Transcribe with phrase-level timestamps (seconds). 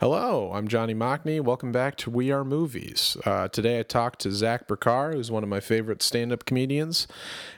[0.00, 1.40] Hello, I'm Johnny Mockney.
[1.40, 3.16] Welcome back to We Are Movies.
[3.24, 7.08] Uh, today I talked to Zach Burcar, who's one of my favorite stand up comedians,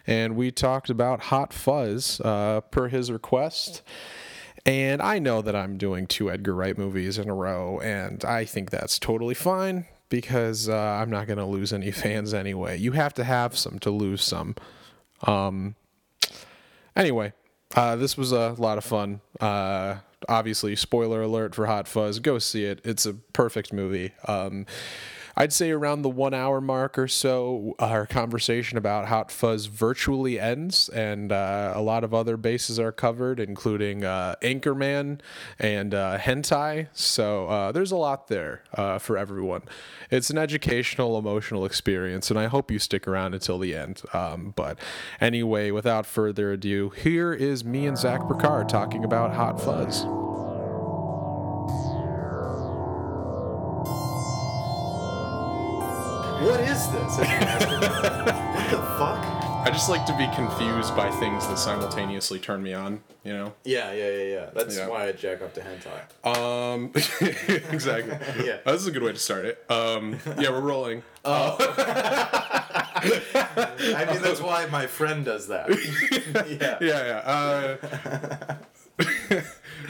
[0.07, 3.83] and we talked about Hot Fuzz uh, per his request.
[4.65, 8.47] And I know that I'm doing two Edgar Wright movies in a row, and I
[8.47, 12.79] think that's totally fine because uh, I'm not going to lose any fans anyway.
[12.79, 14.55] You have to have some to lose some.
[15.25, 15.75] Um,
[16.97, 17.35] anyway,
[17.77, 19.21] uh, this was a lot of fun.
[20.29, 22.19] Obviously, spoiler alert for Hot Fuzz.
[22.19, 22.81] Go see it.
[22.85, 24.13] It's a perfect movie.
[24.27, 24.67] Um,
[25.41, 30.39] I'd say around the one hour mark or so, our conversation about Hot Fuzz virtually
[30.39, 35.21] ends, and uh, a lot of other bases are covered, including uh, Anchorman
[35.59, 36.89] and uh, hentai.
[36.93, 39.63] So uh, there's a lot there uh, for everyone.
[40.11, 44.03] It's an educational, emotional experience, and I hope you stick around until the end.
[44.13, 44.79] Um, but
[45.23, 50.05] anyway, without further ado, here is me and Zach Burcar talking about Hot Fuzz.
[56.41, 57.19] What is this?
[57.19, 59.19] what the fuck?
[59.63, 63.53] I just like to be confused by things that simultaneously turn me on, you know?
[63.65, 64.51] Yeah, yeah, yeah, yeah.
[64.55, 64.89] That's Yeah.
[64.89, 66.01] why I jack up to hentai.
[66.27, 66.91] Um,
[67.73, 68.17] exactly.
[68.47, 68.59] Yeah.
[68.65, 69.63] Oh, this is a good way to start it.
[69.71, 71.03] Um, yeah, we're rolling.
[71.27, 71.57] Oh.
[73.03, 75.69] I mean, that's why my friend does that.
[76.49, 76.79] yeah.
[76.81, 77.23] Yeah, yeah.
[77.29, 78.57] Uh,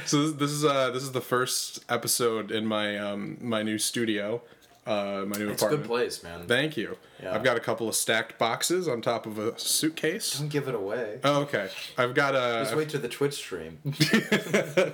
[0.05, 3.79] so this, this is uh, this is the first episode in my um, my new
[3.79, 4.43] studio,
[4.91, 5.83] uh, my new It's a apartment.
[5.83, 6.47] good place, man.
[6.47, 6.97] Thank you.
[7.23, 7.35] Yeah.
[7.35, 10.39] I've got a couple of stacked boxes on top of a suitcase.
[10.39, 11.21] Don't give it away.
[11.23, 11.69] Oh, okay.
[11.99, 12.65] I've got a.
[12.65, 13.79] Just wait to the Twitch stream.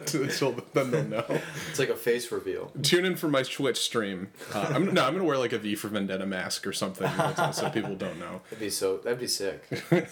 [0.07, 1.25] Till then they'll know.
[1.71, 2.73] It's like a face reveal.
[2.83, 4.29] Tune in for my Twitch stream.
[4.53, 7.09] Uh, I'm, no, I'm gonna wear like a V for Vendetta mask or something,
[7.53, 8.43] so people don't know.
[8.51, 8.99] That'd be so.
[8.99, 9.65] That'd be sick.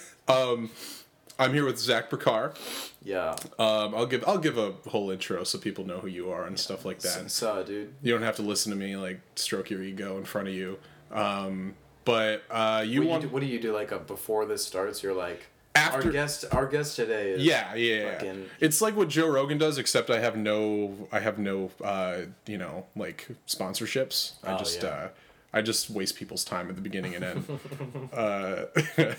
[1.37, 2.55] I'm here with Zach Burcar.
[3.03, 3.35] Yeah.
[3.59, 6.57] Um, I'll give I'll give a whole intro so people know who you are and
[6.59, 7.29] stuff like that.
[7.31, 7.93] So, dude.
[8.01, 10.77] You don't have to listen to me like stroke your ego in front of you.
[11.11, 11.75] Um,
[12.05, 13.73] but uh, you What, want you do, what do you do?
[13.73, 15.47] Like a, before this starts, you're like.
[15.77, 17.43] After- our guest, our guest today is.
[17.43, 18.33] yeah, yeah, yeah.
[18.61, 22.57] It's like what Joe Rogan does, except I have no, I have no, uh, you
[22.57, 24.35] know, like sponsorships.
[24.41, 24.87] I Oh, just, yeah.
[24.89, 25.07] uh,
[25.53, 28.09] I just waste people's time at the beginning and end.
[28.13, 28.65] uh,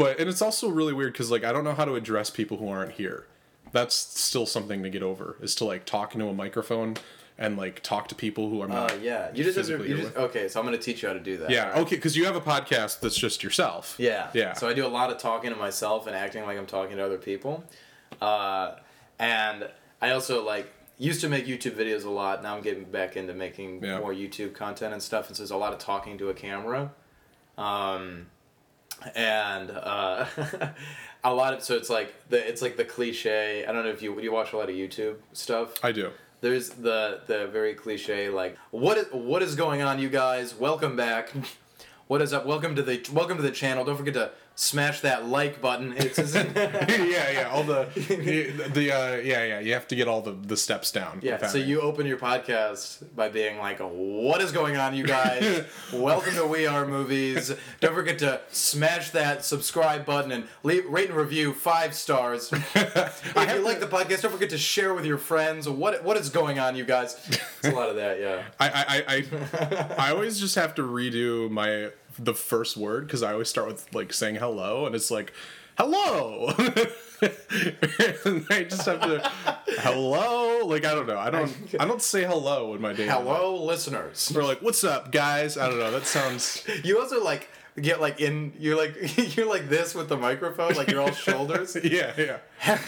[0.00, 2.56] but and it's also really weird because like I don't know how to address people
[2.56, 3.26] who aren't here.
[3.72, 5.36] That's still something to get over.
[5.40, 6.96] Is to like talk into a microphone
[7.38, 9.00] and like talk to people who are Uh, not.
[9.00, 9.30] yeah.
[9.32, 10.48] You just, physically you just okay.
[10.48, 11.50] So I'm gonna teach you how to do that.
[11.50, 11.66] Yeah.
[11.68, 11.82] alright?
[11.82, 11.96] Okay.
[11.96, 13.94] Because you have a podcast that's just yourself.
[13.98, 14.28] Yeah.
[14.34, 14.52] Yeah.
[14.54, 17.04] So I do a lot of talking to myself and acting like I'm talking to
[17.04, 17.64] other people.
[18.20, 18.76] Uh,
[19.18, 19.68] and
[20.02, 20.66] I also like
[20.98, 22.42] used to make YouTube videos a lot.
[22.42, 24.00] Now I'm getting back into making Yeah.
[24.00, 25.28] more YouTube content and stuff.
[25.28, 26.90] And so there's a lot of talking to a camera.
[27.56, 28.26] Um,
[29.14, 30.26] and uh,
[31.24, 33.64] a lot of so it's like the it's like the cliche.
[33.66, 35.74] I don't know if you do you watch a lot of YouTube stuff.
[35.82, 36.10] I do.
[36.40, 40.54] There's the the very cliche like what is what is going on, you guys?
[40.54, 41.32] Welcome back.
[42.10, 42.44] What is up?
[42.44, 43.84] Welcome to the welcome to the channel.
[43.84, 45.94] Don't forget to smash that like button.
[46.10, 47.50] It's yeah, yeah.
[47.52, 49.60] All the the, uh, yeah, yeah.
[49.60, 51.20] You have to get all the the steps down.
[51.22, 51.46] yeah.
[51.46, 55.64] So you open your podcast by being like, "What is going on, you guys?
[55.92, 57.52] Welcome to We Are Movies.
[57.80, 62.50] Don't forget to smash that subscribe button and leave, rate and review five stars.
[62.52, 65.68] if you like the podcast, don't forget to share with your friends.
[65.68, 67.16] What what is going on, you guys?
[67.28, 68.44] It's a lot of that, yeah.
[68.58, 71.90] I I, I, I, I always just have to redo my
[72.22, 75.32] the first word because I always start with like saying hello and it's like
[75.78, 76.48] hello.
[76.58, 79.30] and I just have to
[79.78, 80.66] hello.
[80.66, 81.18] Like I don't know.
[81.18, 83.06] I don't I don't say hello in my day.
[83.06, 84.32] Hello, listeners.
[84.36, 85.56] Or like what's up, guys?
[85.56, 85.90] I don't know.
[85.90, 86.64] That sounds.
[86.84, 87.48] You also like
[87.80, 88.96] get like in you're like
[89.36, 91.76] you're like this with the microphone, like you're all shoulders.
[91.82, 92.38] Yeah, yeah.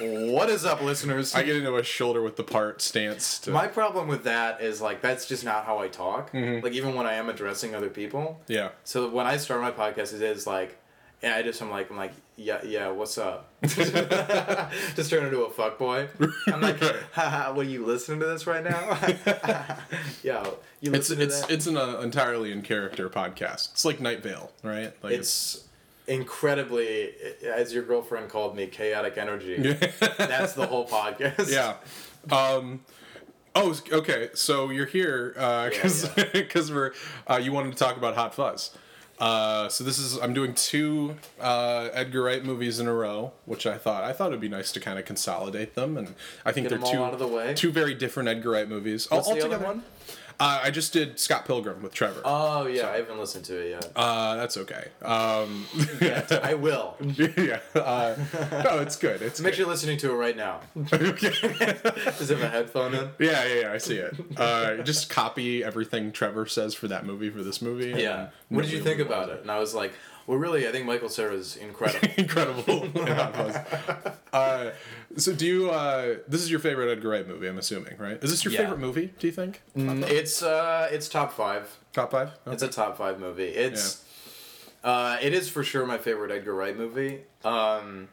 [0.00, 1.34] what is up, listeners?
[1.34, 3.38] I get into a shoulder with the part stance.
[3.40, 6.32] To, My problem with that is like that's just not how I talk.
[6.32, 6.64] Mm-hmm.
[6.64, 8.40] Like even when I am addressing other people.
[8.46, 8.70] yeah.
[8.84, 10.78] So when I start my podcast, it is like,
[11.22, 13.48] and I just I'm like I'm like yeah yeah what's up?
[13.64, 16.08] just turn into a fuck boy.
[16.46, 16.80] I'm like,
[17.12, 18.98] haha, what are you listening to this right now?
[20.22, 20.44] yeah,
[20.80, 21.50] you It's listen to it's that.
[21.50, 23.72] it's an uh, entirely in character podcast.
[23.72, 24.92] It's like Night Vale, right?
[25.02, 25.64] Like it's
[26.06, 27.12] incredibly,
[27.44, 29.56] as your girlfriend called me, chaotic energy.
[30.16, 31.50] That's the whole podcast.
[31.52, 31.74] yeah.
[32.34, 32.80] Um,
[33.54, 34.30] oh, okay.
[34.34, 35.30] So you're here
[35.70, 36.92] because Yeah, because we're
[37.26, 38.70] uh, you wanted to talk about Hot Fuzz.
[39.18, 43.66] Uh, so this is I'm doing two uh, Edgar Wright movies in a row, which
[43.66, 46.68] I thought I thought it'd be nice to kind of consolidate them, and I think
[46.68, 49.08] Get they're two the two very different Edgar Wright movies.
[49.10, 49.82] What's the other one?
[50.40, 52.20] Uh, I just did Scott Pilgrim with Trevor.
[52.24, 53.92] Oh yeah, I haven't listened to it yet.
[53.96, 54.84] Uh, that's okay.
[55.02, 55.66] Um,
[56.00, 56.96] I will.
[57.00, 57.58] yeah.
[57.74, 58.14] Uh,
[58.64, 59.20] no, it's good.
[59.20, 59.48] It's good.
[59.48, 60.60] actually listening to it right now.
[60.92, 61.30] okay.
[62.18, 63.08] Does it have a headphone in?
[63.18, 63.72] Yeah, yeah, yeah.
[63.72, 64.14] I see it.
[64.36, 68.00] Uh, just copy everything Trevor says for that movie for this movie.
[68.00, 68.28] Yeah.
[68.48, 69.40] What did you think about it?
[69.42, 69.92] And I was like,
[70.28, 72.08] well, really, I think Michael Cera is incredible.
[72.16, 73.54] Incredible.
[74.30, 74.72] Uh,
[75.16, 75.70] so, do you?
[75.70, 78.22] Uh, this is your favorite Edgar Wright movie, I'm assuming, right?
[78.22, 78.60] Is this your Yeah.
[78.60, 79.10] favorite movie?
[79.18, 79.62] Do you think?
[79.74, 81.78] Mm, it's uh, it's top five.
[81.94, 82.32] Top five.
[82.46, 82.52] Okay.
[82.52, 83.44] It's a top five movie.
[83.48, 84.04] It's
[84.84, 87.22] uh, it is for sure my favorite Edgar Wright movie.
[87.42, 88.08] Um,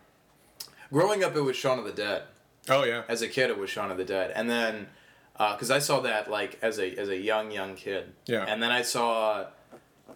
[0.90, 2.24] growing up, it was Shaun of the Dead.
[2.70, 3.04] oh yeah.
[3.10, 4.88] As a kid, it was Shaun of the Dead, and then
[5.34, 8.14] because I saw that like as a as a young young kid.
[8.26, 8.46] Yeah.
[8.48, 9.48] And then I saw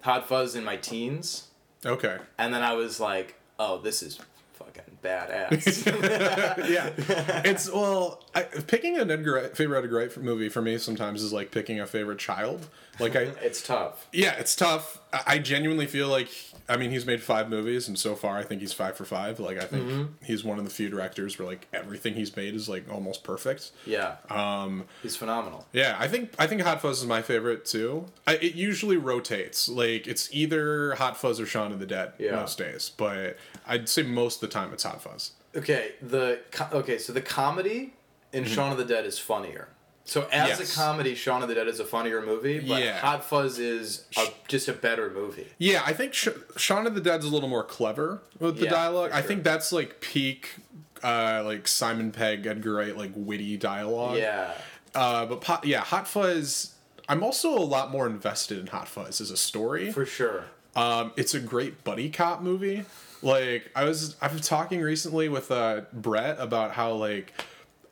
[0.04, 1.49] Hot Fuzz in my teens,
[1.86, 2.18] Okay.
[2.38, 4.20] and then I was like, oh, this is
[4.54, 5.86] fucking badass.
[6.70, 6.92] yeah,
[7.46, 11.52] it's well, I, picking an Edgar favorite Edgar Wright movie for me sometimes is like
[11.52, 12.68] picking a favorite child.
[13.00, 14.08] Like I, it's tough.
[14.12, 15.00] yeah, it's tough.
[15.12, 16.30] I, genuinely feel like
[16.68, 19.40] I mean he's made five movies, and so far I think he's five for five.
[19.40, 20.24] Like I think Mm-hmm.
[20.26, 23.72] he's one of the few directors where like everything he's made is like almost perfect.
[23.86, 24.18] Yeah.
[24.30, 25.66] Um, He's phenomenal.
[25.74, 28.06] yeah, I think I think Hot Fuzz is my favorite too.
[28.28, 29.68] I, it usually rotates.
[29.68, 32.36] Like it's either Hot Fuzz or Shaun of the Dead Yeah.
[32.36, 35.32] most days, but I'd say most of the time it's Hot Fuzz.
[35.56, 36.42] Okay, the
[36.72, 37.94] okay, so the comedy
[38.32, 39.70] in Shaun of the Dead is funnier.
[40.10, 40.60] So as.
[40.60, 40.74] Yes.
[40.74, 42.98] a comedy, Shaun of the Dead is a funnier movie, but Yeah.
[43.00, 45.48] Hot Fuzz is a, just a better movie.
[45.58, 48.72] Yeah, I think Sh- Shaun of the Dead's a little more clever with the Yeah,
[48.72, 49.12] dialogue.
[49.12, 50.56] for I think that's like peak,
[51.04, 54.18] uh, like Simon Pegg, Edgar Wright, like witty dialogue.
[54.18, 54.54] Yeah.
[54.96, 56.74] Uh, but po- yeah, Hot Fuzz.
[57.08, 59.92] I'm also a lot more invested in Hot Fuzz as a story.
[59.92, 60.46] For sure.
[60.76, 62.86] Um, it's a great buddy cop movie.
[63.22, 67.34] Like I was, I've been talking recently with uh, Brett about how like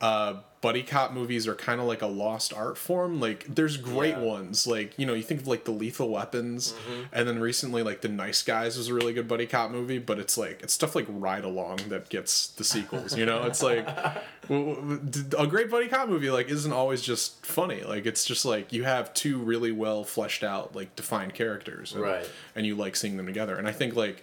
[0.00, 3.20] uh, buddy cop movies are kind of like a lost art form.
[3.20, 4.22] Like there's great Yeah.
[4.22, 7.02] ones, like you know you think of like the Lethal Weapons, mm-hmm.
[7.12, 9.98] and then recently like the Nice Guys was a really good buddy cop movie.
[9.98, 13.16] But it's like it's stuff like Ride Along that gets the sequels.
[13.16, 13.86] You know, it's like
[14.50, 17.82] a great buddy cop movie like isn't always just funny.
[17.82, 22.02] Like it's just like you have two really well fleshed out like defined characters, and,
[22.02, 22.28] Right.
[22.56, 23.56] and you like seeing them together.
[23.56, 24.22] And I think like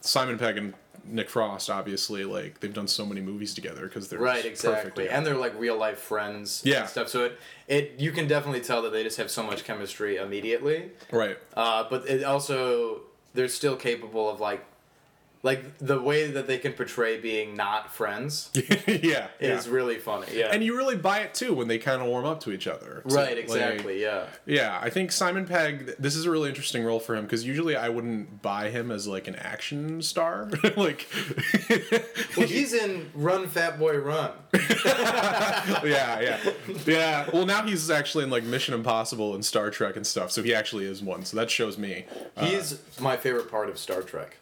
[0.00, 0.74] Simon Pegg and
[1.06, 5.08] Nick Frost, obviously, like they've done so many movies together because they're Right, exactly.
[5.08, 6.80] And they're like real life friends Yeah.
[6.80, 7.08] and stuff.
[7.08, 10.90] So it, it you can definitely tell that they just have so much chemistry immediately.
[11.10, 11.38] right.
[11.56, 13.02] Uh, but it also
[13.34, 14.64] they're still capable of like
[15.44, 18.50] like the way that they can portray being not friends
[18.88, 19.56] yeah, yeah.
[19.58, 20.26] is really funny.
[20.32, 20.48] Yeah.
[20.50, 23.02] and you really buy it too when they kind of warm up to each other.
[23.04, 24.02] It's right, like- exactly.
[24.02, 24.24] yeah.
[24.46, 25.94] yeah, I think Simon Pegg.
[25.98, 29.06] This is a really interesting role for him because usually I wouldn't buy him as
[29.06, 30.48] like an action star.
[30.76, 31.06] like,
[32.36, 34.30] Well, he's in Run Fat Boy Run.
[34.84, 36.38] yeah, yeah,
[36.86, 37.30] yeah.
[37.32, 40.54] Well, now he's actually in like Mission Impossible and Star Trek and stuff, so he
[40.54, 41.24] actually is one.
[41.26, 42.06] So that shows me.
[42.36, 44.38] Uh, He's my favorite part of Star Trek.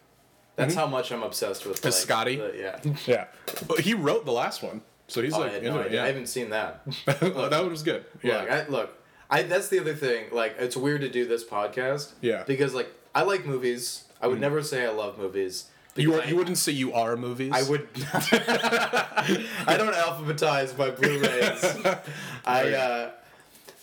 [0.63, 1.85] That's how much I'm obsessed with.
[1.85, 2.03] Like, Mm-hmm.
[2.03, 2.37] Scotty?
[2.37, 2.55] the-
[2.85, 2.93] yeah.
[3.07, 3.25] yeah,
[3.69, 5.87] but he wrote the last one, so he's Oh, I like had into no it.
[5.87, 6.01] idea.
[6.01, 6.83] I Yeah, haven't seen that.
[7.07, 8.05] that one was good.
[8.23, 8.99] Yeah, Look, I, look,
[9.31, 10.27] I that's the other thing.
[10.33, 12.13] Like, it's weird to do this podcast.
[12.21, 12.45] Yeah.
[12.47, 14.05] Because like I like movies.
[14.21, 15.65] I would never say I love movies.
[15.97, 17.53] you are, I- you wouldn't say you are movies.
[17.55, 17.89] I would.
[18.47, 21.97] I don't alphabetize my Blu-rays.
[22.47, 23.11] I uh,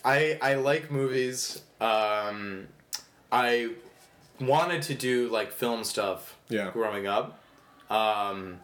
[0.06, 1.62] I I like movies.
[1.82, 2.68] Um,
[3.32, 3.72] I
[4.42, 6.38] wanted to do like film stuff.
[6.50, 6.72] Yeah.
[6.72, 7.40] Growing up,
[7.90, 8.60] um,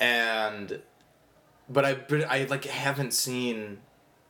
[0.00, 0.80] and
[1.68, 3.78] but I but I like haven't seen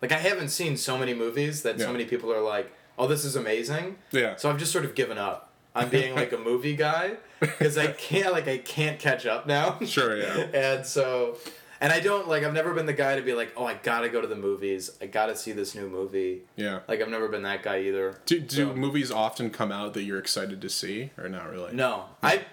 [0.03, 1.87] like I haven't seen so many movies that Yeah.
[1.87, 3.97] so many people are like, oh, this is amazing.
[4.13, 4.37] Yeah.
[4.37, 7.89] So I've just sort of given up on being like a movie guy because I
[7.89, 9.79] can't like I can't catch up now.
[9.85, 10.37] Sure, yeah.
[10.55, 11.39] and so,
[11.81, 14.09] and I don't like I've never been the guy to be like, oh, I gotta
[14.09, 14.91] go to the movies.
[15.01, 16.43] I gotta see this new movie.
[16.57, 16.81] Yeah.
[16.89, 18.19] Like I've never been that guy either.
[18.27, 21.73] Do, do So- movies often come out that you're excited to see, or not really?
[21.75, 22.45] No, I.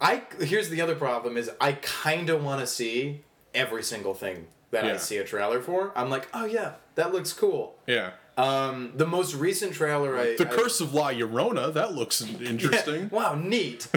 [0.00, 3.20] I here's the other problem is I kind of want to see
[3.54, 5.92] every single thing that I see a trailer for.
[5.94, 7.76] I'm like, oh yeah, that looks cool.
[7.86, 8.10] Yeah.
[8.36, 11.72] Um, the most recent trailer I The I- Curse of La Llorona.
[11.72, 13.10] That looks interesting.
[13.10, 13.86] wow, neat.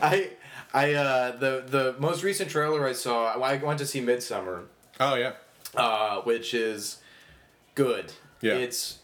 [0.00, 0.30] I
[0.74, 3.26] I uh, the the most recent trailer I saw.
[3.40, 4.64] I went to see Midsommar,
[5.00, 5.32] Oh yeah.
[5.76, 6.98] uh, which is
[7.74, 8.12] good.
[8.40, 8.54] Yeah.
[8.54, 8.98] It's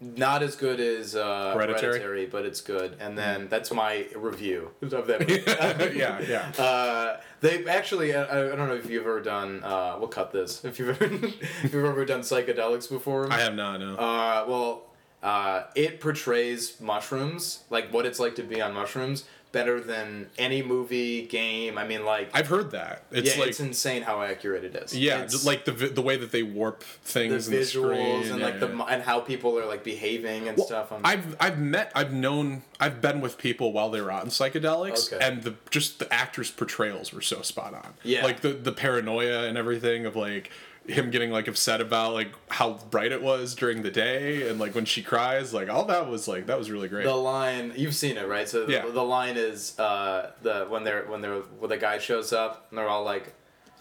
[0.00, 2.26] not as good as uh, Hereditary?
[2.26, 2.96] but it's good.
[3.00, 5.20] And then that's my review of that.
[5.80, 5.98] movie.
[5.98, 6.52] yeah, yeah.
[6.58, 9.62] Uh, they actually, I, I don't know if you've ever done.
[9.64, 10.64] Uh, we'll cut this.
[10.64, 11.04] If you've ever,
[11.64, 13.32] if you've ever done psychedelics before.
[13.32, 13.78] I have not.
[13.80, 13.94] No.
[13.96, 14.82] Uh, well,
[15.22, 20.62] uh, it portrays mushrooms, like what it's like to be on mushrooms, better than any
[20.62, 21.78] movie game.
[21.78, 23.04] I mean, like I've heard that.
[23.10, 24.96] It's yeah, like it's insane how accurate it is.
[24.96, 28.46] yeah, It's- like the the way that they warp things the visuals screen, and yeah,
[28.46, 28.74] like the yeah.
[28.74, 30.92] mo- and how people are like behaving and stuff.
[30.92, 35.12] I'm, I've I've met I've known I've been with people while they were on psychedelics
[35.12, 35.24] Okay.
[35.24, 37.94] and the just the actors' portrayals were so spot on.
[38.02, 38.24] Yeah.
[38.24, 40.50] Like the the paranoia and everything of like
[40.88, 44.74] him getting like upset about like how bright it was during the day and like
[44.74, 47.04] when she cries like all that was like that was really great.
[47.04, 48.86] the line you've seen it right so the, Yeah.
[48.88, 52.78] the line is uh the when they're when they're when the guy shows up and
[52.78, 53.34] they're all like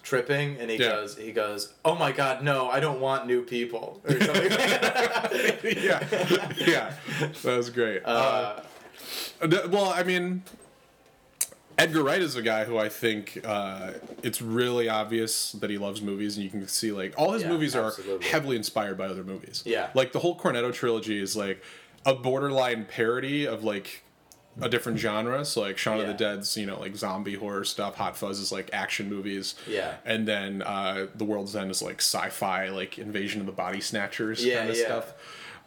[0.03, 0.89] tripping and he Yeah.
[0.89, 4.51] goes he goes oh my god no i don't want new people or something
[5.63, 6.05] yeah.
[6.57, 6.93] yeah.
[7.43, 8.03] That was great.
[8.05, 8.59] uh,
[9.41, 10.43] Th- Well, I mean,
[11.77, 13.91] Edgar Wright is a guy who I think uh,
[14.24, 17.50] it's really obvious that he loves movies, and you can see like all his Yeah,
[17.50, 18.25] movies are absolutely.
[18.27, 19.62] heavily inspired by other movies.
[19.65, 19.89] Yeah.
[19.93, 21.62] like the whole Cornetto trilogy is like
[22.05, 24.03] a borderline parody of like
[24.60, 25.46] a different genre.
[25.46, 27.96] So like Shaun of the Dead's, you know, like zombie horror stuff.
[27.98, 29.53] Hot Fuzz is like action movies.
[29.67, 29.98] Yeah.
[30.03, 34.43] and then uh, The World's End is like sci-fi, like Invasion of the Body Snatchers
[34.43, 34.86] Yeah, kind of yeah.
[34.86, 35.13] stuff.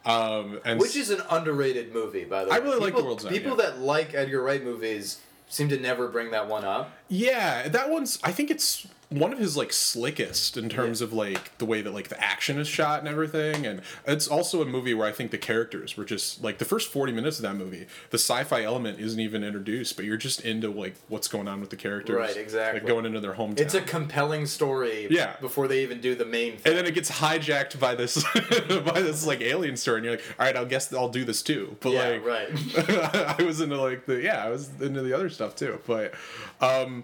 [0.05, 3.25] Um, and which is an underrated movie by the way I really like The World's
[3.27, 3.67] End, people yeah.
[3.67, 5.19] that like edgar wright movies
[5.51, 8.19] seem to never bring that one up Yeah, that one's.
[8.25, 11.93] I think it's one of his like slickest in terms of like the way that
[11.93, 15.33] like the action is shot and everything, and it's also a movie where I think
[15.33, 17.87] the characters were just like the first forty minutes of that movie.
[18.11, 21.71] The sci-fi element isn't even introduced, but you're just into like what's going on with
[21.71, 22.81] the characters, Right, exactly.
[22.81, 23.59] Like going into their hometown.
[23.61, 25.35] it's a compelling story Yeah.
[25.41, 28.23] before they even do the main thing and then it gets hijacked by this
[28.85, 31.43] by this like alien story, and you're like, all right, I'll guess I'll do this
[31.43, 31.77] too.
[31.81, 35.31] But yeah like, right I was into like the yeah, I was into the other
[35.31, 35.81] stuff too.
[35.87, 36.15] But
[36.61, 37.03] um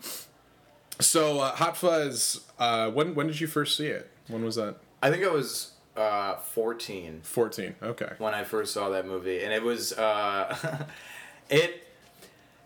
[1.01, 4.11] so uh, Hot Fuzz, uh when when did you first see it?
[4.29, 4.77] When was that?
[5.03, 7.75] i think i was uh 14 14.
[7.83, 8.11] Okay.
[8.19, 10.85] when I first saw that movie, and it was uh,
[11.51, 11.87] it.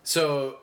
[0.03, 0.57] So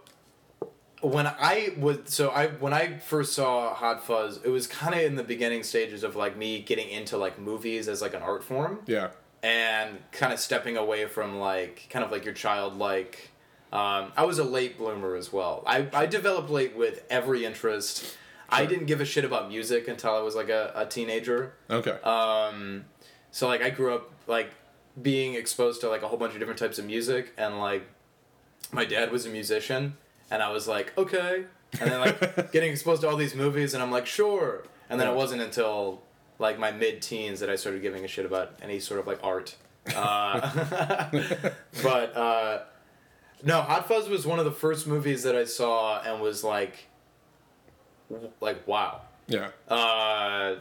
[1.01, 5.01] when I was so I when I first saw Hot Fuzz, it was kind of
[5.01, 8.43] in the beginning stages of like me getting into like movies as like an art
[8.45, 9.11] form, Yeah.
[9.43, 13.31] and kind of stepping away from like kind of like your childlike.
[13.73, 15.63] Um, I was a late bloomer as well.
[15.67, 18.17] I, I developed late with every interest.
[18.49, 21.53] I didn't give a shit about music until I was like a, a teenager.
[21.69, 21.91] Okay.
[22.03, 22.87] Um,
[23.31, 24.51] so like I grew up like
[25.01, 27.87] being exposed to like a whole bunch of different types of music, and like
[28.73, 29.97] my dad was a musician,
[30.31, 31.45] and I was like, okay,
[31.81, 35.09] and then like getting exposed to all these movies, and I'm like, sure, and then
[35.09, 36.03] it wasn't until
[36.39, 39.57] like my mid-teens that I started giving a shit about any sort of like art.
[39.95, 41.09] Uh,
[41.83, 42.61] but uh,
[43.43, 46.87] no, Hot Fuzz was one of the first movies that I saw and was like,
[48.41, 49.49] like wow yeah.
[49.69, 50.57] uh,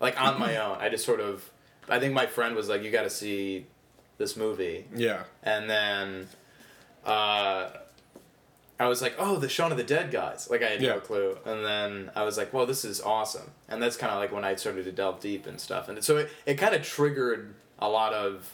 [0.00, 0.78] like on my own.
[0.80, 1.48] I just sort of,
[1.88, 3.66] I think my friend was like, "You got to see
[4.18, 5.24] this movie," Yeah.
[5.42, 6.28] and then,
[7.04, 7.70] uh,
[8.78, 10.90] I was like, "Oh, the Shaun of the Dead guys!" Like I had Yeah.
[10.94, 14.18] no clue, and then I was like, "Well, this is awesome," and that's kind of
[14.18, 16.82] like when I started to delve deep and stuff, and so it, it kind of
[16.84, 18.48] triggered a lot of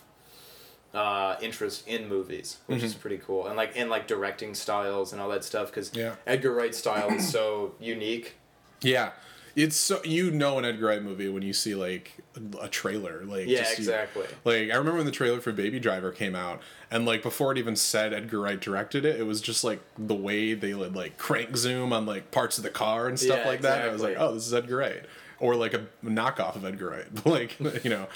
[0.94, 5.20] uh, interest in movies, which is pretty cool, and like in like directing styles and
[5.20, 6.14] all that stuff, because Yeah.
[6.26, 8.34] Edgar Wright's style is so unique.
[8.80, 9.10] Yeah.
[9.56, 12.12] It's so you know an Edgar Wright movie when you see like
[12.60, 14.24] a trailer, like Yeah, just you- exactly.
[14.44, 17.58] like I remember when the trailer for Baby Driver came out, and like before it
[17.58, 21.18] even said Edgar Wright directed it, it was just like the way they would like
[21.18, 23.80] crank zoom on like parts of the car and stuff Yeah, like that.
[23.80, 25.04] And I was like, oh, this is Edgar Wright,
[25.40, 28.06] or like a knockoff of Edgar Wright, like you know.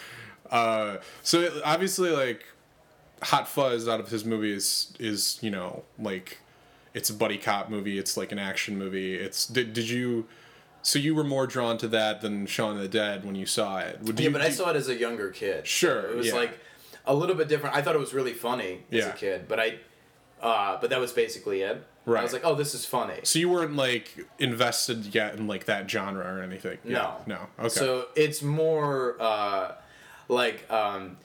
[0.49, 2.45] Uh, so it, obviously, like
[3.23, 6.39] Hot Fuzz out of his movies is you know like
[6.95, 7.99] it's a buddy cop movie.
[7.99, 9.15] It's like an action movie.
[9.15, 10.27] It's did did you?
[10.83, 13.79] So you were more drawn to that than Shaun of the Dead when you saw
[13.79, 14.01] it.
[14.03, 15.67] Would Yeah, you, but I saw it as a younger kid.
[15.67, 16.35] Sure, it was yeah.
[16.35, 16.59] like
[17.07, 17.77] a little bit different.
[17.77, 19.09] I thought it was really funny as Yeah.
[19.11, 19.79] a kid, but I,
[20.41, 21.85] uh, but that was basically it.
[22.05, 22.19] Right.
[22.21, 23.21] I was like, oh, this is funny.
[23.23, 26.79] So you weren't like invested yet in like that genre or anything.
[26.85, 27.15] Yeah.
[27.27, 27.37] No.
[27.37, 27.39] No.
[27.61, 27.69] Okay.
[27.69, 29.73] So it's more uh,
[30.29, 31.17] like um,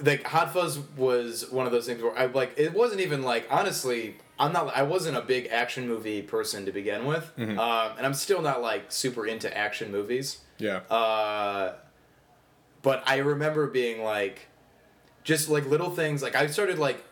[0.00, 3.46] like Hot Fuzz was one of those things where I like it wasn't even like
[3.50, 7.58] honestly I'm not I wasn't a big action movie person to begin with, Mm-hmm.
[7.58, 10.40] um, and I'm still not like super into action movies.
[10.58, 10.78] yeah.
[10.90, 11.74] Uh,
[12.82, 14.46] but I remember being like,
[15.24, 16.22] just like little things.
[16.22, 17.02] Like I started like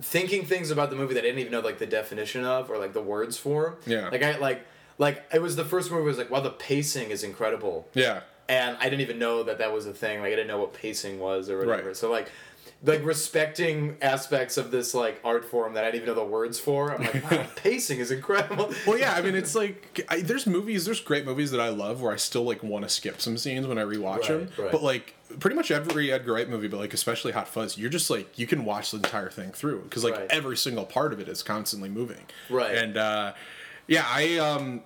[0.00, 2.78] thinking things about the movie that I didn't even know like the definition of or
[2.78, 3.76] like the words for.
[3.86, 4.08] Yeah.
[4.10, 4.66] Like I like
[4.98, 6.02] like it was the first movie.
[6.02, 8.20] I was like, wow, the pacing is incredible, yeah.
[8.50, 10.20] And I didn't even know that that was a thing.
[10.20, 11.88] Like I didn't know what pacing was or whatever.
[11.88, 11.96] Right.
[11.96, 12.28] So like.
[12.82, 16.58] like respecting aspects of this like art form that I didn't even know the words
[16.58, 16.92] for.
[16.94, 18.72] I'm like, wow, pacing is incredible.
[18.86, 22.00] Well, yeah, I mean, it's like I, there's movies, there's great movies that I love
[22.00, 24.48] where I still like want to skip some scenes when I rewatch Right, them.
[24.58, 24.72] right.
[24.72, 28.08] But like pretty much every Edgar Wright movie, but like especially Hot Fuzz, you're just
[28.08, 31.28] like you can watch the entire thing through because like every single part of it
[31.28, 32.24] is constantly moving.
[32.48, 32.74] Right.
[32.74, 33.34] And uh,
[33.88, 34.82] yeah, I um,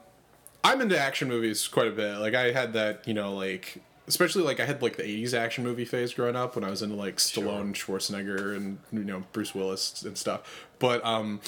[0.64, 2.16] I'm into action movies quite a bit.
[2.18, 5.62] Like I had that, you know, like especially like I had like the '80s action
[5.62, 9.54] movie phase growing up when I was into like Stallone, Schwarzenegger, and you know Bruce
[9.54, 10.66] Willis and stuff.
[10.78, 11.40] But um,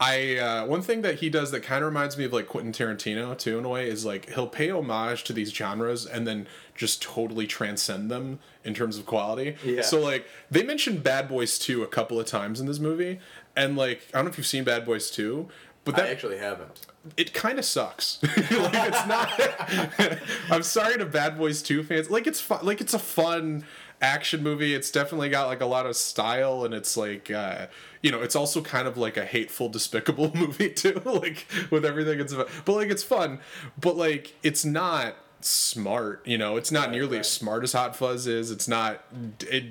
[0.00, 2.72] I uh, one thing that he does that kind of reminds me of like Quentin
[2.72, 6.48] Tarantino too in a way is like he'll pay homage to these genres and then
[6.74, 9.54] just totally transcend them in terms of quality.
[9.64, 9.82] Yeah.
[9.82, 13.20] So like they mentioned Bad Boys 2 a couple of times in this movie
[13.54, 15.48] and like I don't know if you've seen Bad Boys 2,
[15.84, 16.86] but that I actually haven't.
[17.16, 18.18] It kind of sucks.
[18.22, 20.18] like it's not.
[20.50, 22.10] I'm sorry to Bad Boys 2 fans.
[22.10, 22.64] Like it's fun.
[22.64, 23.64] Like it's a fun
[24.00, 24.74] action movie.
[24.74, 27.66] It's definitely got like a lot of style, and it's like uh,
[28.02, 31.00] you know, it's also kind of like a hateful, despicable movie too.
[31.04, 32.48] like with everything it's about.
[32.64, 33.40] But like it's fun.
[33.80, 37.20] But like it's not smart you know it's not nearly right.
[37.20, 39.02] as smart as hot fuzz is it's not
[39.40, 39.64] it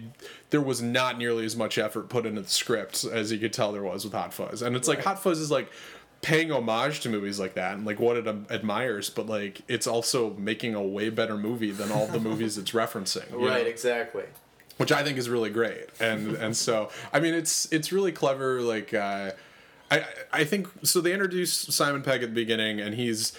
[0.49, 3.71] there was not nearly as much effort put into the script as you could tell
[3.71, 5.71] there was with hot fuzz and it's like hot fuzz is like
[6.21, 9.87] paying homage to movies like that and like what it um, admires but like it's
[9.87, 13.69] also making a way better movie than all the movies it's referencing Right, know?
[13.69, 14.25] exactly.
[14.77, 15.87] which I think is really great.
[15.99, 18.61] And and so I mean it's it's really clever.
[18.61, 19.31] Like uh,
[19.89, 21.01] I I think so.
[21.01, 23.33] They introduce Simon Pegg at the beginning, and he's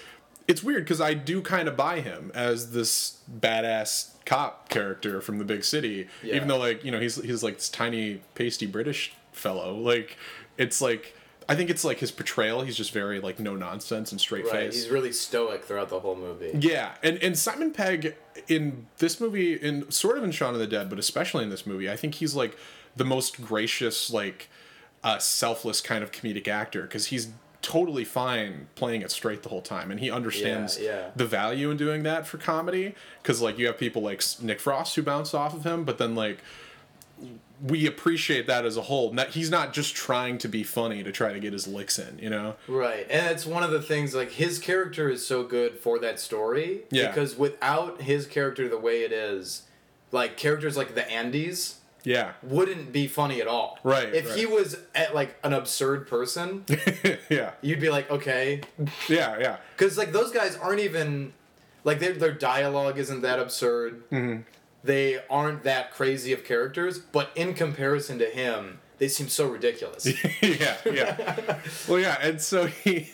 [0.49, 5.39] it's weird because I do kind of buy him as this badass cop character from
[5.39, 6.35] the big city, Yeah.
[6.37, 9.75] even though like you know he's he's like this tiny pasty British fellow.
[9.77, 10.17] Like
[10.59, 11.15] it's like.
[11.53, 12.63] I think it's like his portrayal.
[12.63, 14.75] He's just very like no nonsense and straight Right, face.
[14.75, 16.53] he's really stoic throughout the whole movie.
[16.59, 18.15] Yeah, and and Simon Pegg
[18.49, 21.67] in this movie, in sort of in Shaun of the Dead, but especially in this
[21.67, 22.57] movie, I think he's like
[22.97, 24.49] the most gracious, like
[25.05, 27.29] uh, selfless kind of comedic actor because he's
[27.61, 31.11] totally fine playing it straight the whole time, and he understands Yeah, yeah.
[31.15, 32.95] the value in doing that for comedy.
[33.23, 36.15] Because like you have people like Nick Frost who bounce off of him, but then
[36.15, 36.39] like
[37.63, 39.11] we appreciate that as a whole.
[39.13, 42.19] That he's not just trying to be funny to try to get his licks in,
[42.19, 42.57] you know.
[42.67, 46.19] Right, and it's one of the things like his character is so good for that
[46.19, 46.83] story.
[46.91, 47.09] Yeah.
[47.09, 49.63] Because without his character the way it is,
[50.11, 52.33] like characters like the Andys Yeah.
[52.43, 53.79] wouldn't be funny at all.
[53.85, 56.65] Right, If he was at like an absurd person,
[57.31, 57.53] yeah.
[57.63, 58.61] you'd be like, okay,
[59.09, 59.39] Yeah.
[59.39, 59.57] Yeah.
[59.77, 61.33] because like those guys aren't even
[61.85, 64.03] like their their dialogue isn't that absurd.
[64.11, 64.43] Mm-hmm.
[64.85, 70.07] They aren't that crazy of characters, but in comparison to him, they seem so ridiculous.
[70.43, 71.59] yeah, yeah.
[71.89, 73.11] well, yeah, and so he,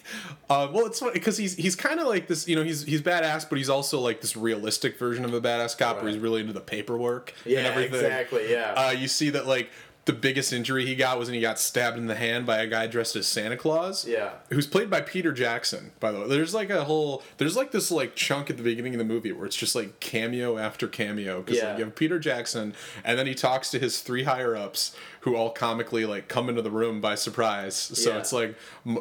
[0.50, 3.00] uh, well, it's funny because he's he's kind of like this, you know, he's he's
[3.02, 6.40] badass, but he's also like this realistic version of a badass cop where he's really
[6.42, 7.94] into the paperwork Yeah, and everything.
[8.00, 8.72] exactly, yeah.
[8.76, 9.70] Uh, you see that like
[10.08, 12.66] the biggest injury he got was when he got stabbed in the hand by a
[12.66, 14.06] guy dressed as Santa Claus.
[14.08, 14.30] Yeah.
[14.48, 16.28] Who's played by Peter Jackson, by the way.
[16.28, 19.32] There's like a whole there's like this like chunk at the beginning of the movie
[19.32, 21.76] where it's just like cameo after cameo because Yeah.
[21.76, 22.72] you have Peter Jackson
[23.04, 26.62] and then he talks to his three higher ups who all comically like come into
[26.62, 27.76] the room by surprise.
[27.76, 28.18] So Yeah.
[28.18, 28.56] it's like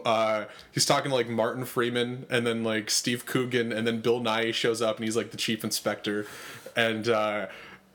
[0.05, 4.19] uh, he's talking to like Martin Freeman and then like Steve Coogan and then Bill
[4.19, 6.25] Nighy shows up and he's like the chief inspector
[6.75, 7.47] and uh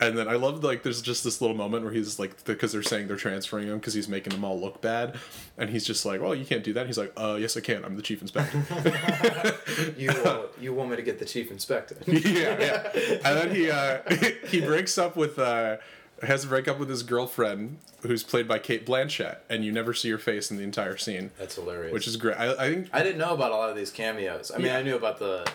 [0.07, 2.83] and then I love like there's just this little moment where he's like because they're
[2.83, 5.17] saying they're transferring him because he's making them all look bad,
[5.57, 7.61] and he's just like, "Well, you can't do that." And he's like, "Uh, yes, I
[7.61, 7.83] can.
[7.85, 8.63] I'm the chief inspector."
[9.97, 11.95] You uh, you want me to get the chief inspector?
[12.07, 12.91] yeah, yeah.
[13.25, 13.99] And then he uh,
[14.47, 15.77] he breaks up with uh,
[16.21, 19.93] has a break up with his girlfriend, who's played by Cate Blanchett, and you never
[19.93, 21.91] see her face in the entire scene, That's hilarious.
[21.93, 22.37] which is great.
[22.37, 24.51] I, I think I didn't know about a lot of these cameos.
[24.53, 24.77] I mean, Yeah.
[24.77, 25.45] I knew about the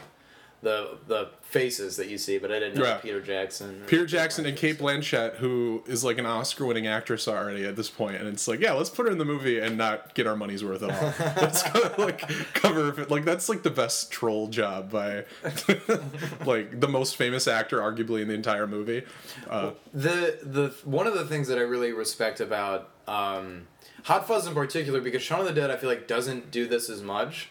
[0.61, 2.97] the the faces that you see, but I didn't know Yeah.
[2.99, 3.83] Peter Jackson.
[3.87, 8.17] Peter Jackson and Cate Blanchett, who is like an Oscar-winning actress already at this point,
[8.17, 10.63] and it's like, yeah, let's put her in the movie and not get our money's
[10.65, 11.15] worth at all.
[11.43, 12.21] let's kind of like
[12.55, 15.25] cover it, like that's like the best troll job by
[16.45, 19.05] like the most famous actor, arguably in the entire movie.
[19.49, 23.67] Uh, The the one of the things that I really respect about um,
[24.05, 26.91] Hot Fuzz in particular, because Shaun of the Dead, I feel like doesn't do this
[26.91, 27.51] as much,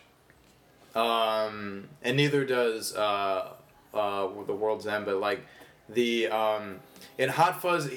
[0.98, 3.50] um, and neither does uh,
[3.94, 5.06] uh, The World's End.
[5.06, 5.46] But like
[5.90, 6.80] the um,
[7.18, 7.90] in Hot Fuzz.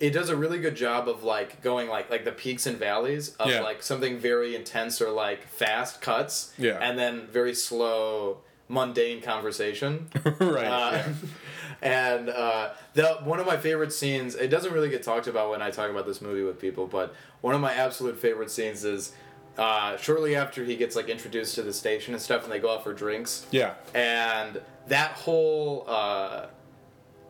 [0.00, 3.36] It, does a really good job of like going like like the peaks and valleys
[3.36, 3.60] of Yeah.
[3.60, 6.76] like something very intense or like fast cuts Yeah.
[6.80, 10.08] and then very slow mundane conversation
[10.40, 10.64] right.
[10.66, 11.08] uh, yeah.
[11.82, 14.34] and uh, the one of my favorite scenes.
[14.34, 17.14] It doesn't really get talked about when I talk about this movie with people, but
[17.40, 19.12] one of my absolute favorite scenes is
[19.58, 22.72] uh, shortly after he gets like introduced to the station and stuff, and they go
[22.72, 23.46] out for drinks.
[23.50, 23.74] Yeah.
[23.94, 26.46] And that whole uh,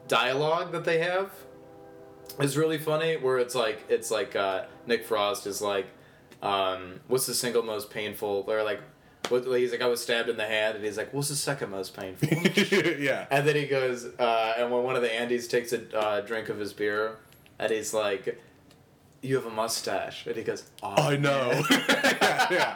[0.09, 1.31] dialogue that they have
[2.41, 3.17] is really funny.
[3.17, 5.87] Where it's like it's like uh, Nick Frost is like,
[6.43, 8.45] um, what's the single most painful?
[8.47, 8.81] Or like,
[9.29, 11.71] what, he's like, I was stabbed in the hand, and he's like, what's the second
[11.71, 12.29] most painful?
[12.99, 13.27] yeah.
[13.31, 16.49] and then he goes, uh, and when one of the Andys takes a uh, drink
[16.49, 17.19] of his beer,
[17.59, 18.39] and he's like.
[19.25, 20.65] You have a mustache, and he goes.
[20.83, 21.63] Oh, I know.
[21.71, 22.75] yeah, yeah.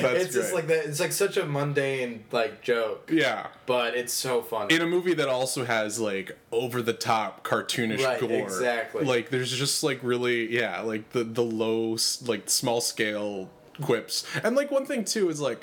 [0.00, 0.54] That's it's just great.
[0.54, 0.84] like that.
[0.86, 3.48] It's like such a mundane like joke, Yeah.
[3.66, 4.74] but it's so funny.
[4.74, 8.30] In a movie that also has like over the top cartoonish Right, gore.
[8.30, 9.04] exactly.
[9.04, 13.50] Like there's just like really yeah, like the the low like small scale
[13.80, 14.24] quips.
[14.44, 15.60] And like one thing too is like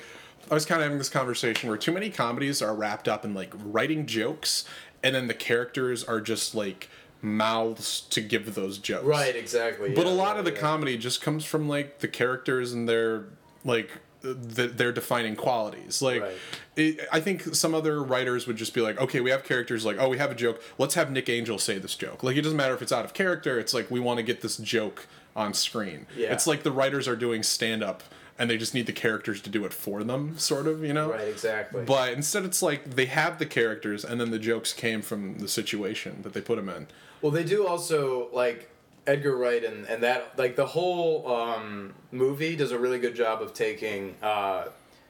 [0.50, 3.32] I was kind of having this conversation where too many comedies are wrapped up in
[3.34, 4.64] like writing jokes
[5.02, 6.90] and then the characters are just like
[7.22, 9.04] mouths to give those jokes.
[9.04, 9.90] right, exactly.
[9.94, 10.58] But yeah, a lot yeah, of the yeah.
[10.58, 13.24] comedy just comes from like the characters and their
[13.64, 13.90] like
[14.22, 16.00] th- their defining qualities.
[16.02, 16.36] Like, Right.
[16.76, 19.96] it, I think some other writers would just be like, okay, we have characters like,
[19.98, 20.62] oh, we have a joke.
[20.78, 22.22] Let's have Nick Angel say this joke.
[22.22, 23.58] Like, it doesn't matter if it's out of character.
[23.58, 25.06] It's like we want to get this joke
[25.36, 26.06] on screen.
[26.16, 26.32] Yeah.
[26.32, 28.02] It's like the writers are doing stand up
[28.40, 30.82] and they just need the characters to do it for them, sort of.
[30.82, 31.10] You know.
[31.10, 31.84] Right, exactly.
[31.84, 35.46] But instead, it's like they have the characters, and then the jokes came from the
[35.46, 36.88] situation that they put them in.
[37.22, 38.70] Well, they do also like
[39.06, 43.42] Edgar Wright and, and that like the whole um, movie does a really good job
[43.42, 44.66] of taking uh,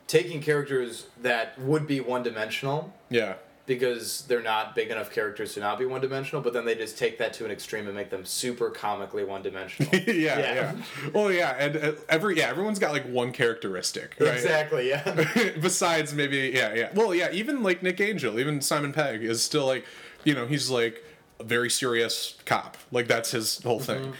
[0.06, 3.34] taking characters that would be one dimensional Yeah.
[3.70, 6.98] Because they're not big enough characters to not be one dimensional, but then they just
[6.98, 9.88] take that to an extreme and make them super comically one dimensional.
[9.94, 10.54] yeah, Yeah.
[10.54, 10.76] yeah,
[11.14, 14.34] Well, yeah, and uh, every yeah, everyone's got like one characteristic, right?
[14.34, 14.88] Exactly.
[14.88, 15.24] Yeah.
[15.62, 16.90] Besides, maybe yeah, yeah.
[16.94, 19.84] Well, yeah, even like Nick Angel, even Simon Pegg is still like,
[20.24, 21.04] you know, he's like
[21.38, 22.76] a very serious cop.
[22.90, 24.14] Like that's his whole thing.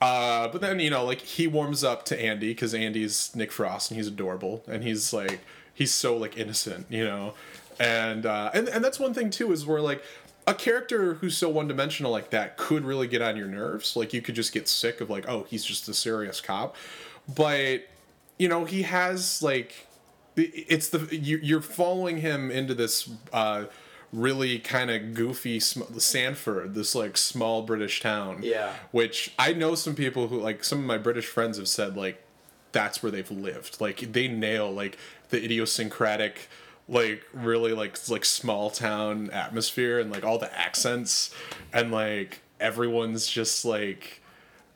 [0.00, 3.90] Uh, but then you know, like he warms up to Andy because Andy's Nick Frost
[3.90, 5.40] and he's adorable and he's like
[5.74, 7.34] he's so like innocent, you know,
[7.78, 10.02] and uh, and and that's one thing too is where like.
[10.48, 13.96] A character who's so one dimensional like that could really get on your nerves.
[13.96, 16.76] Like you could just get sick of like, oh, he's just a serious cop.
[17.34, 17.88] But
[18.38, 19.88] you know, he has like
[20.36, 23.64] it's the you- you're following him into this uh,
[24.12, 28.38] really kind of goofy Sandford, this like small British town.
[28.44, 28.72] Yeah.
[28.92, 32.22] Which I know some people who like some of my British friends have said like
[32.70, 33.80] that's where they've lived.
[33.80, 34.96] Like they nail like
[35.30, 36.48] the idiosyncratic
[36.88, 41.34] like really like like small town atmosphere and like all the accents
[41.72, 44.22] and like everyone's just like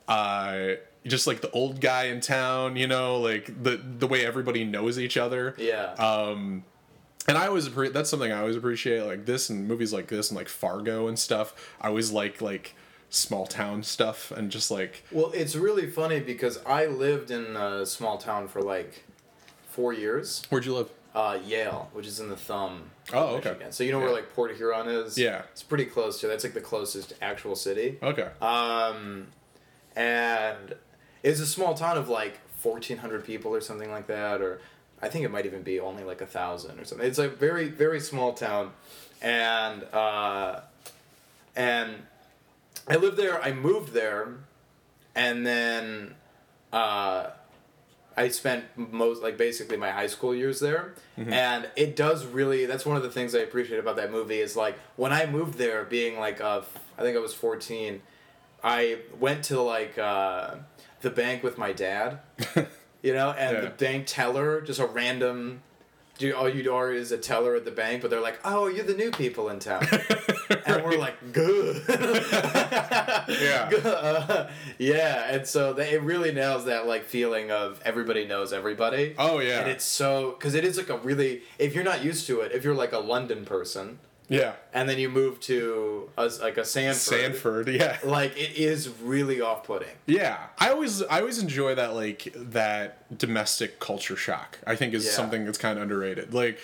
[0.07, 0.71] uh
[1.07, 4.99] just like the old guy in town, you know, like the the way everybody knows
[4.99, 5.55] each other.
[5.57, 5.93] Yeah.
[5.93, 6.63] Um,
[7.27, 10.29] and I always appreciate that's something I always appreciate, like this and movies like this
[10.29, 11.73] and like Fargo and stuff.
[11.81, 12.75] I always like like
[13.09, 17.85] small town stuff and just like Well, it's really funny because I lived in a
[17.85, 19.03] small town for like
[19.69, 20.43] four years.
[20.49, 20.89] where'd you live?
[21.13, 22.89] Uh, Yale, which is in the thumb.
[23.13, 23.49] Oh, okay.
[23.49, 23.71] Michigan.
[23.73, 24.13] So you know where Yeah.
[24.15, 25.17] like Port Huron is?
[25.17, 25.41] Yeah.
[25.51, 26.27] It's pretty close to.
[26.27, 27.99] That's like the closest actual city.
[28.01, 28.29] Okay.
[28.41, 29.27] Um,
[29.95, 30.75] and
[31.23, 34.61] it's a small town of like fourteen hundred people or something like that, or
[35.01, 37.05] I think it might even be only like a thousand or something.
[37.05, 38.71] It's a very very small town,
[39.21, 40.61] and uh,
[41.57, 42.03] and
[42.87, 43.41] I lived there.
[43.43, 44.29] I moved there,
[45.13, 46.15] and then
[46.71, 47.31] uh,
[48.21, 52.65] I spent most like basically my high school years there, and it does really.
[52.65, 55.57] That's one of the things I appreciate about that movie is like when I moved
[55.57, 56.61] there, being like uh,
[56.97, 58.01] I think I was fourteen.
[58.63, 60.55] I went to like uh,
[61.01, 62.19] the bank with my dad,
[63.01, 63.61] you know, and Yeah.
[63.61, 65.63] the bank teller, just a random.
[66.21, 68.85] Do all you are is a teller at the bank, but they're like, "Oh, you're
[68.85, 69.87] the new people in town,"
[70.67, 71.81] and we're like, "Good."
[73.27, 74.49] Yeah.
[74.77, 79.15] Yeah, and so they, it really nails that like feeling of everybody knows everybody.
[79.17, 79.61] Oh, yeah.
[79.61, 82.51] and it's so because it is like a really if you're not used to it,
[82.51, 83.97] if you're like a London person
[84.29, 84.53] Yeah.
[84.73, 87.97] and then you move to a, like a Sandford, Sandford, yeah.
[88.03, 89.89] like it is really off-putting.
[90.05, 94.57] Yeah, I always I always enjoy that like that domestic culture shock.
[94.65, 95.11] I think is Yeah.
[95.11, 96.33] something that's kind of underrated.
[96.33, 96.59] Like,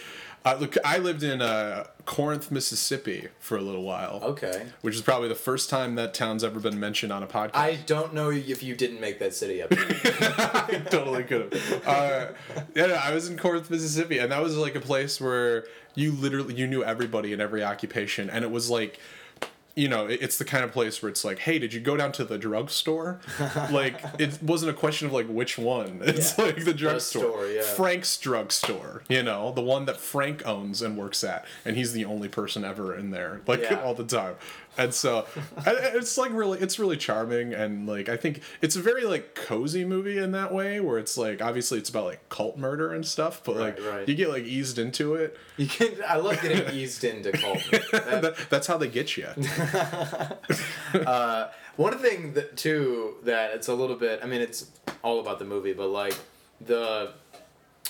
[0.46, 4.22] uh, look, I lived in uh, Corinth, Mississippi for a little while.
[4.24, 7.56] Okay, Which is probably the first time that town's ever been mentioned on a podcast.
[7.56, 9.70] I don't know if you didn't make that city up.
[9.74, 11.88] I totally could have.
[11.88, 12.28] Uh,
[12.76, 15.66] yeah, no, I was in Corinth, Mississippi, and that was like a place where
[15.98, 19.00] you literally you knew everybody in every occupation, and it was like.
[19.80, 22.12] You know, it's the kind of place where it's like, hey, did you go down
[22.14, 23.20] to the drugstore?
[23.72, 26.02] like, it wasn't a question of like which one.
[26.04, 26.46] It's Yeah.
[26.46, 27.62] like the drugstore, yeah.
[27.62, 29.04] Frank's drugstore.
[29.08, 32.66] You know, the one that Frank owns and works at, and he's the only person
[32.66, 33.80] ever in there, like Yeah.
[33.84, 34.34] all the time.
[34.78, 35.26] And so,
[35.66, 39.84] it's like really, it's really charming, and like I think it's a very like cozy
[39.86, 43.42] movie in that way, where it's like obviously it's about like cult murder and stuff,
[43.44, 44.10] but like Right, right.
[44.10, 45.38] you get like eased into it.
[45.58, 45.90] You can.
[46.08, 47.60] I love getting eased into cult
[47.92, 49.28] That- That, that's how they get you.
[50.94, 54.20] uh, one thing that too that it's a little bit.
[54.24, 54.70] I mean, it's
[55.04, 56.16] all about the movie, but like
[56.62, 57.14] the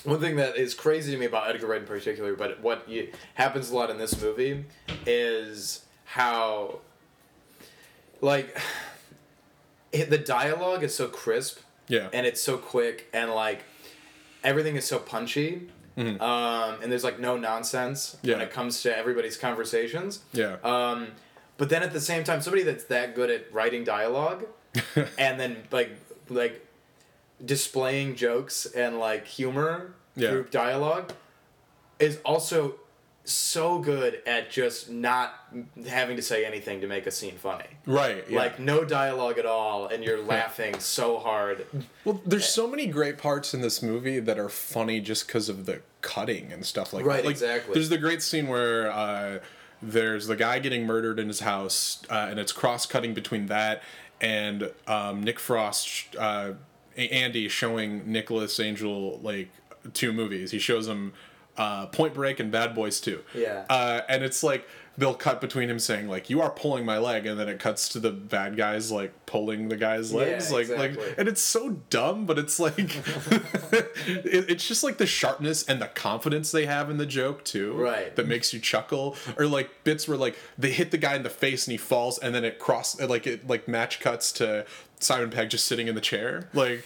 [0.04, 3.12] one thing that is crazy to me about Edgar Wright in particular, but what you,
[3.34, 4.66] happens a lot in this movie
[5.06, 6.80] is how
[8.22, 8.58] like
[9.92, 12.10] the dialogue is so crisp Yeah.
[12.14, 13.64] and it's so quick and like
[14.44, 19.36] everything is so punchy um, and there's like no nonsense when it comes to everybody's
[19.36, 20.58] conversations yeah.
[20.64, 21.08] um,
[21.58, 24.46] but then at the same time somebody that's that good at writing dialogue
[25.18, 25.90] and then like
[26.30, 26.64] like
[27.44, 30.30] displaying jokes and like humor Yeah.
[30.30, 31.14] through dialogue
[32.00, 32.76] is also
[33.30, 35.34] so good at just not
[35.88, 38.24] having to say anything to make a scene funny right.
[38.30, 38.40] Yeah.
[38.40, 41.66] like no dialogue at all and you're laughing so hard
[42.06, 45.66] Well, there's so many great parts in this movie that are funny just because of
[45.66, 47.26] the cutting and stuff like Right, that.
[47.26, 47.74] Like, exactly.
[47.74, 49.40] There's the great scene where uh,
[49.82, 53.84] there's the guy getting murdered in his house, uh, and it's cross cutting between that
[54.22, 56.54] and um, Nick Frost, uh,
[56.96, 59.50] Andy showing Nicholas Angel like
[59.94, 60.52] two movies.
[60.52, 61.14] He shows him
[61.58, 63.24] uh, Point Break and Bad Boys 2.
[63.36, 63.66] Yeah.
[63.70, 64.68] Uh, and it's like
[65.00, 67.88] they'll cut between him saying like you are pulling my leg and then it cuts
[67.90, 70.98] to the bad guys like pulling the guy's legs like exactly.
[71.06, 72.80] like and it's so dumb but it's like
[74.08, 77.74] it, it's just like the sharpness and the confidence they have in the joke too
[77.74, 78.16] Right.
[78.16, 81.30] that makes you chuckle or like bits where like they hit the guy in the
[81.30, 84.66] face and he falls and then it cross like it like match cuts to
[85.00, 86.84] Simon Pegg just sitting in the chair like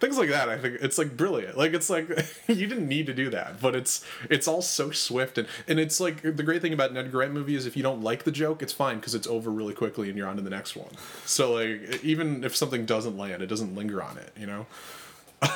[0.00, 1.56] things like that i think it's like brilliant.
[1.56, 2.08] Like it's like
[2.48, 6.00] you didn't need to do that but it's it's all so swift and and it's
[6.00, 8.62] like the great thing about edgar wright movie is if you don't like the joke
[8.62, 10.90] it's fine because it's over really quickly and you're on to the next one.
[11.24, 14.66] So like even if something doesn't land it doesn't linger on it you know?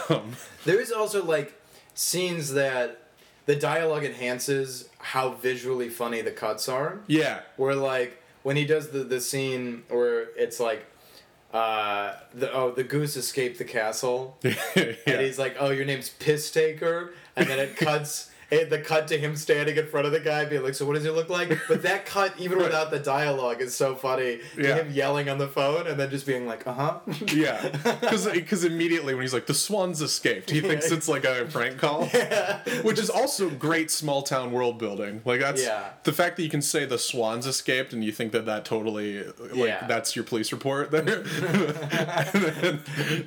[0.08, 0.32] Um,
[0.64, 1.54] There is also like
[1.94, 3.02] scenes that
[3.46, 7.00] the dialogue enhances how visually funny the cuts are.
[7.06, 7.40] yeah.
[7.56, 10.86] Where like when he does the the scene where it's like
[11.52, 14.38] uh the oh the goose escaped the castle.
[14.76, 17.14] And he's like oh your name's piss taker?
[17.36, 20.44] And then it cuts it, the cut to him standing in front of the guy
[20.44, 23.60] being like so what does he look like but that cut even without the dialogue
[23.60, 24.76] is so funny Yeah.
[24.76, 27.68] him yelling on the phone and then just being like uh-huh Yeah,
[28.00, 32.06] because immediately when he's like the swans escaped, he thinks it's like a prank call,
[32.82, 35.20] which is also great small town world building.
[35.24, 35.90] Like that's Yeah.
[36.04, 39.24] the fact that you can say the swans escaped and you think that that totally
[39.38, 39.86] like Yeah.
[39.86, 41.00] that's your police report there.
[41.08, 41.24] and
[42.32, 42.80] then,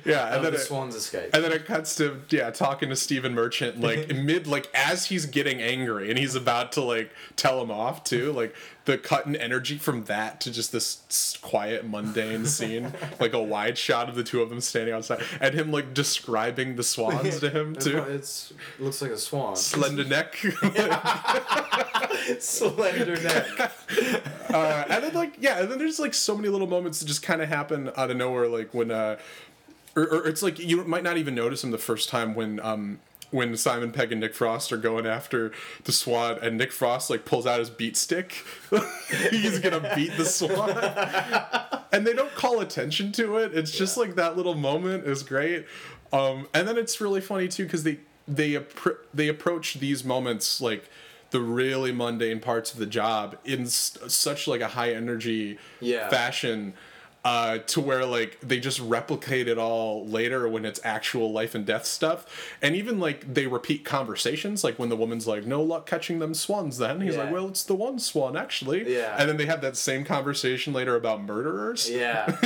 [0.04, 2.88] yeah, and oh, then the it, swans escaped and then it cuts to yeah talking
[2.88, 7.12] to Stephen Merchant like mid like as he's getting angry and he's about to like
[7.36, 8.32] tell him off too.
[8.32, 8.54] Like
[8.86, 12.92] the cut in energy from that to just this quiet mundane scene.
[13.20, 16.74] Like a wide shot of the two of them standing outside and him like describing
[16.76, 17.98] the swans to him too.
[17.98, 19.54] it's looks like a swan.
[19.54, 20.34] Slender neck.
[22.40, 23.46] Slender neck.
[24.50, 27.22] Uh, and then like yeah and then there's like so many little moments that just
[27.22, 29.16] kind of happen out of nowhere like when uh
[29.94, 32.98] or, or it's like you might not even notice them the first time when um
[33.32, 35.50] when Simon Pegg and Nick Frost are going after
[35.84, 38.44] the swan and Nick Frost like pulls out his beat stick.
[39.30, 40.70] He's gonna beat the swan
[41.92, 43.54] and they don't call attention to it.
[43.54, 45.66] It's just like that little moment is great.
[46.12, 50.60] Um and then it's really funny too because they they appro- they approach these moments
[50.60, 50.88] like
[51.30, 56.08] the really mundane parts of the job in s- such like a high energy Yeah.
[56.10, 56.74] fashion
[57.24, 61.64] uh, to where like they just replicate it all later when it's actual life and
[61.64, 62.26] death stuff
[62.60, 66.34] and even like they repeat conversations like when the woman's like no luck catching them
[66.34, 67.22] swans then he's Yeah.
[67.24, 69.14] like well it's the one swan actually Yeah.
[69.18, 72.26] and then they have that same conversation later about murderers yeah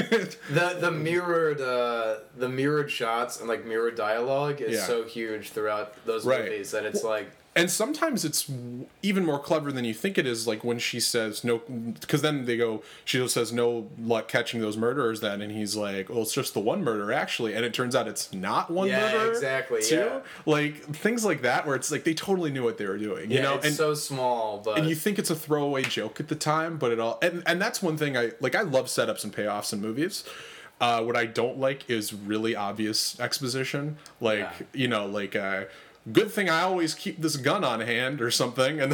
[0.51, 4.87] the the mirrored uh the mirrored shots and like mirrored dialogue is Yeah.
[4.87, 6.45] so huge throughout those Right.
[6.45, 8.51] movies that it's like and sometimes it's
[9.03, 11.59] even more clever than you think it is like when she says no
[12.01, 15.75] because then they go she just says no luck catching those murderers then and he's
[15.75, 18.88] like well it's just the one murder actually and it turns out it's not one
[18.88, 19.01] murder.
[19.07, 19.97] Yeah, murderer exactly, too.
[19.97, 20.21] yeah.
[20.45, 23.38] like things like that where it's like they totally knew what they were doing you
[23.38, 26.29] yeah, know it's and so small but and you think it's a throwaway joke at
[26.29, 28.55] the time, but it all and and that's one thing I like.
[28.55, 30.25] I love setups and payoffs in movies.
[30.81, 34.66] Uh, what I don't like is really obvious exposition, like Yeah.
[34.75, 35.64] you know, like uh,
[36.12, 38.92] good thing I always keep this gun on hand or something, and,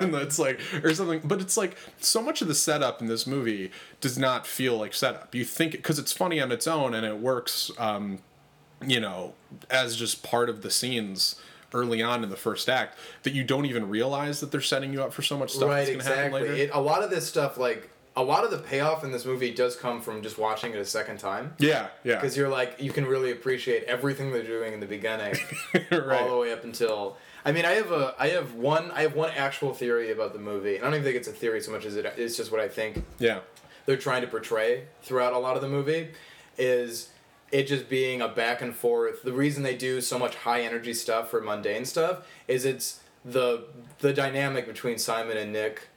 [0.00, 1.20] and it's like or something.
[1.24, 4.94] But it's like so much of the setup in this movie does not feel like
[4.94, 5.34] setup.
[5.34, 7.70] You think because it's funny on its own and it works.
[7.78, 8.20] Um,
[8.86, 9.32] you know,
[9.70, 11.36] as just part of the scenes
[11.72, 15.02] early on in the first act that you don't even realize that they're setting you
[15.02, 16.62] up for so much stuff right that's going to happen exactly later.
[16.64, 19.52] it, a lot of this stuff like a lot of the payoff in this movie
[19.52, 22.14] does come from just watching it a second time yeah, yeah.
[22.14, 25.34] because you're like you can really appreciate everything they're doing in the beginning
[25.92, 29.14] all the way up until I mean, I have a, I have one, I have
[29.14, 30.78] one actual theory about the movie.
[30.78, 32.68] I don't even think it's a theory so much as it, it's just what I
[32.68, 33.40] think Yeah.
[33.84, 36.08] they're trying to portray throughout a lot of the movie
[36.56, 37.10] is
[37.52, 39.22] it just being a back and forth.
[39.24, 43.64] The reason they do so much high energy stuff for mundane stuff is it's the
[43.98, 45.88] the dynamic between Simon and Nick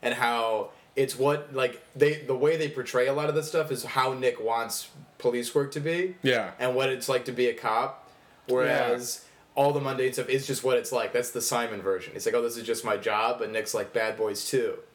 [0.00, 3.70] and how it's what like they the way they portray a lot of this stuff
[3.70, 6.14] is how Nick wants police work to be.
[6.22, 6.52] Yeah.
[6.58, 8.10] and what it's like to be a cop.
[8.46, 9.24] Whereas
[9.56, 11.12] all the mundane stuff is just what it's like.
[11.12, 12.12] That's the simon version.
[12.14, 14.78] It's like oh this is just my job but nick's like bad boys too.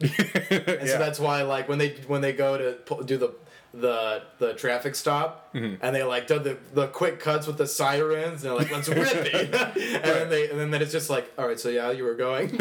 [0.50, 0.86] And yeah.
[0.86, 3.32] so that's why like when they when they go to do the
[3.72, 5.84] the the traffic stop Mm-hmm.
[5.84, 8.88] and they like do the the quick cuts with the sirens and they're like let's
[8.88, 12.04] rip it and then they and then it's just like all right so yeah you
[12.04, 12.56] were going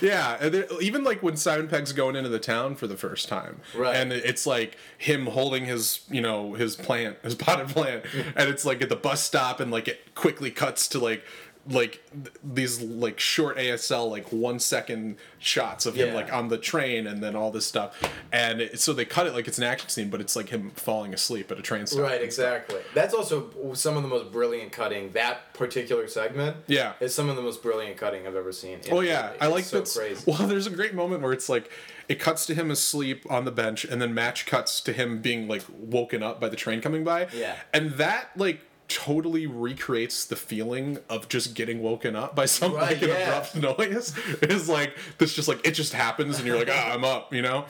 [0.00, 3.96] Yeah, even like when Simon Pegg's going into the town for the first time, Right.
[3.96, 8.04] And it's like him holding his, you know, his plant, his potted plant,
[8.36, 11.24] and it's like at the bus stop, and like it quickly cuts to like
[11.68, 16.14] like th- these like short ASL like one second shots of him Yeah.
[16.14, 18.00] like on the train and then all this stuff,
[18.32, 20.70] and it, so they cut it like it's an action scene, but it's like him
[20.70, 22.00] falling asleep at a train stop.
[22.02, 26.94] right exactly that's also some of the most brilliant cutting that particular segment Yeah.
[27.00, 29.32] is some of the most brilliant cutting i've ever seen Oh yeah.
[29.40, 31.70] I like so crazy Well, there's a great moment where it's like
[32.08, 35.46] it cuts to him asleep on the bench, and then match cuts to him being
[35.46, 37.28] like woken up by the train coming by.
[37.32, 37.54] Yeah.
[37.72, 42.92] and that like totally recreates the feeling of just getting woken up by some Right,
[42.92, 43.28] like an yeah.
[43.38, 44.14] abrupt noise.
[44.42, 47.40] It's like this just like it just happens, and you're like, ah, I'm up, you
[47.42, 47.64] know.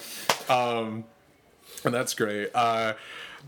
[0.48, 1.04] Um,
[1.85, 2.50] and that's great.
[2.54, 2.94] Uh,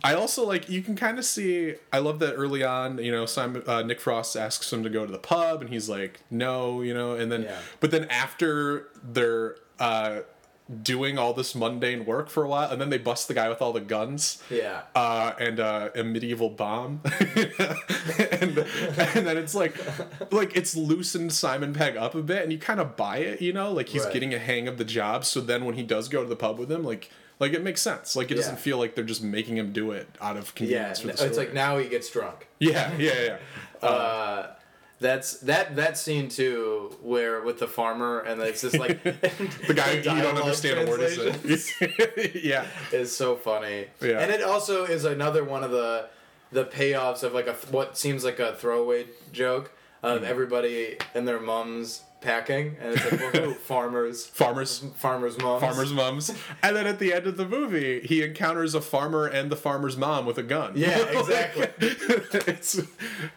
[0.04, 1.74] I also like you can kind of see.
[1.92, 2.98] I love that early on.
[2.98, 5.88] You know, Simon uh, Nick Frost asks him to go to the pub, and he's
[5.88, 7.12] like, "No," you know.
[7.14, 7.58] And then, Yeah.
[7.80, 10.20] but then after they're uh,
[10.82, 13.60] doing all this mundane work for a while, and then they bust the guy with
[13.60, 14.42] all the guns.
[14.50, 17.00] yeah Uh, and uh, a medieval bomb,
[17.36, 19.74] and and then it's like,
[20.32, 23.52] like it's loosened Simon Pegg up a bit, and you kind of buy it, you
[23.52, 24.12] know, like he's Right.
[24.12, 25.24] getting a hang of the job.
[25.24, 27.80] So then when he does go to the pub with him, like, like it makes
[27.82, 28.16] sense.
[28.16, 28.60] Like it doesn't Yeah.
[28.60, 31.28] feel like they're just making him do it out of yeah convenience for the story.
[31.28, 33.36] it's like now he gets drunk yeah, yeah,
[33.82, 33.86] yeah.
[33.88, 34.46] uh,
[35.02, 39.02] that's that that scene too, where with the farmer and it's just like
[39.66, 43.88] the guy you don't understand a word is translations yeah, is so funny.
[44.00, 44.20] Yeah.
[44.20, 46.08] and it also is another one of the
[46.52, 50.24] the payoffs of like a what seems like a throwaway joke of Mm-hmm.
[50.30, 53.54] everybody and their mums packing, and it's like well, who?
[53.72, 54.78] farmers, farmers.
[54.96, 58.80] farmers' moms, Farmers' mums, and then at the end of the movie, he encounters a
[58.80, 60.72] farmer and the farmer's mom with a gun.
[60.76, 61.68] Yeah, exactly.
[62.46, 62.80] it's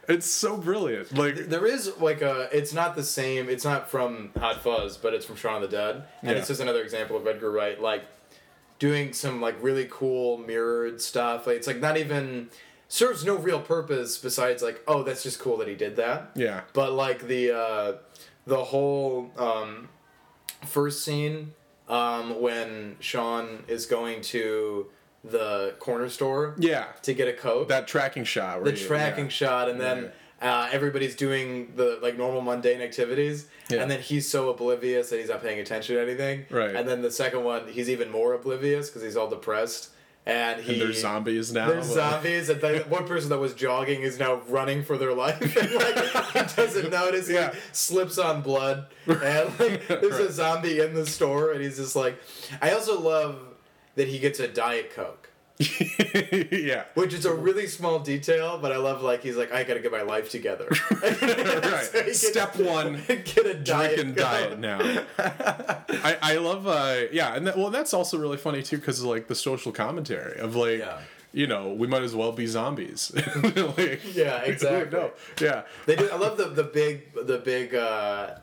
[0.07, 1.13] it's so brilliant.
[1.17, 2.47] Like There is like a.
[2.55, 3.49] It's not the same.
[3.49, 6.37] It's not from Hot Fuzz, but it's from Shaun of the Dead, and Yeah.
[6.37, 8.03] it's just another example of Edgar Wright like
[8.79, 11.47] doing some like really cool mirrored stuff.
[11.47, 12.49] Like it's like not even
[12.87, 16.29] serves no real purpose besides like oh that's just cool that he did that.
[16.35, 17.93] yeah, But like the uh,
[18.47, 19.89] the whole um,
[20.65, 21.53] first scene
[21.89, 24.87] um, when Shaun is going to
[25.23, 26.85] the corner store yeah.
[27.01, 28.61] to get a coat That tracking shot.
[28.61, 29.29] Where the you- tracking yeah.
[29.29, 33.81] shot and then uh, everybody's doing the like normal mundane activities Yeah.
[33.81, 36.75] and then he's so oblivious that he's not paying attention to anything Right.
[36.75, 39.89] and then the second one he's even more oblivious because he's all depressed
[40.25, 41.67] and he And there's zombies now.
[41.67, 45.39] there's zombies and the one person that was jogging is now running for their life
[45.57, 45.97] and like
[46.49, 47.53] he doesn't notice he Yeah.
[47.71, 52.17] slips on blood and like there's a zombie in the store and he's just like
[52.61, 53.37] i also love
[53.95, 55.24] that he gets a diet coke
[56.51, 56.83] yeah.
[56.95, 59.91] which is a really small detail, but I love like he's like I gotta get
[59.91, 60.67] my life together.
[61.01, 61.87] right.
[61.91, 63.01] So Step one.
[63.07, 63.95] get a diet.
[63.95, 64.79] Drink and diet now.
[65.17, 69.27] I, I love uh yeah and that, well that's also really funny too because like
[69.27, 70.99] the social commentary of like Yeah.
[71.31, 73.11] you know we might as well be zombies
[73.43, 74.97] like, Yeah, exactly.
[74.99, 76.09] no yeah They do.
[76.11, 78.35] I love the the big the big uh,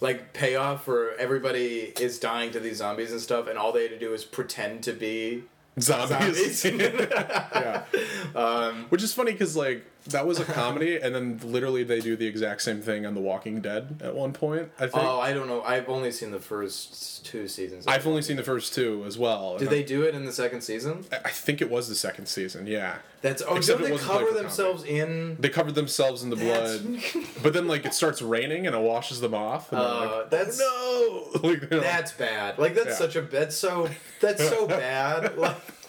[0.00, 3.90] like payoff for everybody is dying to these zombies and stuff, and all they had
[3.92, 5.44] to do is pretend to be
[5.80, 6.64] zombies, zombies.
[6.80, 7.84] yeah
[8.34, 12.16] um, which is funny because like that was a comedy and then literally they do
[12.16, 15.32] the exact same thing on The Walking Dead at one point I think oh, I
[15.32, 15.62] don't know.
[15.62, 17.86] I've only seen the first two seasons.
[17.86, 20.32] I've only seen the first two as well Did and they do it in the
[20.32, 21.04] second season?
[21.12, 23.92] I I think it was the second season yeah That's oh, Except don't it they
[23.92, 25.36] wasn't played cover for themselves in?
[25.38, 26.80] they covered themselves in the blood
[27.42, 30.30] but then like it starts raining and it washes them off and they're Uh, like,
[30.30, 32.58] that's oh no like, know, That's bad.
[32.58, 32.94] Like that's Yeah.
[32.94, 33.88] such a that's so
[34.20, 35.36] that's so bad.
[35.38, 35.56] Like,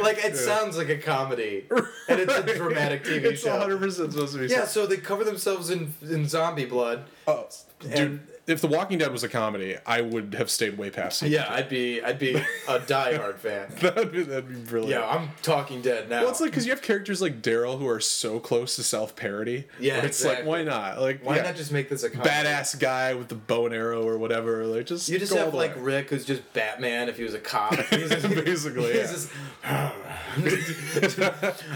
[0.00, 1.64] like it sounds like a comedy,
[2.08, 3.50] and it's a dramatic TV it's show.
[3.52, 7.48] 100 percent supposed to be Yeah, so they cover themselves in in zombie blood, Oh,
[7.80, 11.20] dude, and if The Walking Dead was a comedy, I would have stayed way past
[11.20, 13.68] season Yeah, I'd be I'd be a diehard fan.
[13.80, 15.02] that'd be that'd be brilliant.
[15.02, 16.22] Yeah, I'm Talking Dead now.
[16.22, 19.16] Well, it's like because you have characters like Daryl who are so close to self
[19.16, 19.64] parody.
[19.80, 21.00] Yeah, it's like why not?
[21.00, 22.28] Like why yeah, not just make this a comedy?
[22.30, 24.66] badass guy with the bow and arrow or whatever?
[24.66, 25.82] Like just You just have like way.
[25.82, 27.74] Rick, who's just Batman if he was a cop.
[27.90, 29.06] He's just, Basically, yeah.
[29.06, 29.30] he's just,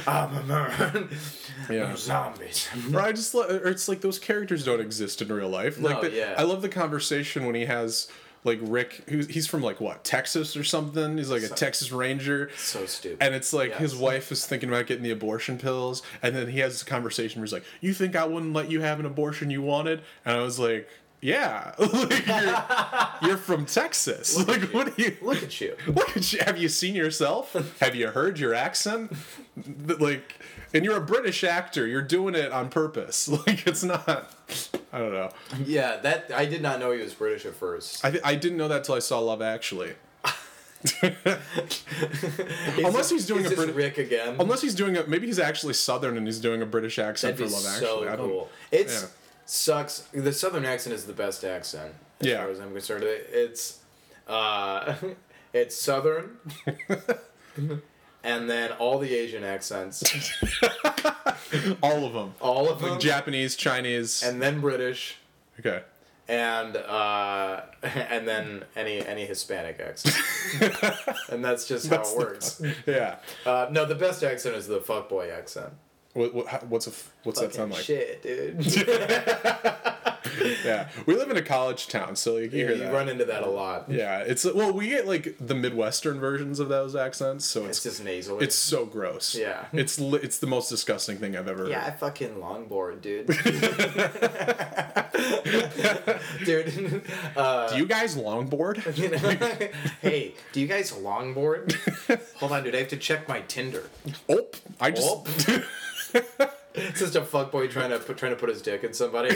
[0.07, 1.09] I'm a man.
[1.71, 1.95] Yeah.
[1.97, 2.69] Zombies.
[2.93, 5.79] Or I just or it's like those characters don't exist in real life.
[5.79, 6.35] Like No, the, yeah.
[6.37, 8.09] I love the conversation when he has
[8.45, 11.19] like Rick, who's he's from like what Texas or something.
[11.19, 12.51] He's like a Texas Ranger.
[12.57, 13.19] So stupid.
[13.21, 16.61] And it's like his wife is thinking about getting the abortion pills, and then he
[16.61, 19.51] has this conversation where he's like, "You think I wouldn't let you have an abortion
[19.51, 20.89] you wanted?" And I was like,
[21.21, 24.37] "Yeah, like you're, you're from Texas.
[24.47, 25.77] like, what do you Look at you.
[25.87, 26.41] Look at you.
[26.45, 27.55] Have you seen yourself?
[27.81, 29.13] Have you heard your accent?
[29.87, 30.41] Like,
[30.75, 31.87] and you're a British actor.
[31.87, 33.29] You're doing it on purpose.
[33.47, 34.33] Like, it's not.
[34.93, 35.31] I don't know.
[35.65, 38.05] Yeah, that I did not know he was British at first.
[38.05, 39.93] I, th- I didn't know that till I saw Love Actually.
[42.79, 44.37] Unless he's doing a just Brit- Rick again.
[44.39, 47.53] Unless he's doing a maybe he's actually Southern and he's doing a British accent That'd
[47.53, 47.71] for Love so
[48.05, 48.09] Actually.
[48.09, 48.29] I don't.
[48.29, 48.49] cool.
[48.71, 49.09] It's yeah.
[49.47, 50.01] sucks.
[50.13, 51.95] The Southern accent is the best accent.
[52.21, 52.39] As Yeah.
[52.39, 53.81] far as I'm concerned, it's
[54.29, 54.95] uh,
[55.53, 56.37] it's Southern,
[58.29, 60.03] and then all the Asian accents,
[61.83, 62.35] All of them.
[62.41, 64.23] all of them, Like Japanese, Chinese.
[64.23, 65.17] and then British,
[65.59, 65.83] okay.
[66.29, 70.17] and uh, and then any any Hispanic accent,
[71.31, 72.63] and that's just how That's it the- works.
[72.87, 73.17] Yeah.
[73.47, 75.73] Uh, no, the best accent is the fuckboy accent.
[76.15, 77.83] What, what, what's a what's that sound like?
[77.85, 78.59] Shit, dude.
[80.65, 82.93] Yeah, we live in a college town, so like, you you hear that.
[82.93, 83.91] run into that a lot.
[83.91, 87.85] Yeah, it's well, we get like the Midwestern versions of those accents, so It's it's
[87.97, 88.39] just nasal.
[88.41, 89.35] it's so gross.
[89.35, 89.67] Yeah.
[89.73, 91.69] it's li- it's the most disgusting thing I've ever.
[91.69, 93.27] Yeah, I fucking longboard, dude.
[96.45, 97.03] dude,
[97.37, 98.97] uh, Do you guys longboard?
[98.97, 99.69] you know,
[100.03, 101.75] hey, do you guys longboard?
[102.37, 102.75] Hold on, dude.
[102.75, 103.85] I have to check my Tinder.
[104.29, 104.47] oh,
[104.81, 105.49] I just.
[105.49, 106.51] Oh.
[106.79, 109.31] It's just a fuckboy trying to put trying to put his dick in somebody.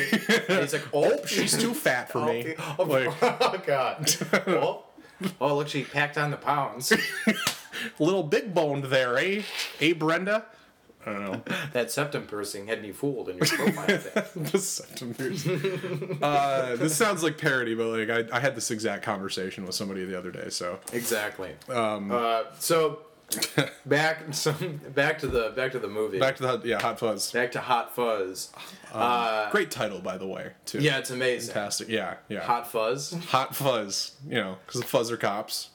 [0.48, 2.54] And he's like, oh, Oh, she's too fat for me.
[2.78, 4.14] Oh, Like oh god.
[4.46, 4.84] Oh,
[5.40, 6.92] oh, look, she packed on the pounds.
[7.98, 9.42] little big boned there, eh?
[9.80, 10.46] Eh, Brenda?
[11.04, 11.42] I don't know.
[11.72, 13.98] That septum piercing had me fooled in your profile
[14.36, 16.18] the septum piercing.
[16.22, 20.04] uh, this sounds like parody, but like I, I had this exact conversation with somebody
[20.04, 21.50] the other day, so Exactly.
[21.70, 23.00] um, Uh, so
[23.86, 24.52] back so
[24.94, 26.18] back to the back to the movie.
[26.18, 27.30] back to the yeah hot fuzz.
[27.32, 28.52] Back to Hot Fuzz.
[28.92, 30.80] uh, Great title, by the way, too.
[30.80, 31.52] yeah, it's amazing.
[31.54, 31.88] fantastic.
[31.88, 32.40] Yeah, yeah.
[32.40, 33.12] Hot Fuzz.
[33.28, 35.70] Hot fuzz, you know, because the fuzz are cops.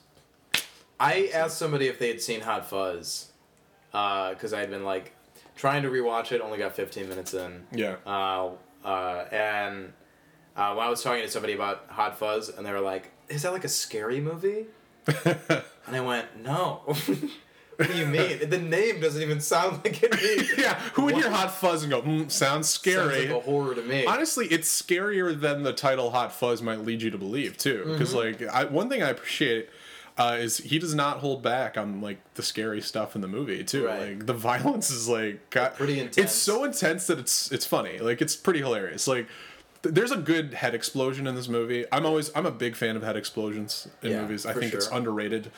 [1.00, 3.30] I asked somebody if they had seen Hot Fuzz,
[3.92, 5.12] because I had been like
[5.56, 6.40] trying to rewatch it.
[6.40, 7.66] Only got 15 minutes in.
[7.72, 7.96] Yeah.
[8.04, 8.50] Uh,
[8.84, 9.92] uh, and
[10.56, 13.42] uh, when I was talking to somebody about Hot Fuzz, and they were like, "Is
[13.42, 14.66] that like a scary movie?"
[15.24, 15.62] and
[15.96, 16.82] I went, "No."
[17.78, 18.48] what do you mean?
[18.50, 20.12] The name doesn't even sound like it.
[20.22, 23.28] means- yeah, who would hear hot fuzz and go, mm, sounds Sounds scary?
[23.28, 24.04] like a horror to me.
[24.04, 27.84] Honestly, it's scarier than the title "Hot Fuzz" might lead you to believe too.
[27.86, 28.42] Because Mm-hmm.
[28.44, 29.68] like, I, one thing I appreciate
[30.18, 33.62] uh, is he does not hold back on like the scary stuff in the movie
[33.64, 33.86] too.
[33.86, 34.08] Right.
[34.16, 36.16] Like the violence is like got, Pretty intense.
[36.18, 37.98] It's so intense that it's it's funny.
[38.00, 39.06] Like it's pretty hilarious.
[39.06, 39.28] Like.
[39.84, 41.84] th- There's a good head explosion in this movie.
[41.92, 44.44] I'm always I'm a big fan of head explosions in Yeah, movies.
[44.44, 45.52] I think it's underrated.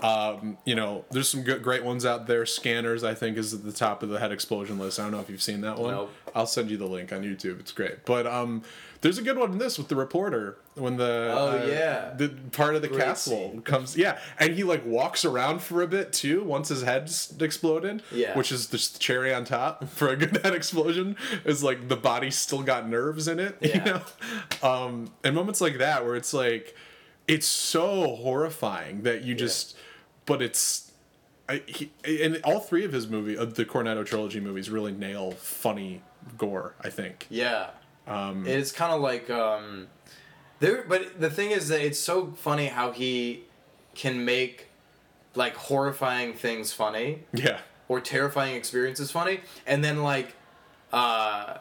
[0.00, 2.46] Um, you know, there's some good, great ones out there.
[2.46, 4.98] Scanners, I think, is at the top of the head explosion list.
[5.00, 5.92] I don't know if you've seen that one.
[5.94, 6.12] Nope.
[6.34, 7.58] I'll send you the link on YouTube.
[7.58, 8.04] It's great.
[8.04, 8.62] But um,
[9.00, 12.14] there's a good one in this with the reporter when the Oh, uh, yeah.
[12.16, 13.62] the part of the Great castle scene.
[13.62, 18.02] comes yeah, and he like walks around for a bit too once his head's exploded.
[18.12, 18.36] Yeah.
[18.36, 21.16] which is the cherry on top for a good head explosion.
[21.44, 23.56] Is like the body's still got nerves in it.
[23.62, 24.02] You Yeah.
[24.62, 26.76] know, um, and moments like that where it's like
[27.26, 29.76] it's so horrifying that you just
[30.28, 30.92] but it's
[31.48, 35.32] I, he, and all three of his movie, uh, the Cornetto trilogy movies, really nail
[35.32, 36.02] funny
[36.36, 36.74] gore.
[36.80, 37.26] I think.
[37.30, 37.70] Yeah.
[38.06, 39.88] Um, it's kind of like um,
[40.60, 40.84] there.
[40.86, 43.44] But the thing is that it's so funny how he
[43.94, 44.66] can make
[45.34, 50.34] like horrifying things funny yeah, or terrifying experiences funny, and then like
[50.92, 51.58] uh,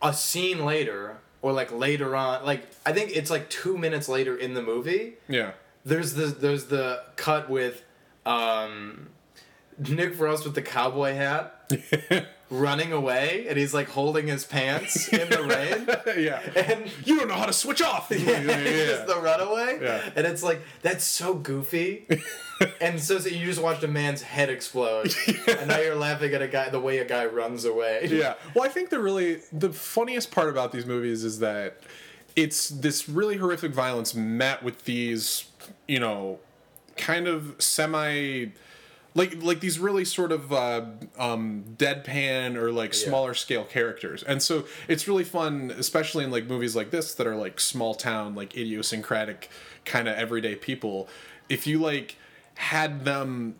[0.00, 4.36] a scene later or like later on, like I think it's like two minutes later
[4.36, 5.14] in the movie.
[5.28, 5.52] yeah,
[5.84, 7.82] There's the there's the cut with
[8.24, 9.08] um,
[9.78, 11.70] Nick Frost with the cowboy hat
[12.50, 15.86] running away, and he's like holding his pants in the rain.
[16.24, 16.40] yeah.
[16.56, 18.06] And You don't know how to switch off.
[18.10, 19.78] yeah, it's the runaway.
[19.82, 20.10] Yeah.
[20.16, 22.06] And it's like that's so goofy.
[22.80, 25.12] and so, so you just watched a man's head explode,
[25.48, 28.08] and now you're laughing at a guy the way a guy runs away.
[28.10, 28.34] yeah.
[28.54, 31.80] Well, I think the really the funniest part about these movies is that
[32.36, 35.44] it's this really horrific violence met with these,
[35.86, 36.38] you know,
[36.96, 38.46] kind of semi
[39.14, 40.84] like like these really sort of uh,
[41.18, 46.46] um, deadpan or like smaller scale characters, and so it's really fun, especially in like
[46.46, 49.48] movies like this that are like small town, like idiosyncratic
[49.84, 51.08] kind of everyday people.
[51.48, 52.16] If you like
[52.54, 53.54] had them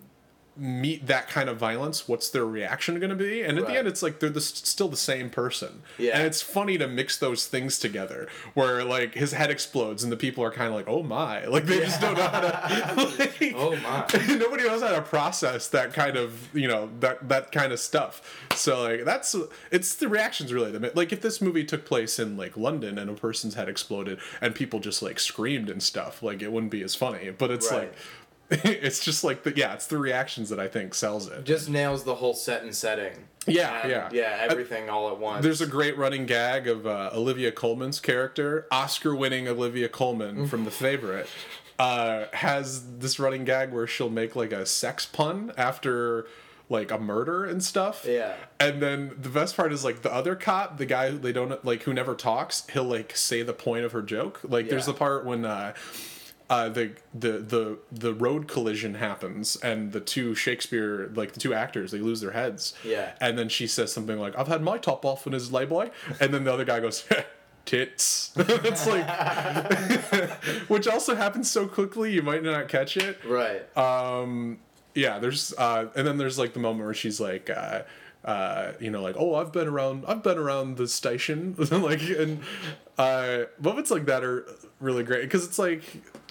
[0.57, 3.43] meet that kind of violence, what's their reaction going to be?
[3.43, 3.73] And at Right.
[3.73, 5.83] the end, it's like they're the, still the same person.
[5.99, 6.17] Yeah.
[6.17, 10.17] And it's funny to mix those things together, where like his head explodes and the
[10.17, 13.05] people are kind of like, "Oh my!" Like they just don't know how to.
[13.19, 14.07] like- Oh my.
[14.37, 18.45] nobody knows how to process that kind of you know that that kind of stuff
[18.55, 19.35] so like that's
[19.71, 23.15] it's the reactions really like if this movie took place in like london and a
[23.15, 26.95] person's head exploded and people just like screamed and stuff like it wouldn't be as
[26.95, 27.81] funny but it's Right.
[27.81, 27.95] like
[28.65, 32.05] it's just like the yeah it's the reactions that i think sells it Just nails
[32.05, 33.13] the whole set and setting.
[33.47, 34.09] Yeah, And, yeah.
[34.11, 35.43] Yeah, everything all at once.
[35.43, 40.71] there's a great running gag of uh, Olivia Colman's character, Oscar-winning Olivia Colman from The
[40.71, 41.29] Favorite,
[41.79, 46.27] uh, has this running gag where she'll make like a sex pun after
[46.71, 48.07] like a murder and stuff.
[48.09, 48.35] Yeah.
[48.59, 51.83] And then the best part is like the other cop, the guy they don't like
[51.83, 54.41] who never talks, he'll like say the point of her joke.
[54.43, 55.75] Like there's the part when uh
[56.55, 56.87] uh, the
[57.25, 61.99] the the the road collision happens and the two Shakespeare like the two actors they
[62.11, 63.13] lose their heads Yeah.
[63.21, 65.87] and then she says something like I've had my top off and his layboy
[66.21, 66.99] and then the other guy goes
[67.65, 68.33] tits
[68.71, 69.09] it's like
[70.69, 73.63] which also happens so quickly you might not catch it right.
[73.77, 74.59] um
[74.95, 77.81] yeah there's uh and then there's like the moment where she's like uh
[78.25, 81.55] uh you know like oh i've been around i've been around the station.
[81.71, 82.41] Like and
[82.97, 84.47] uh moments like that are
[84.81, 85.23] really great.
[85.23, 85.83] Because it's like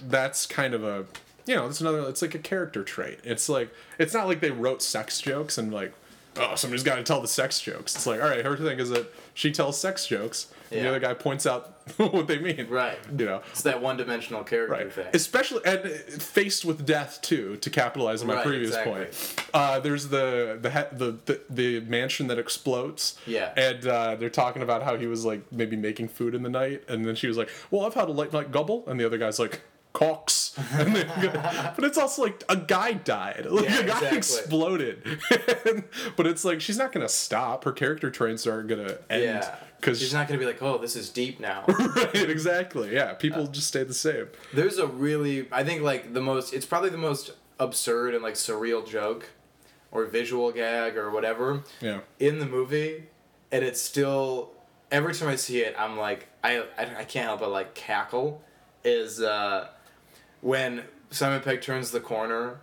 [0.08, 1.06] that's kind of a
[1.46, 3.20] you know it's another it's like a character trait.
[3.24, 5.94] It's like it's not like they wrote sex jokes and like
[6.38, 8.89] oh somebody's got to tell the sex jokes it's like all right her thing is
[8.89, 12.97] that she tells sex jokes and the other guy points out what they mean Right.
[13.17, 14.91] you know It's that one dimensional character Right.
[14.91, 15.07] thing.
[15.13, 15.88] Especially and
[16.21, 17.57] faced with death too.
[17.57, 18.93] To capitalize on my Right, previous exactly.
[18.93, 23.15] point, uh, there's the the, he- the the the mansion that explodes.
[23.27, 23.51] Yeah.
[23.57, 26.84] And uh, they're talking about how he was like maybe making food in the night,
[26.88, 29.17] and then she was like, "Well, I've had a late night gobble," and the other
[29.17, 29.61] guy's like.
[30.00, 31.04] They
[31.76, 33.46] but it's also like a guy died.
[33.50, 34.18] Like Yeah, a guy exactly.
[34.18, 35.20] exploded,
[36.16, 37.64] but it's like she's not gonna stop.
[37.64, 39.56] Her character traits aren't gonna end yeah.
[39.80, 41.66] because She's not going to be like, oh, this is deep now.
[41.68, 42.94] right, exactly.
[42.94, 44.28] Yeah, people just stay the same.
[44.54, 48.36] There's a really, I think like the most, it's probably the most absurd and like
[48.36, 49.30] surreal joke
[49.91, 52.00] or visual gag or whatever Yeah.
[52.20, 53.04] in the movie.
[53.52, 54.52] And it's still,
[54.91, 58.41] every time I see it, I'm like, I, I, I can't help but like cackle.
[58.86, 59.68] Is uh,
[60.44, 62.60] when Simon Pegg turns the corner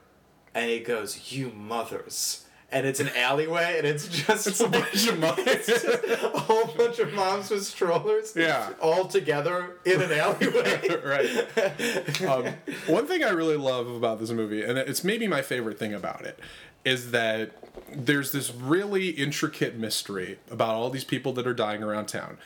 [0.54, 2.46] and he goes, you mothers.
[2.72, 5.20] And it's an alleyway, and it's just It's a bunch of
[5.66, 8.70] just a whole bunch of moms with strollers, Yeah.
[8.80, 10.80] all together in an alleyway.
[11.04, 12.22] right.
[12.22, 12.54] Um,
[12.86, 16.24] one thing I really love about this movie, and it's maybe my favorite thing about
[16.24, 16.38] it,
[16.84, 17.50] is that
[17.92, 22.38] there's this really intricate mystery about all these people that are dying around town.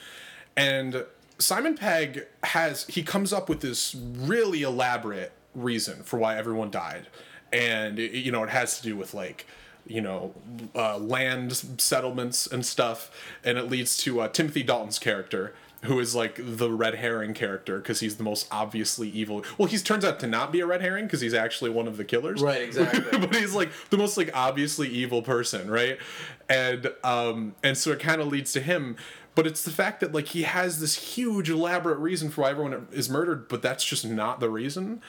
[0.57, 1.05] And
[1.39, 7.09] Simon Pegg has, he comes up with this really elaborate reason for why everyone died.
[7.53, 9.47] And, it- you know, it has to do with like,
[9.87, 10.35] you know,
[10.74, 13.11] uh, land settlements and stuff.
[13.45, 17.76] And it leads to uh, Timothy Dalton's character, who is like the red herring character
[17.78, 19.45] because he's the most obviously evil.
[19.59, 21.99] Well, he turns out to not be a red herring because he's actually one of
[21.99, 22.41] the killers.
[22.41, 23.18] Right, exactly.
[23.18, 25.99] but he's like the most like obviously evil person, right?
[26.49, 28.97] And um and so it kind of leads to him.
[29.35, 32.87] But it's the fact that like he has this huge elaborate reason for why everyone
[32.93, 35.03] is murdered, but that's just not the reason.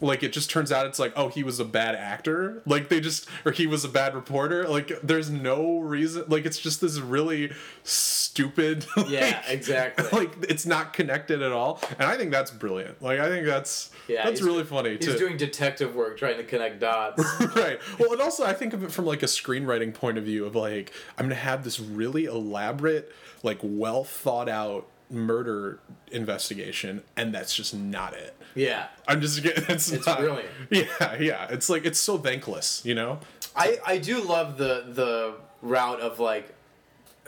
[0.00, 2.62] Like it just turns out it's like, oh, he was a bad actor.
[2.64, 4.68] Like they just or he was a bad reporter.
[4.68, 6.24] Like there's no reason.
[6.28, 7.50] Like it's just this really
[7.82, 8.86] stupid.
[9.08, 10.06] Yeah, like- exactly.
[10.12, 13.02] Like it's not connected at all, and I think that's brilliant.
[13.02, 14.90] Like I think that's Yeah, that's really funny.
[14.96, 17.22] He's to, doing detective work, trying to connect dots.
[17.56, 17.80] right.
[17.98, 20.54] Well, and also I think of it from like a screenwriting point of view of
[20.54, 23.12] like I'm gonna have this really elaborate,
[23.42, 25.78] like well thought out murder
[26.10, 28.34] investigation, and that's just not it.
[28.54, 30.48] yeah, I'm just getting it's, It's not, brilliant.
[30.70, 31.46] Yeah, yeah.
[31.50, 33.18] It's like it's so thankless, you know.
[33.54, 36.54] I I do love the the route of like,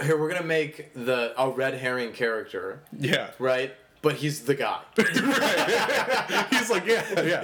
[0.03, 3.31] here we're gonna make the a red herring character, Yeah.
[3.39, 3.75] right?
[4.05, 4.81] But he's the guy.
[6.51, 7.41] He's like, yeah, yeah,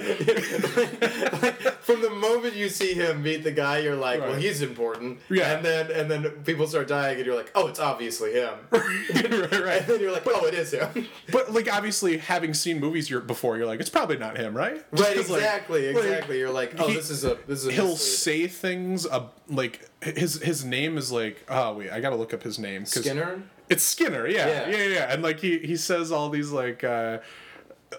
[1.81, 5.19] From the moment you see him meet the guy, you're like, well, he's important.
[5.29, 5.55] Yeah.
[5.55, 8.53] And then and then people start dying, and you're like, oh, it's obviously him.
[8.71, 9.33] right, and
[9.63, 9.87] right.
[9.87, 11.07] then you're like, oh, it is him.
[11.31, 14.83] But like obviously, having seen movies you're, before, you're like, it's probably not him, right?
[14.91, 16.37] Right, like- exactly, like, exactly.
[16.37, 17.99] you're like, oh, he- this is a this is a he'll mislead.
[17.99, 22.43] say things uh, like his his name is like oh wait I gotta look up
[22.43, 23.41] his name Skinner.
[23.71, 24.69] It's Skinner, yeah, Yeah.
[24.77, 25.13] yeah, yeah.
[25.13, 27.19] And like he he says all these like uh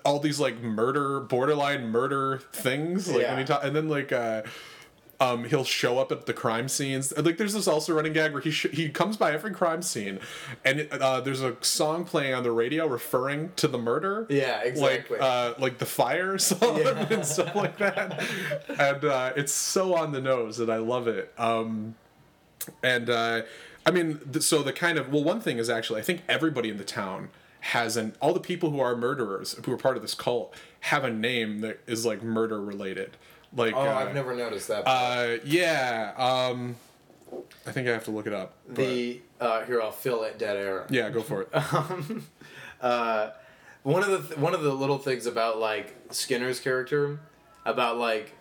[0.05, 3.09] all these like murder, borderline murder things.
[3.09, 3.39] Like when Yeah.
[3.39, 4.43] he talk, and then like uh
[5.21, 7.17] um, he'll show up at the crime scenes.
[7.17, 10.19] Like, there's this also running gag where he sh- he comes by every crime scene,
[10.65, 14.27] and uh, there's a song playing on the radio referring to the murder.
[14.29, 15.19] Yeah, exactly.
[15.19, 17.07] Like uh, like the fire song Yeah.
[17.09, 18.21] and stuff like that,
[18.81, 21.33] and uh, it's so on the nose, and I love it.
[21.39, 21.95] Um,
[22.83, 23.43] and uh,
[23.85, 26.77] I mean, so the kind of well, one thing is actually, I think everybody in
[26.79, 27.31] the town
[27.61, 31.05] has an all the people who are murderers who are part of this cult have
[31.05, 33.17] a name that is like murder related.
[33.55, 34.85] Like, Oh, uh, I've never noticed that.
[34.87, 36.13] uh, yeah.
[36.17, 36.77] Um,
[37.67, 38.55] I think I have to look it up.
[38.67, 40.87] but- the uh, here I'll fill it dead air.
[40.91, 41.49] yeah, go for it.
[42.81, 43.31] Uh,
[43.85, 47.21] one of the th- one of the little things about like Skinner's character,
[47.65, 48.33] about like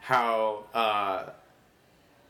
[0.00, 1.26] how uh,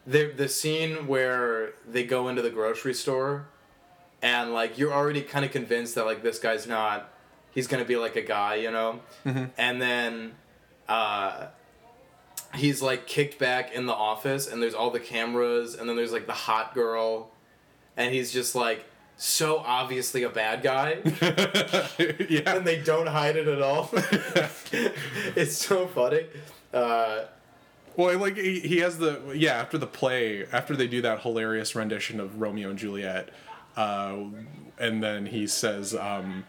[0.07, 3.47] the the scene where they go into the grocery store,
[4.23, 7.11] and like you're already kind of convinced that like this guy's not,
[7.53, 10.33] he's gonna be like a guy, you know, and then.
[10.89, 11.47] Uh,
[12.55, 16.13] He's like kicked back in the office, and there's all the cameras, and then there's
[16.13, 17.31] like the hot girl,
[17.97, 18.85] and he's just like
[19.17, 20.99] so obviously a bad guy
[22.29, 22.57] yeah.
[22.57, 23.89] and they don't hide it at all.
[25.35, 26.27] it's so funny.
[26.73, 27.25] Uh,
[27.97, 31.75] Well, like he, he has the yeah after the play after they do that hilarious
[31.75, 33.31] rendition of Romeo and Juliet,
[33.77, 34.17] uh,
[34.79, 36.45] and then he says um,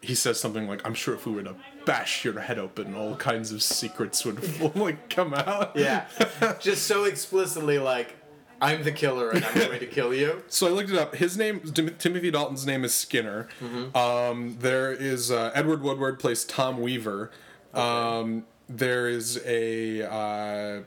[0.00, 3.16] he says something like I'm sure if we were to bash your head open, all
[3.16, 4.40] kinds of secrets would
[4.76, 5.74] like come out.
[5.74, 6.06] yeah,
[6.60, 8.16] just so explicitly like,
[8.60, 10.42] I'm the killer and I'm going to kill you.
[10.48, 11.14] So I looked it up.
[11.16, 13.48] His name, Tim- Timothy Dalton's name is Skinner.
[13.94, 17.30] Um, there is uh, Edward Woodward plays Tom Weaver.
[17.74, 20.80] Um, there is a uh,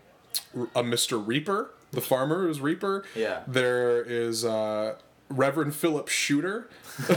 [0.76, 1.26] a Mr.
[1.26, 3.04] Reaper, the farmer is Reaper.
[3.16, 3.42] Yeah.
[3.48, 4.96] There is uh,
[5.30, 6.70] Reverend Philip Shooter.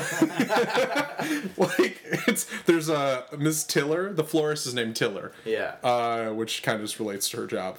[1.57, 3.65] like it's there's a uh, Ms.
[3.65, 4.13] Tiller.
[4.13, 5.75] The florist is named Tiller Yeah.
[5.83, 7.79] uh, which kind of just relates to her job.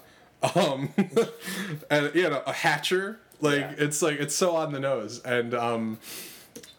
[0.55, 0.89] Um,
[1.89, 3.19] and you know, a hatcher.
[3.41, 3.73] Like Yeah.
[3.77, 5.21] it's like it's so on the nose.
[5.23, 5.99] And um,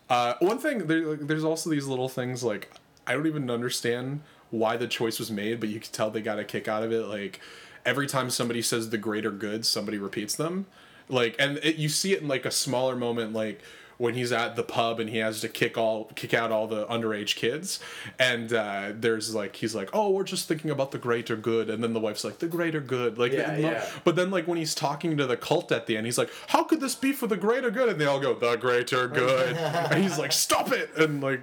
[0.08, 2.70] uh, one thing there, like, there's also these little things like
[3.06, 4.20] I don't even understand
[4.50, 6.92] why the choice was made, but you can tell they got a kick out of
[6.92, 7.06] it.
[7.06, 7.40] Like
[7.84, 10.66] every time somebody says the greater good, somebody repeats them.
[11.08, 13.60] Like and it, you see it in like a smaller moment, like
[13.98, 16.84] when he's at the pub and he has to kick all kick out all the
[16.86, 17.80] underage kids.
[18.18, 21.70] And uh, there's like he's like oh we're just thinking about the greater good.
[21.70, 23.18] And then the wife's like the greater good.
[23.18, 23.88] Like Yeah, yeah.
[24.04, 26.62] but then like when he's talking to the cult at the end he's like how
[26.64, 27.88] could this be for the greater good?
[27.88, 29.56] And they all go the greater good.
[29.90, 30.90] And he's like stop it.
[30.96, 31.40] And like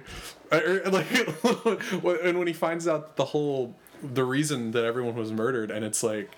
[0.52, 1.06] I- like
[2.24, 6.02] and when he finds out the whole the reason that everyone was murdered and it's
[6.02, 6.30] like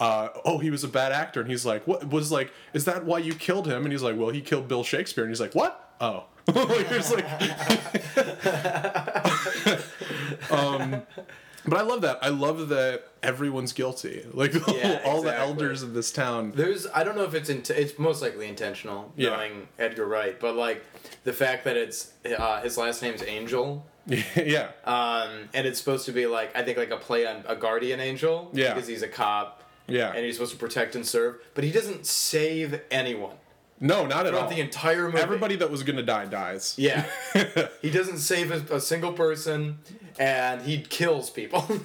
[0.00, 3.04] uh, oh, he was a bad actor, and he's like, what was like, is that
[3.04, 3.84] why you killed him?
[3.84, 5.94] And he's like, well, he killed Bill Shakespeare, and he's like, what?
[6.00, 6.24] Oh,
[6.54, 7.24] like there's like,
[10.50, 11.02] um,
[11.66, 12.18] but I love that.
[12.22, 14.24] I love that everyone's guilty.
[14.32, 16.52] Like Yeah, all the elders of this town.
[16.54, 19.30] There's I don't know if it's in, it's most likely intentional Yeah.
[19.30, 20.84] knowing Edgar Wright, but like
[21.24, 23.84] the fact that it's uh, his last name's Angel,
[24.36, 27.56] yeah, um, and it's supposed to be like I think like a play on a
[27.56, 28.74] guardian angel, Yeah.
[28.74, 30.12] because he's a cop yeah.
[30.12, 33.36] and he's supposed to protect and serve, but he doesn't save anyone
[33.80, 34.48] no, not at all.
[34.48, 35.18] the entire movie.
[35.18, 36.74] Everybody that was gonna die dies.
[36.78, 37.04] Yeah.
[37.82, 39.78] he doesn't save a, a single person,
[40.18, 41.66] and he kills people.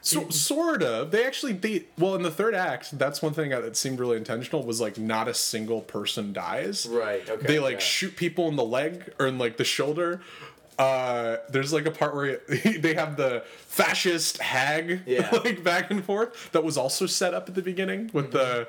[0.00, 1.10] So, sort of.
[1.10, 2.96] They actually they well in the third act.
[2.96, 6.86] That's one thing that seemed really intentional was like not a single person dies.
[6.86, 7.28] right.
[7.28, 7.46] Okay.
[7.46, 7.78] they like yeah.
[7.80, 10.20] shoot people in the leg or in like the shoulder.
[10.78, 12.40] Uh, there's like a part where
[12.78, 15.28] they have the fascist hag Yeah.
[15.44, 18.68] like back and forth that was also set up at the beginning with the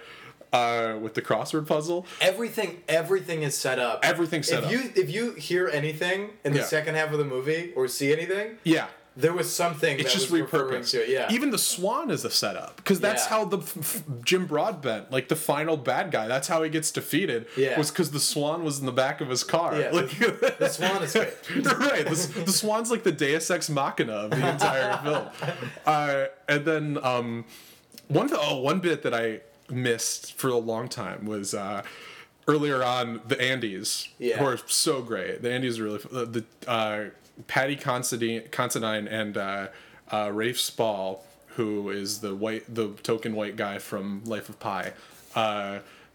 [0.52, 2.08] uh, with the crossword puzzle.
[2.20, 4.00] Everything, everything is set up.
[4.04, 4.72] Everything's set if up.
[4.72, 6.66] you if you hear anything in the Yeah.
[6.66, 8.88] second half of the movie or see anything, Yeah.
[9.20, 10.92] There was something It's that just was repurposed.
[10.92, 11.10] to it.
[11.10, 11.28] Yeah.
[11.32, 13.30] Even the swan is a setup because that's Yeah.
[13.30, 16.90] how the f- f- Jim Broadbent, like the final bad guy, that's how he gets
[16.92, 17.46] defeated.
[17.58, 17.78] Yeah.
[17.78, 19.78] Was because the swan was in the back of his car.
[19.78, 20.10] Yeah, Like,
[20.58, 21.34] the swan is great.
[21.80, 22.06] right.
[22.06, 25.28] The, the swan's like the Deus Ex Machina of the entire film.
[25.86, 27.46] Uh, and then um,
[28.08, 31.84] one th- oh, one bit that I missed for a long time was uh,
[32.48, 34.38] earlier on the Andys, Yeah.
[34.38, 35.42] who are so great.
[35.42, 37.04] The Andys are really uh, the uh,
[37.48, 39.68] Paddy Considine, Considine and uh,
[40.12, 41.24] uh, Rafe Spall,
[41.56, 44.94] who is the white the token white guy from Life of Pi.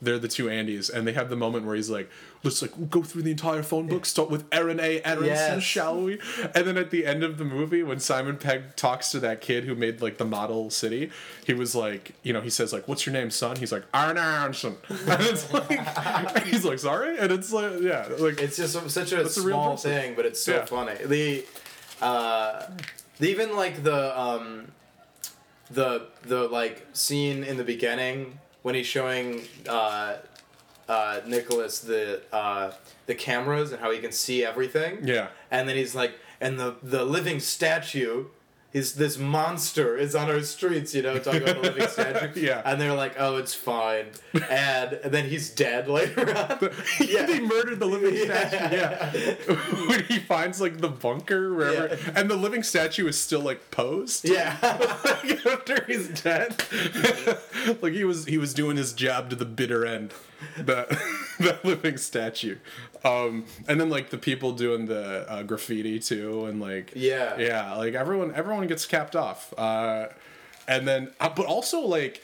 [0.05, 2.11] They're the two Andys, and they have the moment where he's like,
[2.43, 5.01] "Let's like go through the entire phone book, start with Aaron A.
[5.05, 5.27] Aronson,
[5.57, 5.63] Yes.
[5.63, 6.19] shall we?"
[6.55, 9.65] And then at the end of the movie, when Simon Pegg talks to that kid
[9.65, 11.11] who made like the model city,
[11.47, 14.19] he was like, you know, he says like, "What's your name, son?" He's like, "Aaron
[14.19, 19.13] Aronson," and it's like, he's like, "Sorry," and it's like, yeah, like It's just such
[19.13, 19.91] a a small person.
[19.91, 20.65] thing, but it's so Yeah.
[20.67, 20.95] funny.
[21.05, 21.45] The,
[22.03, 22.67] uh,
[23.19, 24.73] the even like the um,
[25.71, 30.17] the the like scene in the beginning when he's showing uh,
[30.89, 32.73] uh, Nicholas the uh,
[33.05, 35.07] the cameras and how he can see everything.
[35.07, 35.29] yeah.
[35.51, 38.25] And then he's like, and the the living statue.
[38.75, 42.41] Is this monster is on our streets, you know, talking about the living statue.
[42.41, 42.61] Yeah.
[42.65, 44.07] And they're like, oh, it's fine.
[44.51, 46.59] And, and then he's dead later on.
[47.01, 47.25] yeah.
[47.25, 48.77] they murdered the living statue.
[48.77, 49.13] Yeah,
[49.87, 52.11] when he finds like the bunker wherever, Yeah.
[52.17, 54.29] and the living statue is still like posed.
[54.29, 54.57] Yeah.
[55.05, 56.57] like, after he's dead,
[57.81, 60.13] like he was he was doing his job to the bitter end.
[60.59, 60.89] That
[61.41, 62.57] that living statue,
[63.05, 67.39] um, and then like the people doing the uh, graffiti too, and like Yeah.
[67.39, 70.09] yeah, like everyone everyone gets capped off, uh,
[70.69, 72.23] and then uh, but also like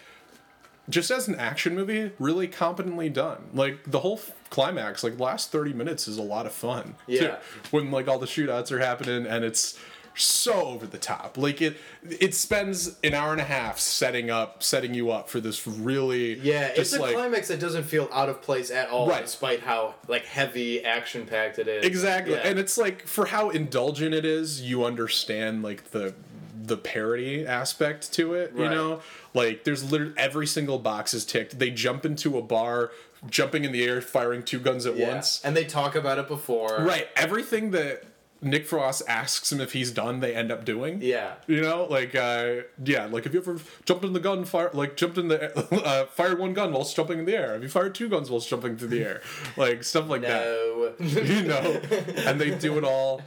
[0.89, 3.39] just as an action movie, really competently done.
[3.55, 6.95] Like the whole f- climax, like last thirty minutes is a lot of fun.
[7.07, 7.15] too.
[7.15, 7.37] Yeah.
[7.71, 9.79] when like all the shootouts are happening and it's
[10.25, 11.37] so over the top.
[11.39, 11.77] Like it,
[12.09, 16.39] it spends an hour and a half setting up, setting you up for this really
[16.41, 19.23] Yeah, it's a like climax that doesn't feel out of place at all, Right.
[19.23, 21.85] despite how like heavy action packed it is.
[21.85, 22.35] Exactly.
[22.35, 22.41] Yeah.
[22.47, 26.15] And it's like for how indulgent it is, you understand like the
[26.63, 29.01] the parody aspect to it, you know?
[29.35, 31.59] Like there's literally every single box is ticked.
[31.59, 32.93] They jump into a bar,
[33.29, 35.13] jumping in the air, firing two guns at yeah.
[35.15, 35.41] once.
[35.43, 36.79] and they talk about it before.
[36.81, 37.09] Right.
[37.17, 38.05] Everything that
[38.43, 41.01] Nick Frost asks him if he's done, they end up doing.
[41.03, 41.35] Yeah.
[41.47, 44.97] You know, like uh, yeah, like have you ever jumped in the gun, fire like
[44.97, 47.53] jumped in the uh, fired one gun whilst jumping in the air?
[47.53, 49.23] Have you fired two guns whilst jumping through the air?
[49.57, 50.45] Like stuff like that.
[50.45, 50.95] No.
[51.01, 51.81] you know,
[52.27, 53.23] and they do it all.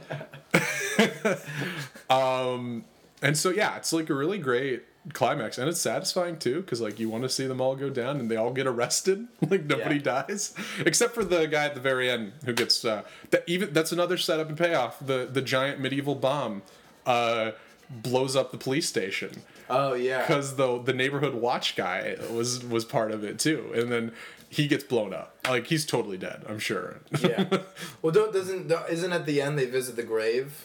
[2.10, 2.84] um,
[3.22, 4.82] and so yeah, it's like a really great
[5.12, 8.18] climax, and it's satisfying too, because like you want to see them all go down,
[8.18, 10.22] and they all get arrested, like nobody Yeah.
[10.22, 10.54] dies,
[10.86, 13.44] except for the guy at the very end who gets uh, that.
[13.46, 14.98] Even that's another setup and payoff.
[15.04, 16.62] The the giant medieval bomb
[17.06, 17.52] uh,
[17.90, 20.20] blows up the police station Oh yeah.
[20.22, 24.12] because the the neighborhood watch guy was was part of it too, and then
[24.48, 25.36] he gets blown up.
[25.48, 26.44] Like he's totally dead.
[26.48, 27.00] I'm sure.
[27.20, 27.58] yeah.
[28.02, 30.64] Well, don't doesn't isn't at the end they visit the grave?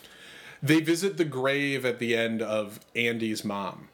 [0.62, 3.88] They visit the grave at the end of Andy's mom.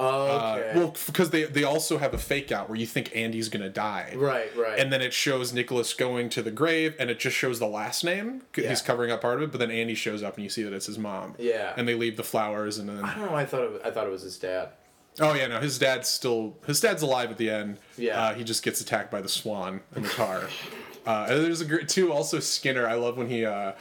[0.00, 3.48] Oh, Uh, well, because they they also have a fake out where you think Andy's
[3.48, 4.12] gonna die.
[4.16, 4.78] right, right.
[4.78, 8.04] And then it shows Nicholas going to the grave, and it just shows the last
[8.04, 8.42] name.
[8.56, 8.68] Yeah.
[8.68, 10.72] He's covering up part of it, but then Andy shows up, and you see that
[10.72, 11.34] it's his mom.
[11.38, 11.74] Yeah.
[11.76, 13.34] And they leave the flowers, and then I don't know.
[13.36, 14.68] I thought it, I thought it was his dad.
[15.20, 17.78] oh yeah, no, his dad's still his dad's alive at the end.
[17.96, 18.20] Yeah.
[18.22, 20.42] Uh, he just gets attacked by the swan in the car.
[21.06, 22.12] uh, and there's a great too.
[22.12, 23.72] Also Skinner, I love when he uh,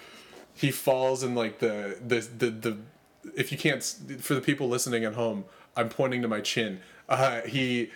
[0.56, 2.78] he falls in like the the the the.
[3.36, 3.84] If you can't,
[4.20, 5.44] for the people listening at home,
[5.78, 6.80] I'm pointing to my chin.
[7.08, 7.92] Uh, he,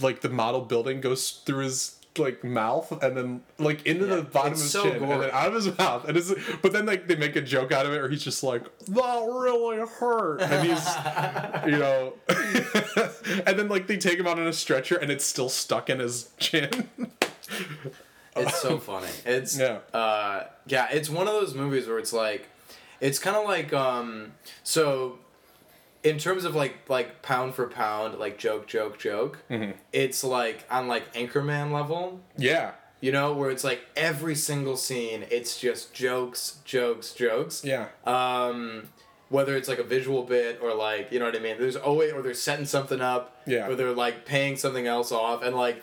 [0.00, 4.52] like the model building goes through his like mouth and then like into the bottom
[4.52, 6.06] of his so chin and then out of his mouth.
[6.06, 8.42] And it's but then like they make a joke out of it, or he's just
[8.42, 10.86] like that really hurt, and he's
[11.72, 12.12] you know,
[13.46, 15.98] and then like they take him out on a stretcher and it's still stuck in
[16.00, 16.88] his chin.
[18.34, 19.08] It's so funny.
[19.26, 19.78] It's Yeah.
[19.92, 22.48] uh yeah, it's one of those movies where it's like
[23.00, 24.32] it's kind of like um
[24.64, 25.18] so
[26.04, 29.72] in terms of like like pound for pound like joke joke joke Mm-hmm.
[29.92, 35.24] it's like on like anchorman level yeah, you know where it's like every single scene
[35.30, 38.88] it's just jokes jokes jokes yeah, um
[39.28, 42.12] whether it's like a visual bit or like you know what i mean there's always
[42.12, 43.66] or they're setting something up Yeah.
[43.68, 45.82] or they're like paying something else off and like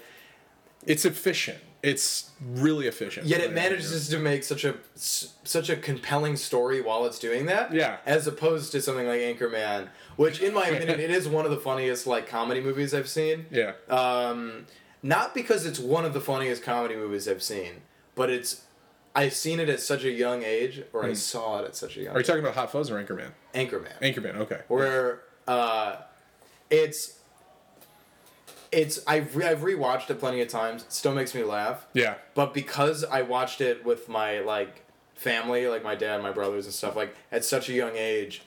[0.85, 1.57] it's efficient.
[1.83, 3.25] It's really efficient.
[3.27, 7.73] Yet it manages to make such a such a compelling story while it's doing that.
[7.73, 7.97] Yeah.
[8.05, 9.87] As opposed to something like Anchorman,
[10.19, 13.45] which in my opinion it is one of the funniest like comedy movies I've seen.
[13.49, 14.65] Yeah, Um,
[15.01, 17.75] not because it's one of the funniest comedy movies I've seen,
[18.15, 18.63] but it's
[19.15, 22.01] I've seen it at such a young age, or I saw it at such a
[22.01, 22.11] young.
[22.11, 22.17] Hmm.
[22.17, 23.31] are you talking about Hot Fuzz or Anchorman?
[23.55, 23.97] Anchorman?
[24.01, 24.35] Anchorman.
[24.35, 24.59] Okay.
[24.67, 25.95] where uh,
[26.69, 27.17] it's
[28.73, 30.83] it's I've re- I've rewatched it plenty of times.
[30.83, 31.87] It still makes me laugh.
[31.93, 32.15] Yeah.
[32.35, 34.83] But because I watched it with my like
[35.15, 38.41] family, like my dad, my brothers, and stuff, like at such a young age,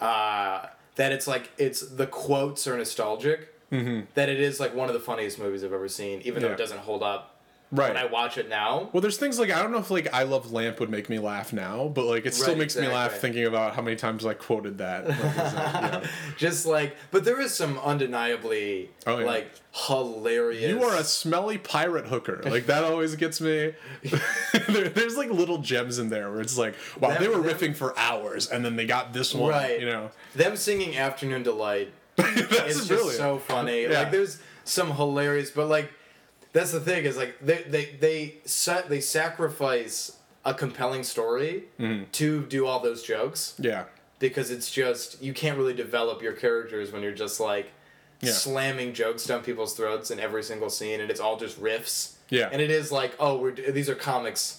[0.00, 0.66] uh,
[0.96, 3.50] that it's like it's the quotes are nostalgic.
[3.72, 4.06] Mm-hmm.
[4.14, 6.58] That it is like one of the funniest movies I've ever seen, even though it
[6.58, 7.33] doesn't hold up
[7.74, 7.88] Right.
[7.92, 8.88] when I watch it now.
[8.92, 11.18] Well, there's things like I don't know if like I Love Lamp would make me
[11.18, 14.24] laugh now, but like it still Right, makes me laugh thinking about how many times
[14.24, 15.04] I quoted that.
[15.08, 16.10] Like, is that- yeah.
[16.36, 19.26] Just like, but there is some undeniably Oh, yeah.
[19.26, 20.68] like hilarious.
[20.70, 22.40] You are a smelly pirate hooker.
[22.44, 23.74] Like that always gets me.
[24.68, 27.44] there, there's like little gems in there where it's like, wow, Them- they were them-
[27.58, 29.50] riffing for hours, and then they got this one.
[29.50, 29.80] right.
[29.80, 33.16] You know, them singing "Afternoon Delight." that's it's just brilliant.
[33.16, 33.82] so funny.
[33.82, 34.00] Yeah.
[34.00, 35.92] Like there's some hilarious, but like
[36.54, 42.04] that's the thing is like they they they set they sacrifice a compelling story Mm-hmm.
[42.12, 43.84] to do all those jokes yeah.
[44.18, 47.72] because it's just you can't really develop your characters when you're just like
[48.20, 48.32] Yeah.
[48.32, 52.12] slamming jokes down people's throats in every single scene and it's all just riffs.
[52.30, 52.48] Yeah.
[52.52, 54.56] And it is like, oh, we're these are comics.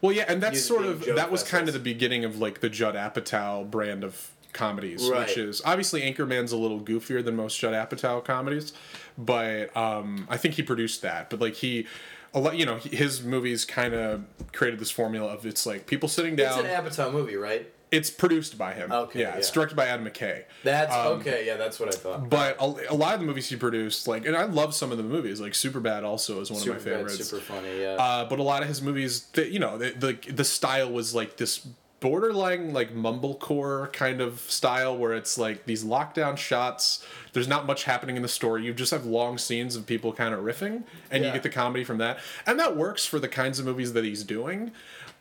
[0.00, 2.68] Well, yeah, and that's sort of that was kind of the beginning of like the
[2.68, 5.26] Judd Apatow brand of comedies, Right.
[5.28, 8.72] which is obviously Anchorman's a little goofier than most Judd Apatow comedies,
[9.16, 11.30] but um, I think he produced that.
[11.30, 11.86] But like he,
[12.34, 16.08] a lot, you know, his movies kind of created this formula of it's like people
[16.08, 16.64] sitting down.
[16.64, 17.70] It's an Apatow movie, right?
[17.90, 18.92] It's produced by him.
[18.92, 20.44] Okay, yeah, it's directed by Adam McKay.
[20.62, 21.46] That's Um, okay.
[21.46, 22.28] Yeah, that's what I thought.
[22.28, 24.98] But a, a lot of the movies he produced, like, and I love some of
[24.98, 27.24] the movies, like Superbad also is one Super of my favorites.
[27.30, 27.80] super funny.
[27.80, 27.92] Yeah.
[27.94, 31.14] Uh, but a lot of his movies, the, you know, the, the the style was
[31.14, 31.66] like this
[32.00, 37.04] borderline like mumblecore kind of style where it's like these lockdown shots.
[37.32, 38.64] There's not much happening in the story.
[38.64, 41.84] You just have long scenes of people kind of riffing, and you get the comedy
[41.84, 44.72] from that, and that works for the kinds of movies that he's doing.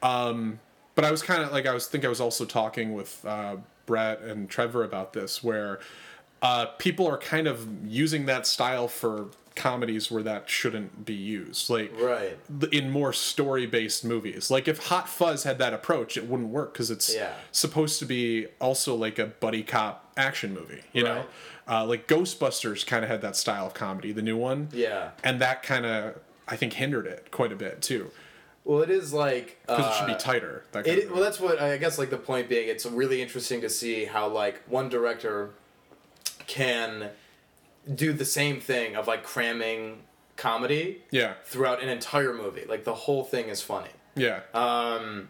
[0.03, 0.59] Um,
[0.95, 3.57] but I was kind of like I was think I was also talking with uh,
[3.85, 5.79] Brett and Trevor about this, where
[6.41, 9.27] uh, people are kind of using that style for
[9.57, 11.69] comedies where that shouldn't be used.
[11.69, 12.37] Like right.
[12.71, 14.49] in more story based movies.
[14.49, 17.33] Like if Hot Fuzz had that approach, it wouldn't work because it's Yeah.
[17.51, 20.83] supposed to be also like a buddy cop action movie.
[20.93, 21.25] You know,
[21.67, 25.09] uh, like Ghostbusters kind of had that style of comedy, the new one, Yeah.
[25.23, 26.15] and that kind of
[26.47, 28.09] I think hindered it quite a bit too
[28.63, 30.63] Well, it is like because it should uh, be tighter.
[30.71, 31.97] That It, well, that's what I guess.
[31.97, 35.49] Like the point being, it's really interesting to see how like one director
[36.47, 37.09] can
[37.95, 40.03] do the same thing of like cramming
[40.35, 42.65] comedy yeah, throughout an entire movie.
[42.67, 45.29] Like the whole thing is funny, yeah, um,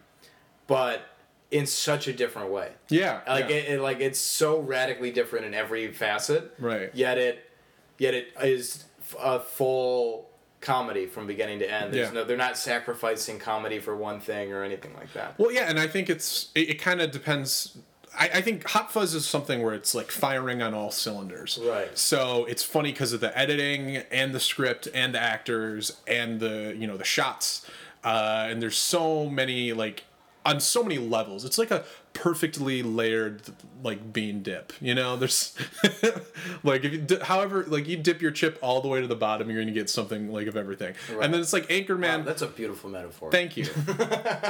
[0.68, 1.02] but
[1.50, 2.72] in such a different way.
[2.90, 3.56] yeah, Like yeah.
[3.56, 6.54] it, it, like it's so radically different in every facet.
[6.60, 6.90] Right.
[6.94, 7.50] Yet it,
[7.98, 8.84] yet it is
[9.18, 10.28] a full
[10.60, 11.94] comedy from beginning to end.
[11.94, 12.14] There's Yeah.
[12.14, 15.40] no, they're not sacrificing comedy for one thing or anything like that.
[15.40, 17.78] Well, yeah, and I think it's it, it kind of depends.
[18.18, 21.60] I, I think Hot Fuzz is something where it's like firing on all cylinders.
[21.64, 21.96] Right.
[21.98, 26.76] So it's funny because of the editing and the script and the actors and the
[26.78, 27.66] you know the shots,
[28.04, 30.04] uh, and there's so many like
[30.46, 31.46] on so many levels.
[31.46, 31.84] It's like a
[32.18, 33.44] perfectly layered
[33.84, 34.74] like bean dip.
[34.82, 35.56] You know, there's
[36.64, 39.16] like if you di- however like you dip your chip all the way to the
[39.16, 40.96] bottom, you're gonna get something like of everything.
[41.22, 42.20] And then it's like Anchorman.
[42.20, 43.32] Wow, that's a beautiful metaphor.
[43.32, 43.66] Thank you.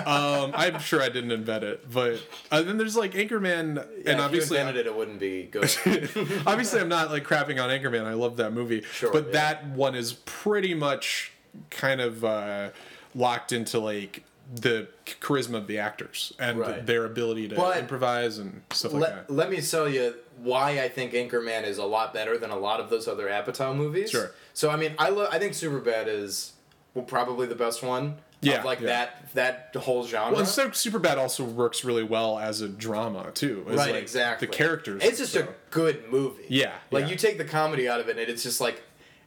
[0.05, 4.19] um, I'm sure I didn't invent it, but uh, then there's like Anchorman, Yeah, and
[4.19, 5.69] if obviously, you invented it, it wouldn't be good.
[6.47, 8.05] obviously, I'm not like crapping on Anchorman.
[8.05, 9.31] I love that movie, Sure, but yeah.
[9.33, 11.33] that one is pretty much
[11.69, 12.69] kind of uh,
[13.13, 14.23] locked into like
[14.55, 14.87] the
[15.21, 16.85] charisma of the actors and Right.
[16.85, 19.33] their ability to But improvise and stuff like let, that.
[19.33, 22.79] let me tell you why I think Anchorman is a lot better than a lot
[22.79, 24.11] of those other Apatow movies.
[24.11, 24.31] Sure.
[24.53, 26.53] So I mean, I lo- I think Superbad is
[26.93, 28.17] well, probably the best one.
[28.39, 28.85] Yeah, Of like yeah.
[29.33, 29.33] that
[29.73, 30.35] that whole genre.
[30.37, 33.65] Well, so Superbad also works really well as a drama too.
[33.67, 34.47] It's right, like exactly.
[34.47, 35.03] The characters.
[35.03, 36.45] It's just so- a good movie.
[36.47, 37.09] Yeah, Like yeah.
[37.09, 38.81] you take the comedy out of it, and it's just like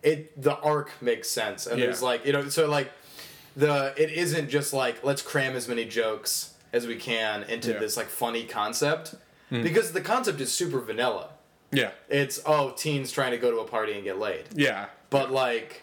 [0.04, 0.40] it.
[0.40, 1.86] The arc makes sense, and Yeah.
[1.86, 2.90] there's like you know, so like
[3.60, 7.78] the it isn't just like let's cram as many jokes as we can into Yeah.
[7.78, 9.14] This like funny concept
[9.50, 11.30] because the concept is super vanilla.
[11.72, 14.86] yeah, It's oh teens trying to go to a party and get laid, yeah.
[15.10, 15.82] but like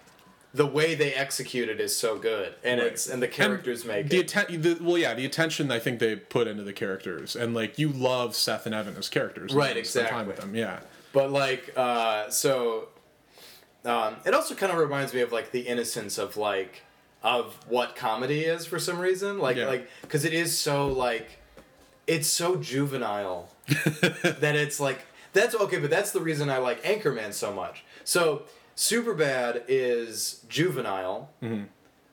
[0.54, 2.92] the way they execute it is so good, and Right.
[2.94, 4.34] it's and the characters make the it.
[4.34, 7.78] atten- the well yeah the attention I think they put into the characters and like
[7.78, 10.80] you love Seth and Evan as characters Right, spend time with them yeah
[11.14, 12.88] But like, uh, so
[13.86, 16.84] um, it also kind of reminds me of like the innocence of like
[17.28, 19.38] of what comedy is for some reason.
[19.40, 19.68] Like, Yeah.
[19.68, 21.40] like because it is so like
[22.08, 25.00] it's so juvenile that it's like
[25.34, 25.78] that's okay.
[25.80, 27.84] But that's the reason I like Anchorman so much.
[28.06, 28.44] So
[28.78, 31.30] Superbad is juvenile.
[31.44, 31.64] Mm-hmm.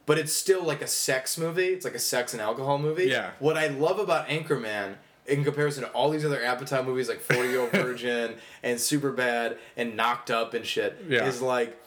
[0.06, 1.68] But it's still like a sex movie.
[1.68, 3.04] It's like a sex and alcohol movie.
[3.04, 3.30] Yeah.
[3.38, 4.96] What I love about Anchorman,
[5.26, 9.56] in comparison to all these other Apatow movies like Forty Year Old Virgin and Superbad
[9.76, 11.24] and Knocked Up and shit, Yeah.
[11.26, 11.80] is like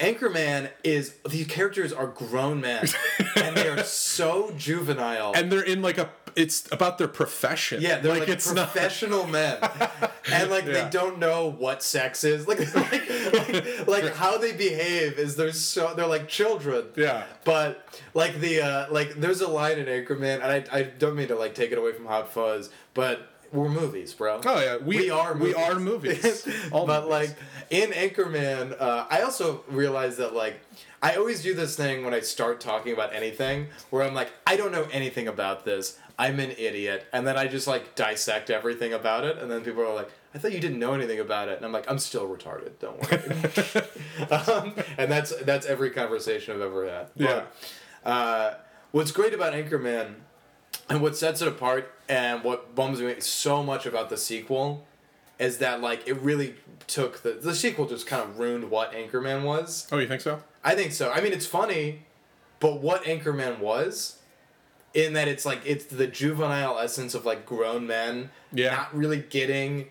[0.00, 2.86] Anchorman is these characters are grown men
[3.36, 5.32] and they are so juvenile.
[5.34, 7.82] and they're in like a it's about their profession.
[7.82, 8.70] Yeah, they're like, it's not.
[8.72, 9.58] professional men,
[10.32, 10.72] and like Yeah.
[10.84, 12.48] they don't know what sex is.
[12.48, 16.86] Like, like, like, like how they behave is they're so they're like children.
[16.96, 17.24] Yeah.
[17.44, 21.28] But like the uh, like there's a line in Anchorman, and I, I don't mean
[21.28, 24.40] to like take it away from Hot Fuzz, but we're movies, bro.
[24.44, 26.48] Oh yeah, we, we are we are movies.
[26.70, 27.10] But movies.
[27.10, 27.36] like
[27.70, 30.60] in Anchorman, uh, I also realized that like
[31.02, 34.56] I always do this thing when I start talking about anything where I'm like, I
[34.56, 35.98] don't know anything about this.
[36.18, 39.82] I'm an idiot, and then I just like dissect everything about it, and then people
[39.82, 42.28] are like, I thought you didn't know anything about it, and I'm like, I'm still
[42.28, 42.72] retarded.
[42.78, 44.30] Don't worry.
[44.30, 47.08] um, and that's that's every conversation I've ever had.
[47.16, 47.44] Yeah.
[48.02, 48.54] But, uh,
[48.92, 50.14] what's great about Anchorman
[50.92, 54.84] and what sets it apart and what bums me so much about the sequel
[55.38, 56.54] is that like it really
[56.86, 59.88] took the the sequel just kind of ruined what Anchorman was.
[59.90, 60.42] oh, you think so?
[60.62, 61.10] I think so.
[61.10, 62.02] I mean, it's funny,
[62.60, 64.18] but what Anchorman was,
[64.94, 68.74] in that it's like it's the juvenile essence of like grown men Yeah.
[68.76, 69.88] not really getting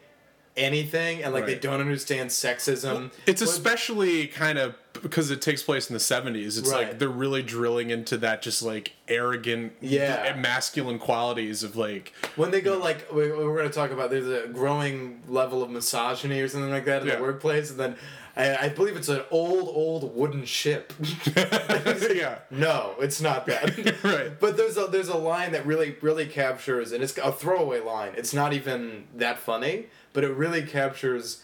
[0.57, 3.11] anything and like they don't understand sexism.
[3.25, 6.57] It's especially kind of because it takes place in the 70s.
[6.59, 6.87] It's Right.
[6.89, 10.23] like they're really drilling into that just like arrogant, Yeah.
[10.27, 14.09] Eh, masculine qualities of like, when they go like we, we're going to talk about
[14.09, 17.15] there's a growing level of misogyny or something like that in Yeah.
[17.15, 17.95] the workplace and then
[18.35, 20.93] I, I believe it's an old old wooden ship
[21.35, 22.39] yeah.
[22.49, 24.39] no it's not that Right.
[24.39, 28.13] but there's a there's a line that really really captures and it's a throwaway line
[28.15, 31.43] it's not even that funny but it really captures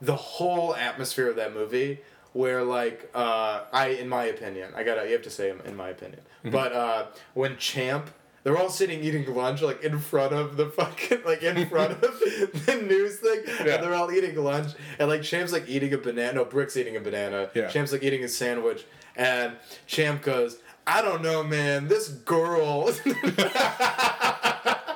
[0.00, 2.00] the whole atmosphere of that movie
[2.32, 5.88] where like uh, i in my opinion i gotta you have to say in my
[5.88, 6.50] opinion Mm-hmm.
[6.50, 8.10] but uh, when champ
[8.42, 12.00] they're all sitting eating lunch like in front of the fucking like in front of
[12.66, 13.74] the news thing Yeah.
[13.74, 16.96] and they're all eating lunch and like champ's like eating a banana no brick's eating
[16.96, 17.68] a banana Yeah.
[17.68, 18.84] champ's like eating a sandwich
[19.14, 19.52] and
[19.86, 22.90] champ goes i don't know man this girl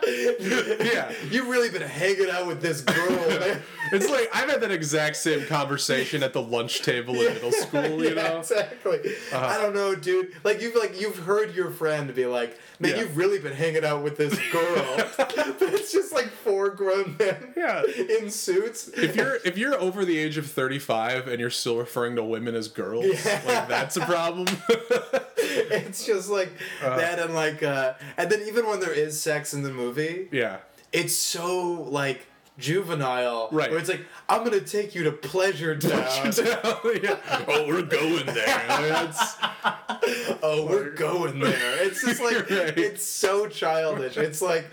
[0.06, 1.12] Yeah.
[1.30, 3.62] You've really been hanging out with this girl, man.
[3.92, 7.82] It's like I've had that exact same conversation at the lunch table in middle school,
[8.02, 8.20] you yeah, know?
[8.22, 8.38] Uh-huh.
[8.38, 9.00] exactly.
[9.32, 10.32] I don't know, dude.
[10.44, 13.00] Like you've like you've heard your friend be like, "Man, Yeah.
[13.02, 17.52] you've really been hanging out with this girl," but it's just like four grown men,
[17.56, 17.82] Yeah.
[18.20, 18.88] in suits.
[18.88, 22.54] If you're if you're over the age of 35 and you're still referring to women
[22.56, 24.46] as girls, like that's a problem.
[25.70, 26.50] it's just like
[26.82, 26.96] Uh-huh.
[26.96, 30.58] that, and like, uh, and then even when there is sex in the movie, yeah.
[30.92, 32.26] it's so like
[32.58, 33.48] juvenile.
[33.52, 33.70] Right.
[33.70, 36.32] Where it's like, I'm gonna take you to Pleasure Town.
[37.02, 37.16] yeah.
[37.48, 39.12] Oh, we're going there.
[40.42, 41.84] Oh, we're going there.
[41.84, 42.76] It's just like Right.
[42.78, 44.16] it's so childish.
[44.16, 44.66] It's like,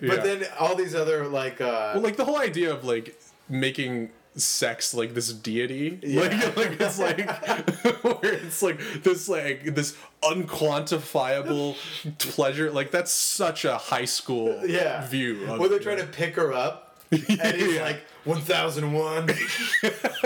[0.00, 0.08] Yeah.
[0.08, 4.10] but then all these other like, uh, well, like the whole idea of like making
[4.36, 6.20] sex like this deity Yeah.
[6.22, 7.18] like, like it's like
[8.22, 11.76] where it's like this like this unquantifiable
[12.18, 16.36] pleasure like that's such a high school yeah, view of where they're trying to pick
[16.36, 17.38] her up, and he's
[17.76, 17.82] Yeah.
[17.82, 19.28] like 1001,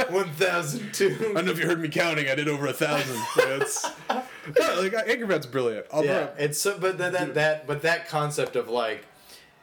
[0.09, 1.17] 1002.
[1.21, 2.29] I don't know if you heard me counting.
[2.29, 3.21] I did over a thousand.
[3.37, 5.87] That's no, like uh, Anchorman's brilliant.
[5.93, 9.05] I'll Yeah, bring- it's so, but that, that that but that concept of like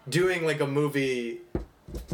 [0.07, 1.39] doing like a movie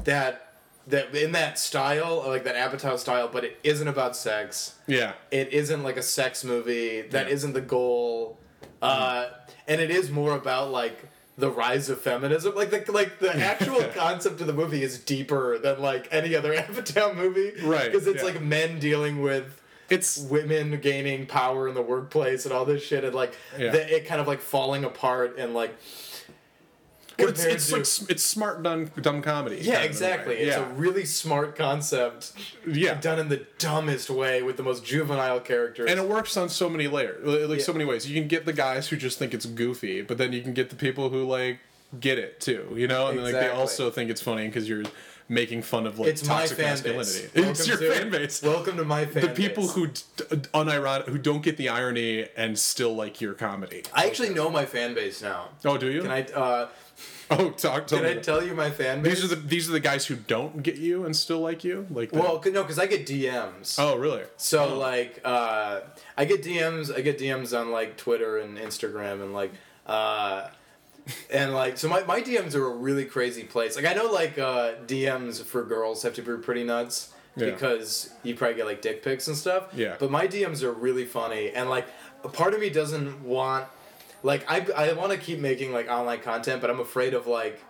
[0.06, 0.53] that
[0.88, 4.76] that in that style, like that Apatow style, but it isn't about sex.
[4.88, 7.34] yeah, it isn't like a sex movie that Yeah.
[7.34, 8.38] not the goal
[8.82, 9.28] uh,
[9.68, 11.06] and it is more about like
[11.38, 15.58] the rise of feminism like the like the actual concept of the movie is deeper
[15.58, 18.30] than like any other Apatow movie Right, because it's yeah.
[18.30, 23.04] like men dealing with it's women gaining power in the workplace and all this shit
[23.04, 23.72] and like Yeah.
[23.72, 25.76] the, it kind of like falling apart and like
[27.20, 29.58] well, it's, it's to- like it's smart dumb dumb comedy.
[29.58, 29.86] yeah kind of in a way.
[29.88, 32.34] exactly it's yeah, a really smart concept
[32.68, 32.94] yeah.
[33.00, 36.70] done in the dumbest way with the most juvenile characters And it works on so
[36.70, 38.10] many layers, li- like so many ways.
[38.10, 40.70] You can get the guys who just think it's goofy, but then you can get
[40.70, 41.60] the people who like
[42.00, 44.84] get it too, you know, and then, like they also think it's funny because you're
[45.30, 47.30] making fun of like it's toxic masculinity.
[47.36, 48.42] It's your fan base.
[48.42, 49.74] Welcome to my fan the people base.
[49.74, 53.84] who d- d- unironic who don't get the irony and still like your comedy.
[53.94, 55.50] I actually know my fan base now.
[55.64, 56.02] Oh, do you?
[56.02, 56.24] Can I?
[56.24, 56.68] Uh,
[57.32, 57.88] oh, talk.
[57.88, 58.12] Can me.
[58.12, 59.22] I tell you my fan base?
[59.22, 61.88] these are the these are the guys who don't get you and still like you.
[61.90, 63.78] Like well, no, because I get DMs.
[63.80, 64.24] oh, really?
[64.38, 65.82] So like, uh,
[66.18, 66.96] I get DMs.
[66.96, 69.52] I get DMs on like Twitter and Instagram and like,
[69.86, 70.50] uh,
[71.32, 73.76] and like, so my, my DMs are a really crazy place.
[73.76, 77.14] Like I know like uh, DMs for girls have to be pretty nuts.
[77.36, 77.50] Yeah.
[77.50, 79.70] Because you probably get like dick pics and stuff.
[79.74, 79.96] Yeah.
[80.00, 81.88] But my DMs are really funny, and like,
[82.24, 83.66] a part of me doesn't want,
[84.24, 87.62] like, I I want to keep making like online content, but I'm afraid of like,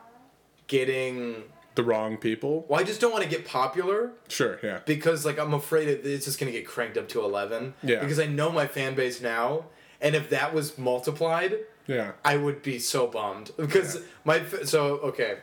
[0.68, 1.44] getting.
[1.76, 2.66] The wrong people.
[2.70, 4.60] Well, I just don't want to get popular Sure.
[4.62, 4.82] Yeah.
[4.86, 7.74] because like I'm afraid it's just gonna get cranked up to eleven.
[7.82, 8.00] Yeah.
[8.00, 9.66] Because I know my fan base now,
[10.00, 11.56] and if that was multiplied,
[11.88, 12.12] Yeah.
[12.24, 14.02] I would be so bummed because Yeah.
[14.24, 15.40] my so okay,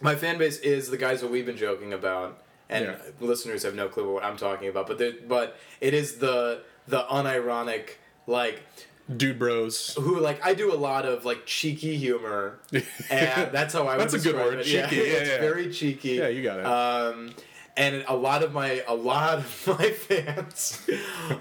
[0.00, 2.96] my fan base is the guys that we've been joking about, and Yeah.
[3.20, 4.88] listeners have no clue what I'm talking about.
[4.88, 7.90] But but it is the the unironic
[8.26, 8.60] like
[9.14, 9.94] Dude bros.
[10.00, 13.98] who like I do a lot of like cheeky humor, and that's how I.
[13.98, 14.64] That's would a good word, It.
[14.64, 15.40] Cheeky, yeah, it's yeah.
[15.40, 16.12] very cheeky.
[16.12, 16.64] Yeah, you got it.
[16.66, 17.34] Um,
[17.76, 20.88] and a lot of my a lot of my fans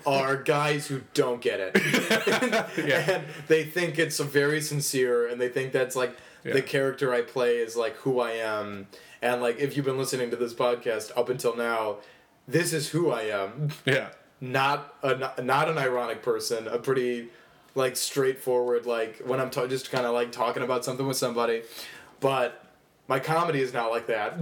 [0.05, 1.77] are guys who don't get it,
[2.85, 3.09] Yeah.
[3.11, 6.53] and they think it's very sincere, and they think that's like Yeah.
[6.53, 8.87] the character I play is like who I am,
[9.21, 11.97] and like if you've been listening to this podcast up until now,
[12.45, 14.09] this is who I am Yeah.
[14.41, 17.29] not a not an ironic person, a pretty
[17.75, 21.63] like straightforward like when I'm just kind of like talking about something with somebody,
[22.19, 22.63] but
[23.07, 24.37] my comedy is not like that.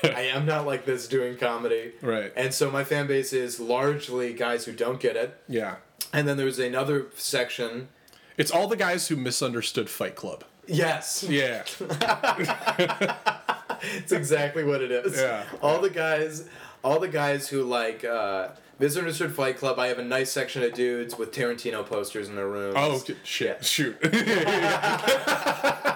[0.16, 1.92] I am not like this doing comedy.
[2.00, 2.32] Right.
[2.36, 5.40] And so my fan base is largely guys who don't get it.
[5.48, 5.76] Yeah.
[6.12, 7.88] And then there's another section.
[8.36, 10.44] It's all the guys who misunderstood Fight Club.
[10.66, 11.24] Yes.
[11.28, 11.64] Yeah.
[13.82, 15.16] It's exactly what it is.
[15.16, 15.44] Yeah.
[15.62, 16.48] All the guys,
[16.82, 18.48] all the guys who like uh,
[18.78, 19.78] misunderstood Fight Club.
[19.78, 22.74] I have a nice section of dudes with Tarantino posters in their rooms.
[22.76, 23.16] Oh okay.
[23.22, 23.64] shit!
[23.64, 24.00] Shoot!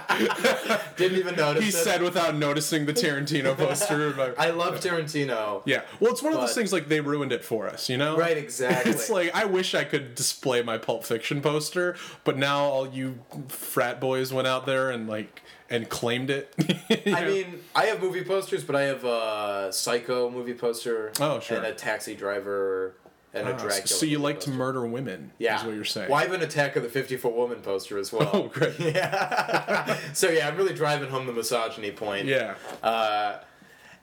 [0.96, 1.62] didn't even notice.
[1.62, 1.72] he it.
[1.72, 4.34] said without noticing the Tarantino poster.
[4.38, 5.62] I love Tarantino.
[5.64, 5.82] yeah.
[5.98, 7.88] Well, it's one of those things like they ruined it for us.
[7.88, 8.16] You know?
[8.16, 8.92] Right, exactly.
[8.92, 13.20] It's like I wish I could display my Pulp Fiction poster, but now all you
[13.48, 16.52] frat boys went out there and like and claimed it.
[17.06, 17.26] I know?
[17.28, 21.12] mean, I have movie posters, but I have a Psycho movie poster.
[21.20, 21.58] Oh, sure.
[21.58, 22.94] And a Taxi Driver
[23.32, 23.86] and a Ah, Dracula.
[23.86, 25.30] so you like to murder women?
[25.38, 25.60] Yeah.
[25.60, 26.10] is what you're saying.
[26.10, 28.28] Well, I have an Attack of the 50 Foot Woman poster as well.
[28.32, 28.78] Oh, great.
[28.80, 29.96] Yeah.
[30.12, 32.26] so yeah, I'm really driving home the misogyny point.
[32.26, 32.54] Yeah.
[32.82, 33.38] Uh,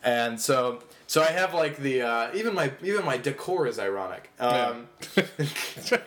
[0.03, 4.29] and so so I have like the uh, even my even my decor is ironic.
[4.39, 4.87] Um,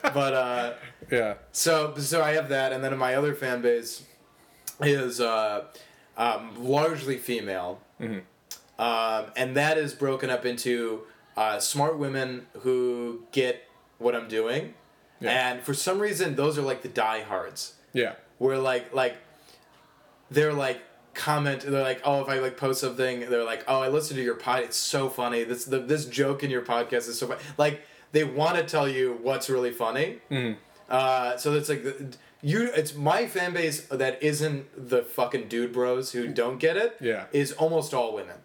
[0.03, 0.73] but uh,
[1.11, 1.35] Yeah.
[1.53, 4.03] so so I have that, and then in my other fan base
[4.83, 5.65] is uh,
[6.17, 7.81] um, largely female,
[8.79, 11.03] um, and that is broken up into
[11.37, 13.65] uh, smart women who get
[13.99, 14.75] what I'm doing,
[15.21, 15.51] Yeah.
[15.53, 18.15] and for some reason those are like the diehards Yeah.
[18.39, 19.17] where like like
[20.31, 20.81] they're like
[21.13, 24.23] comment they're like oh if I like post something they're like oh I listened to
[24.25, 27.41] your pod it's so funny this the, this joke in your podcast is so funny
[27.59, 27.81] like
[28.13, 30.59] they want to tell you what's really funny Mm-hmm.
[30.89, 35.73] uh, so it's like the, you it's my fan base that isn't the fucking dude
[35.73, 37.27] bros who don't get it Yeah.
[37.33, 38.37] is almost all women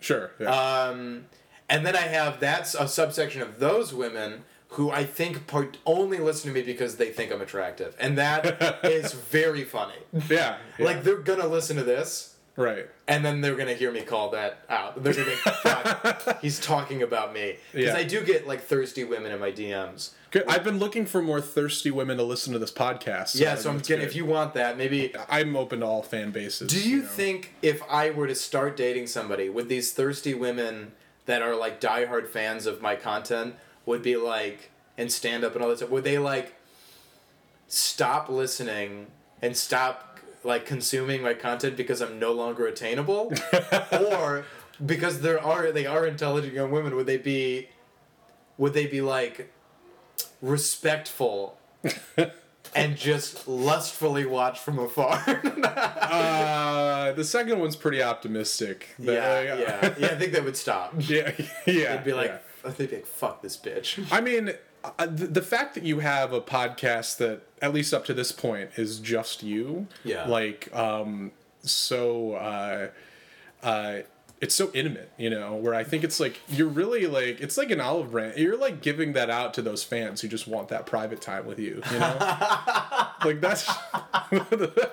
[0.00, 0.32] Sure.
[0.38, 0.50] Yeah.
[0.50, 1.26] um,
[1.68, 6.18] and then I have that's a subsection of those women who I think part only
[6.18, 9.94] listen to me because they think I'm attractive, and that is very funny.
[10.28, 10.56] yeah.
[10.78, 10.84] yeah.
[10.84, 12.86] Like they're gonna listen to this, right.
[13.06, 15.02] and then they're gonna hear me call that out.
[15.02, 17.96] They're gonna be fuck, he's talking about me because Yeah.
[17.96, 20.10] I do get like thirsty women in my DMs.
[20.48, 23.38] I've been looking for more thirsty women to listen to this podcast.
[23.38, 23.98] Yeah, so I'm getting.
[23.98, 24.08] good.
[24.08, 25.14] If you want that, maybe.
[25.28, 26.68] I'm open to all fan bases.
[26.68, 27.08] Do you know.
[27.08, 30.92] think if I were to start dating somebody with these thirsty women
[31.26, 33.54] that are like diehard fans of my content
[33.86, 36.54] would be like and stand up and all that stuff, would they like
[37.68, 39.06] stop listening
[39.40, 43.32] and stop like consuming my content because I'm no longer attainable?
[43.92, 44.44] or
[44.84, 47.68] because there are they are intelligent young women, would they be
[48.58, 49.52] would they be like
[50.44, 51.58] respectful
[52.74, 55.40] and just lustfully watch from afar?
[56.14, 58.88] Uh, the second one's pretty optimistic.
[58.98, 60.06] The- Yeah, yeah, yeah.
[60.06, 60.94] I think they would stop.
[60.98, 61.32] yeah,
[61.66, 61.96] yeah.
[61.96, 62.70] They'd be like, yeah.
[62.70, 64.52] they'd be like, "Fuck this bitch." I mean,
[64.84, 68.30] uh, the, the fact that you have a podcast that, at least up to this
[68.32, 69.88] point, is just you.
[70.04, 70.26] Yeah.
[70.26, 71.32] Like, um,
[71.62, 72.88] so, uh,
[73.62, 73.98] uh,
[74.44, 77.70] it's so intimate, you know, where I think it's like, you're really like, it's like
[77.70, 78.36] an olive branch.
[78.36, 81.58] You're like giving that out to those fans who just want that private time with
[81.58, 82.16] you, you know?
[83.24, 83.68] like, that's.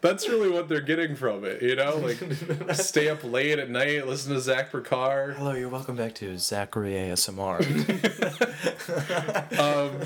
[0.00, 1.96] That's really what they're getting from it, you know?
[1.96, 5.36] Like, stay up late at night, listen to Zach Burcar.
[5.36, 7.60] Hello, you're welcome back to Zachary ASMR.
[9.58, 10.00] Um,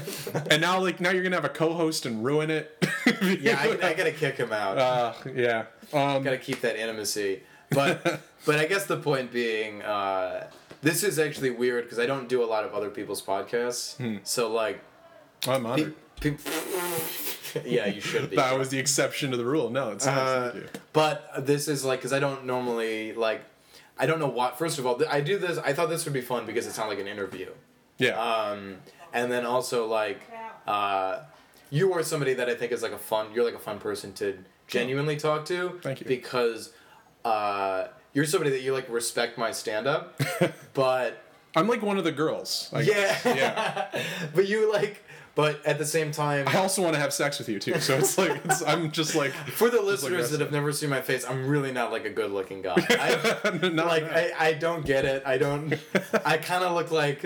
[0.50, 2.76] and now, like, now you're gonna have a co-host and ruin it.
[3.40, 4.78] yeah, I, I gotta kick him out.
[4.78, 5.64] Uh, yeah.
[5.92, 7.42] Um, gotta keep that intimacy.
[7.70, 10.48] But, but I guess the point being, uh,
[10.82, 13.96] this is actually weird because I don't do a lot of other people's podcasts.
[13.96, 14.16] Hmm.
[14.24, 14.80] So like,
[15.46, 15.94] I'm honored.
[16.20, 16.36] pe-
[17.64, 18.36] yeah, you should be.
[18.36, 19.70] That was the exception to the rule.
[19.70, 20.54] No, it's Uh, nice.
[20.54, 20.68] You.
[20.92, 23.42] But this is like because I don't normally like.
[23.98, 24.58] I don't know what.
[24.58, 25.58] First of all, I do this.
[25.58, 27.50] I thought this would be fun because it's not like an interview.
[27.98, 28.10] Yeah.
[28.20, 28.76] Um,
[29.12, 30.20] and then also like,
[30.68, 31.20] uh,
[31.70, 33.28] you are somebody that I think is like a fun.
[33.34, 34.38] You're like a fun person to
[34.68, 35.80] genuinely talk to.
[35.82, 36.06] Thank you.
[36.06, 36.72] Because
[37.28, 40.20] uh, you're somebody that you like respect my stand up,
[40.74, 41.22] but
[41.54, 42.70] I'm like one of the girls.
[42.72, 43.16] Like, Yeah.
[43.24, 44.02] Yeah.
[44.34, 45.04] but you like,
[45.34, 47.78] but at the same time, I also want to have sex with you too.
[47.80, 50.30] So it's like it's, I'm just like for the listeners us.
[50.30, 52.74] that have never seen my face, I'm really not like a good looking guy.
[52.90, 54.04] I, Not like.
[54.04, 55.22] I, I don't get it.
[55.24, 55.74] I don't.
[56.24, 57.24] I kind of look like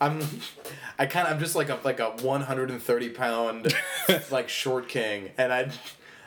[0.00, 0.20] I'm.
[0.98, 3.74] I kind of I'm just like a like a 130 pound
[4.30, 5.70] like short king, and I,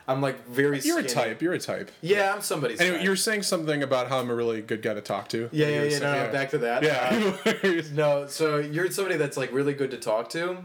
[0.09, 0.79] I'm like very.
[0.79, 1.41] you're a type.
[1.41, 1.91] You're a type.
[2.01, 2.79] Yeah, I'm somebody's.
[2.79, 3.03] Anyway, type.
[3.03, 5.49] you were saying something about how I'm a really good guy to talk to.
[5.51, 5.89] Yeah, yeah, yeah.
[5.89, 6.83] saying- No, no, back to that.
[6.85, 7.81] Uh, Yeah.
[7.93, 10.57] No, so you're somebody that's like really good to talk to.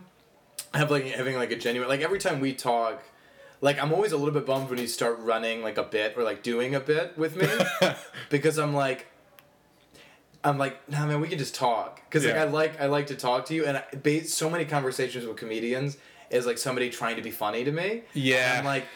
[0.74, 3.02] Have like having like a genuine like every time we talk,
[3.60, 6.22] like I'm always a little bit bummed when you start running like a bit or
[6.22, 7.48] like doing a bit with me,
[8.30, 9.06] because I'm like,
[10.44, 13.16] I'm like, nah, man, we can just talk because like I like I like to
[13.16, 15.96] talk to you and I, so many conversations with comedians
[16.30, 18.02] is like somebody trying to be funny to me.
[18.14, 18.50] Yeah.
[18.52, 18.86] And I'm like,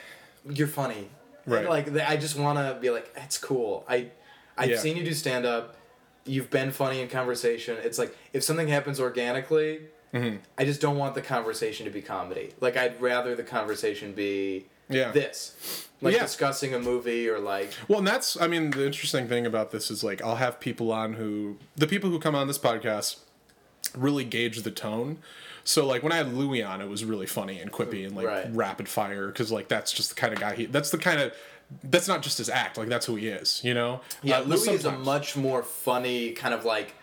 [0.51, 1.09] you're funny.
[1.47, 1.69] Right.
[1.69, 3.85] Like I just want to be like, it's cool.
[3.89, 4.09] I,
[4.57, 4.79] I've Yeah.
[4.79, 5.77] seen you do stand up.
[6.25, 7.77] You've been funny in conversation.
[7.85, 9.81] It's like if something happens organically,
[10.15, 10.37] Mm-hmm.
[10.57, 12.55] I just don't want the conversation to be comedy.
[12.61, 15.11] Like I'd rather the conversation be Yeah.
[15.11, 16.23] this, like Yeah.
[16.23, 19.91] discussing a movie or like Well, and that's, I mean, the interesting thing about this
[19.91, 23.19] is like, I'll have people on who, the people who come on this podcast
[23.95, 25.19] really gauge the tone.
[25.67, 28.27] So, like, when I had Louis on, it was really funny and quippy and like
[28.27, 28.47] Right.
[28.55, 31.35] rapid fire because, like, that's just the kind of guy he, that's the kind of,
[31.83, 34.01] that's not just his act, like, that's who he is, you know?
[34.23, 34.39] yeah.
[34.39, 36.95] Uh, Louis is a much more funny kind of like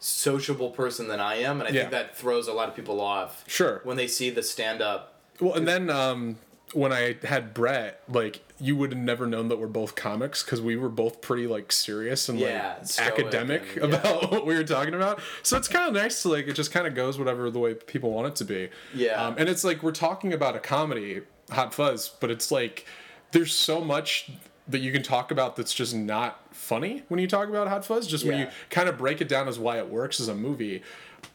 [0.00, 1.80] sociable person than I am, and I Yeah.
[1.80, 3.80] think that throws a lot of people off Sure.
[3.84, 5.14] when they see the stand up.
[5.40, 6.36] Well, and then um,
[6.72, 10.60] when I had Brett, like you would have never known that we're both comics because
[10.60, 13.98] we were both pretty like serious and Yeah, like academic and- yeah.
[13.98, 15.20] about what we were talking about.
[15.42, 17.74] So it's kind of nice to like it just kind of goes whatever the way
[17.74, 18.68] people want it to be.
[18.94, 19.14] Yeah.
[19.26, 22.86] Um, and it's like we're talking about a comedy, Hot Fuzz, but it's like
[23.32, 24.30] there's so much
[24.68, 28.06] that you can talk about that's just not funny when you talk about Hot Fuzz.
[28.06, 30.82] Just when you kind of break it down as why it works as a movie,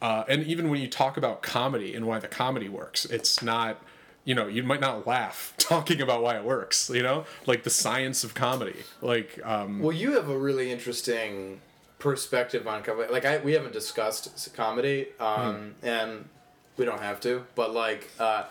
[0.00, 3.82] uh, and even when you talk about comedy and why the comedy works, it's not.
[4.26, 6.90] You know, you might not laugh talking about why it works.
[6.90, 8.76] You know, like the science of comedy.
[9.00, 11.60] Like, um, Well, you have a really interesting
[11.98, 13.10] perspective on comedy.
[13.10, 15.86] Like I, we haven't discussed comedy, um, Hmm.
[15.86, 16.28] and
[16.76, 17.46] we don't have to.
[17.54, 18.44] But like uh,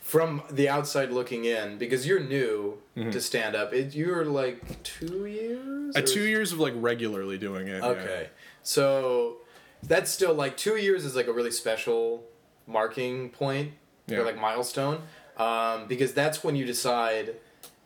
[0.00, 5.26] from the outside looking in, because you're new to stand up, it, you're like two
[5.26, 5.94] years.
[5.96, 7.82] uh, two years of like regularly doing it.
[7.82, 7.88] yeah.
[7.90, 8.28] Okay,
[8.62, 9.38] so
[9.82, 12.24] that's still like two years is like a really special
[12.66, 13.72] marking point
[14.06, 14.18] Yeah.
[14.18, 15.02] or like milestone,
[15.36, 17.34] um, because that's when you decide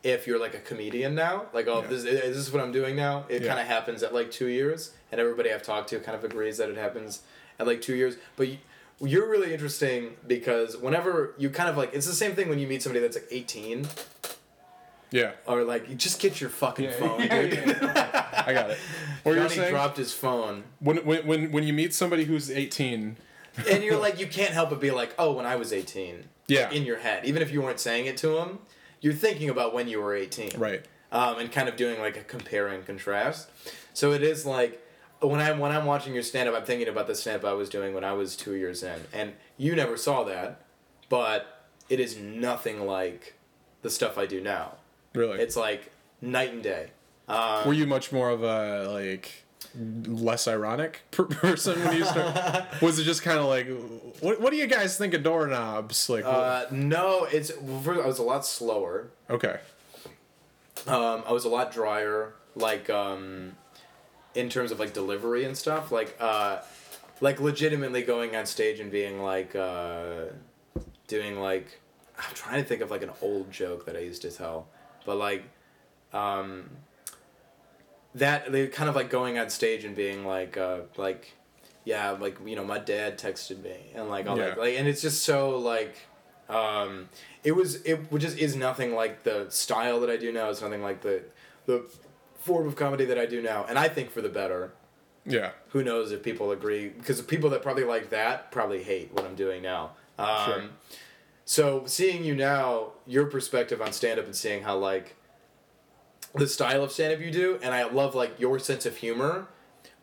[0.02, 1.46] if you're like a comedian now.
[1.52, 1.88] Like, oh, Yeah.
[1.88, 3.24] this, this is what I'm doing now.
[3.28, 3.48] It Yeah.
[3.48, 6.56] kind of happens at like two years, and everybody I've talked to kind of agrees
[6.58, 7.20] that it happens
[7.58, 8.16] at like two years.
[8.36, 8.58] But you,
[9.02, 12.66] you're really interesting because whenever you kind of like, it's the same thing when you
[12.66, 13.86] meet somebody that's like 18
[15.10, 15.32] Yeah.
[15.46, 17.68] or like, you just get your fucking Yeah, phone, yeah, dude.
[17.82, 18.78] I got it.
[19.22, 19.70] What you were Johnny saying?
[19.72, 20.64] dropped his phone.
[20.78, 23.16] When, when, when, when you meet somebody who's 18,
[23.68, 26.70] and you're like you can't help but be like oh when i was 18 Yeah.
[26.70, 28.58] in your head even if you weren't saying it to him
[29.00, 30.84] you're thinking about when you were 18 right.
[31.12, 33.48] um, and kind of doing like a compare and contrast
[33.94, 34.84] so it is like
[35.20, 37.94] when i'm when i'm watching your stand-up i'm thinking about the stand-up i was doing
[37.94, 40.62] when i was two years in and you never saw that
[41.08, 43.34] but it is nothing like
[43.82, 44.74] the stuff i do now
[45.14, 45.38] Really.
[45.40, 45.90] it's like
[46.20, 46.90] night and day
[47.28, 49.44] um, Were you much more of a like
[49.74, 52.82] less ironic per- person when you start?
[52.82, 53.68] was it just kind of like,
[54.20, 56.08] what, what do you guys think of doorknobs?
[56.08, 59.58] Like, uh, no it's i was a lot slower okay,
[60.86, 63.56] Um, I was a lot drier, like um,
[64.34, 65.92] in terms of like delivery and stuff.
[65.92, 66.58] Like, uh,
[67.20, 70.24] like legitimately going on stage and being like, uh,
[71.06, 71.80] doing like,
[72.18, 74.66] I'm trying to think of like an old joke that I used to tell,
[75.04, 75.44] but like,
[76.12, 76.70] um,
[78.14, 81.34] that they kind of like going on stage and being like, uh, like,
[81.84, 85.02] yeah, like you know, my dad texted me and like all that, like, and it's
[85.02, 85.96] just so like.
[86.48, 87.08] Um,
[87.44, 90.50] it was it just is nothing like the style that I do now.
[90.50, 91.22] It's nothing like the
[91.66, 91.88] the
[92.40, 94.72] form of comedy that I do now, and I think for the better.
[95.24, 96.88] yeah, Who knows if people agree?
[96.88, 99.92] Because the people that probably like that probably hate what I'm doing now.
[100.18, 100.62] Um, Sure.
[101.44, 105.14] So seeing you now, your perspective on stand up and seeing how like
[106.34, 109.48] the style of stand up you do, and I love like your sense of humor,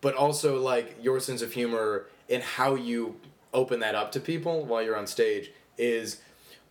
[0.01, 3.15] but also like your sense of humor and how you
[3.53, 6.21] open that up to people while you're on stage is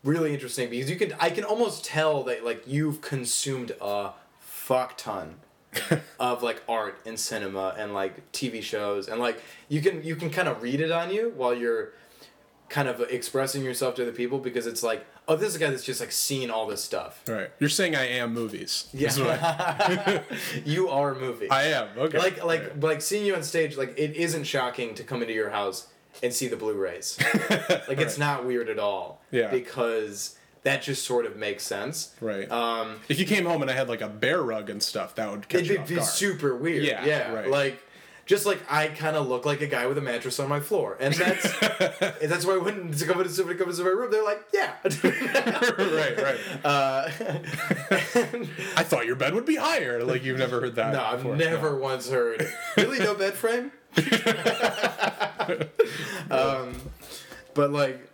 [0.05, 4.97] really interesting because you can I can almost tell that like you've consumed a fuck
[4.97, 5.37] ton
[6.21, 10.31] of like art and cinema and like TV shows and like you can you can
[10.31, 11.93] kind of read it on you while you're
[12.69, 15.71] kind of expressing yourself to other people because it's like, oh, this is a guy
[15.71, 17.23] that's just like seen all this stuff.
[17.29, 17.51] Right.
[17.61, 18.89] You're saying I am movies.
[18.93, 20.23] Yeah,
[20.65, 21.51] you are a movie.
[21.51, 21.89] I am.
[21.97, 22.19] Okay.
[22.19, 22.81] like like Right.
[22.83, 23.77] like seeing you on stage.
[23.77, 25.89] Like it isn't shocking to come into your house
[26.23, 27.19] and see the Blu-rays.
[27.89, 28.19] like it's Right.
[28.19, 29.21] not weird at all.
[29.31, 29.51] Yeah.
[29.51, 32.15] Because that just sort of makes sense.
[32.21, 32.51] Right.
[32.51, 35.31] Um, if you came home and I had like a bear rug and stuff, that
[35.31, 36.83] would catch it'd be, be super weird.
[36.83, 37.33] Yeah, Yeah.
[37.33, 37.49] right.
[37.49, 37.81] Like
[38.27, 40.97] just like I kind of look like a guy with a mattress on my floor,
[41.01, 41.45] and that's
[42.21, 44.75] and that's why when somebody somebody comes into my room, they're like, yeah.
[45.05, 46.39] right, right.
[46.65, 47.09] Uh,
[48.77, 50.03] I thought your bed would be higher.
[50.05, 50.93] Like you've never heard that.
[50.93, 51.37] no, I've before.
[51.37, 52.47] never once heard.
[52.77, 53.71] Really, no bed frame.
[56.31, 56.75] um,
[57.55, 58.09] but like,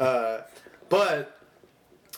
[0.00, 0.40] uh,
[0.88, 1.33] but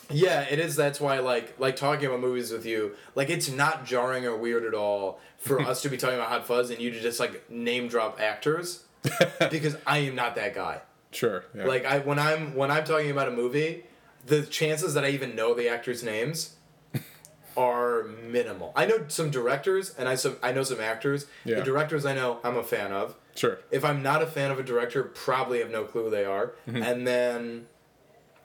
[0.09, 0.75] yeah, it is.
[0.75, 4.65] That's why like like talking about movies with you, like it's not jarring or weird
[4.65, 7.49] at all for us to be talking about Hot Fuzz and you to just like
[7.49, 8.83] name drop actors
[9.51, 10.81] because I am not that guy.
[11.11, 11.45] Sure.
[11.55, 11.65] Yeah.
[11.65, 13.85] Like I when I'm when I'm talking about a movie,
[14.25, 16.55] the chances that I even know the actors' names
[17.57, 18.71] are minimal.
[18.75, 21.25] I know some directors and I some I know some actors.
[21.45, 21.55] Yeah.
[21.55, 23.15] The directors I know I'm a fan of.
[23.35, 23.59] sure.
[23.71, 26.53] If I'm not a fan of a director, probably have no clue who they are.
[26.67, 26.83] Mm-hmm.
[26.83, 27.67] And then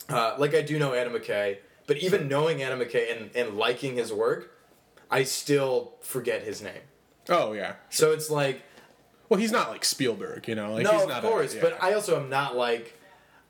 [0.09, 3.97] uh, like I do know Adam McKay, but even knowing Adam McKay and, and liking
[3.97, 4.57] his work,
[5.11, 6.83] I still forget his name.
[7.29, 7.75] Oh yeah.
[7.91, 8.63] So it's like
[9.29, 10.73] Well, he's not like Spielberg, you know.
[10.75, 11.63] Like, no, he's of not course, A, yeah.
[11.63, 12.99] but I also am not like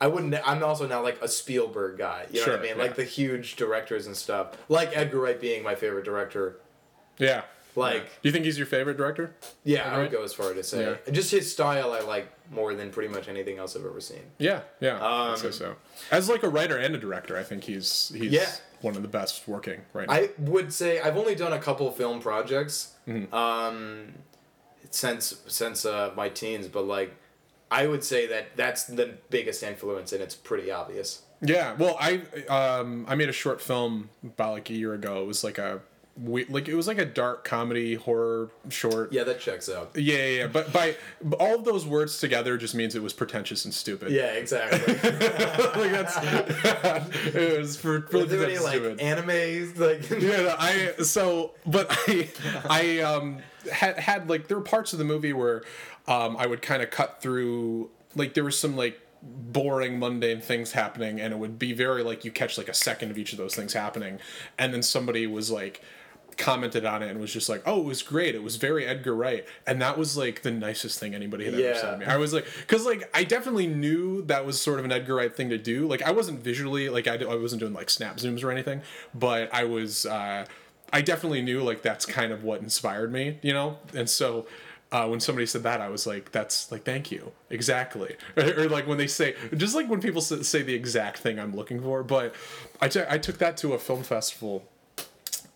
[0.00, 0.34] I wouldn't.
[0.44, 2.26] I'm also not like a Spielberg guy.
[2.32, 2.76] You know what I mean?
[2.76, 2.82] yeah.
[2.82, 4.58] Like the huge directors and stuff.
[4.68, 6.58] Like Edgar Wright being my favorite director.
[7.18, 7.42] yeah.
[7.74, 9.34] Like- do you think he's your favorite director?
[9.64, 10.96] Yeah, I would go as far to say.
[11.06, 11.12] Yeah.
[11.12, 14.22] Just his style, I like more than pretty much anything else I've ever seen.
[14.38, 14.98] Yeah, yeah.
[15.02, 15.76] I'd say Um, so.
[16.10, 18.50] As like a writer and a director, I think he's he's Yeah.
[18.82, 20.14] one of the best working right now.
[20.14, 23.34] I would say I've only done a couple film projects Mm-hmm.
[23.34, 24.12] um,
[24.90, 27.14] since since uh, my teens, but like
[27.70, 31.22] I would say that that's the biggest influence, and it's pretty obvious.
[31.40, 35.22] Yeah, well, I um I made a short film about like a year ago.
[35.22, 35.80] It was like a
[36.20, 39.12] we, like it was like a dark comedy horror short.
[39.12, 39.92] Yeah, that checks out.
[39.94, 40.46] Yeah, yeah, yeah.
[40.46, 40.96] But by
[41.40, 44.12] all of those words together just means it was pretentious and stupid.
[44.12, 44.78] Yeah, exactly.
[44.94, 46.16] like that's
[47.34, 48.98] it was for really there any like stupid.
[48.98, 50.10] animes like?
[50.22, 52.28] yeah, no, I so but I
[52.68, 53.38] I um
[53.72, 55.62] had had like there were parts of the movie where
[56.08, 60.72] um I would kind of cut through like there was some like boring mundane things
[60.72, 63.38] happening and it would be very like you catch like a second of each of
[63.38, 64.18] those things happening
[64.58, 65.80] and then somebody was like
[66.36, 68.34] commented on it and was just like oh it was great.
[68.34, 69.46] It was very edgar wright.
[69.66, 72.06] And that was like the nicest thing anybody had ever said to me.
[72.06, 75.34] I was like because like i definitely knew that was sort of an edgar wright
[75.34, 75.86] thing to do.
[75.86, 78.82] Like i wasn't visually like i, I wasn't doing like snap zooms or anything
[79.14, 80.46] but i was uh
[80.92, 83.78] i definitely knew like that's kind of what inspired me you know?
[83.94, 84.46] And so
[84.90, 88.68] uh, when somebody said that, I was like, "That's like, thank you, exactly." Or, or,
[88.68, 92.02] like when they say, just like when people say the exact thing I'm looking for.
[92.02, 92.34] But
[92.80, 94.64] I I took that to a film festival,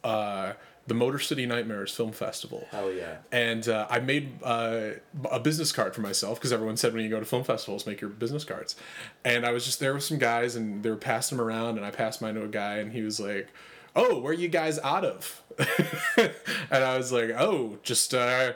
[0.04, 0.54] uh,
[0.86, 3.16] the Motor City Nightmares Film Festival, Hell yeah.
[3.32, 4.90] and uh, I made uh,
[5.30, 8.00] a business card for myself because everyone said when you go to film festivals, make
[8.00, 8.76] your business cards.
[9.24, 11.84] And I was just there with some guys, and they were passing them around, and
[11.84, 13.48] I passed mine to a guy, and he was like,
[13.94, 15.42] "Oh, where are you guys out of?"
[16.16, 18.52] and I was like, "Oh, just." Uh,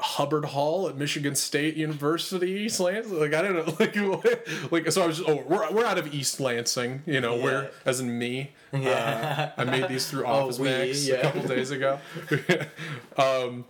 [0.00, 3.18] Hubbard Hall at Michigan State University, East Lansing.
[3.18, 6.14] Like I don't know, like like so I was just oh we're, we're out of
[6.14, 8.52] East Lansing, you know, where as in me.
[8.70, 9.52] Yeah.
[9.56, 11.14] Uh, I made these through Oh, Office we, Max yeah.
[11.14, 11.98] a couple days ago.
[13.16, 13.64] um,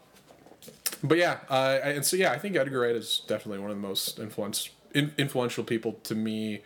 [1.04, 3.80] but yeah, uh, and so yeah, I think Edgar Wright is definitely one of the
[3.86, 6.62] most influence, in, influential people to me,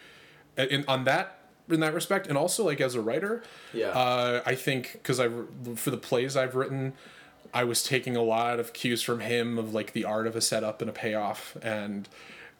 [0.56, 3.42] in, on that in that respect, and also like as a writer.
[3.74, 3.88] Yeah.
[3.88, 5.28] Uh, I think because I
[5.74, 6.94] for the plays I've written,
[7.54, 10.40] I was taking a lot of cues from him of like the art of a
[10.40, 12.08] setup and a payoff and.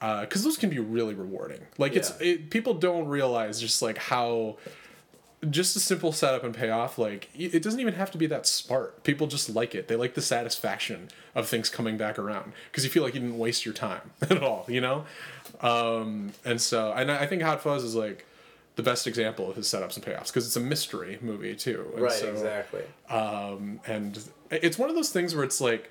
[0.01, 1.61] Because those can be really rewarding.
[1.79, 4.57] Like it's it, people don't realize just like how
[5.51, 9.03] just a simple setup and payoff like it doesn't even have to be that smart
[9.03, 12.91] people just like it they like the satisfaction of things coming back around because you
[12.91, 15.05] feel like you didn't waste your time at all you know
[15.61, 18.25] um, and so and i think hot fuzz is like
[18.77, 22.03] the best example of his setups and payoffs because it's a mystery movie too and
[22.05, 22.13] Right.
[22.13, 22.83] so, exactly.
[23.11, 24.19] um, and
[24.51, 25.91] it's one of those things where it's like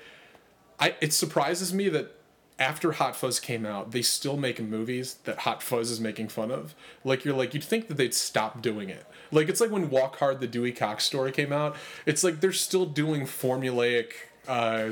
[0.79, 2.15] I it surprises me that
[2.59, 6.51] after Hot Fuzz came out, they still make movies that Hot Fuzz is making fun
[6.51, 6.75] of.
[7.03, 9.05] Like you're like you'd think that they'd stop doing it.
[9.31, 11.75] Like it's like when Walk Hard the Dewey Cox story came out.
[12.05, 14.11] It's like they're still doing formulaic
[14.47, 14.91] uh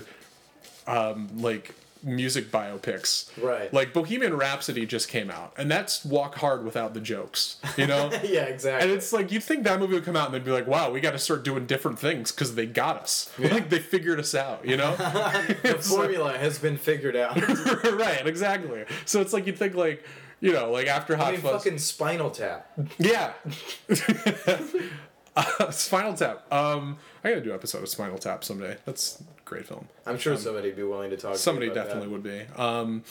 [0.87, 1.73] um like
[2.03, 3.29] music biopics.
[3.41, 3.73] Right.
[3.73, 8.09] Like Bohemian Rhapsody just came out, and that's Walk Hard without the jokes, you know?
[8.23, 8.43] yeah.
[8.43, 8.89] Exactly.
[8.89, 10.91] And it's like you'd think that movie would come out and they'd be like, "Wow,
[10.91, 13.29] we got to start doing different things because they got us.
[13.37, 14.95] Like they figured us out, you know?"
[15.63, 17.35] the formula has been figured out.
[17.93, 18.85] right, exactly.
[19.05, 20.03] So it's like you'd think like
[20.41, 21.63] you know, like after Hot I mean, Fuzz.
[21.63, 22.71] fucking Spinal Tap.
[22.97, 23.33] Yeah.
[25.35, 26.51] uh, Spinal Tap.
[26.51, 28.77] Um, I gotta do an episode of Spinal Tap someday.
[28.85, 29.87] That's great film.
[30.05, 31.35] I'm sure somebody'd be willing to talk.
[31.35, 32.41] Somebody to definitely would be.
[32.55, 33.03] Um,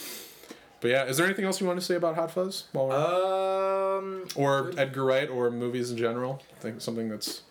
[0.81, 2.65] but yeah, is there anything else you want to say about Hot Fuzz?
[2.73, 4.25] While we're, Um.
[4.37, 6.41] or Edgar Wright, or movies in general?
[6.57, 7.43] I think something that's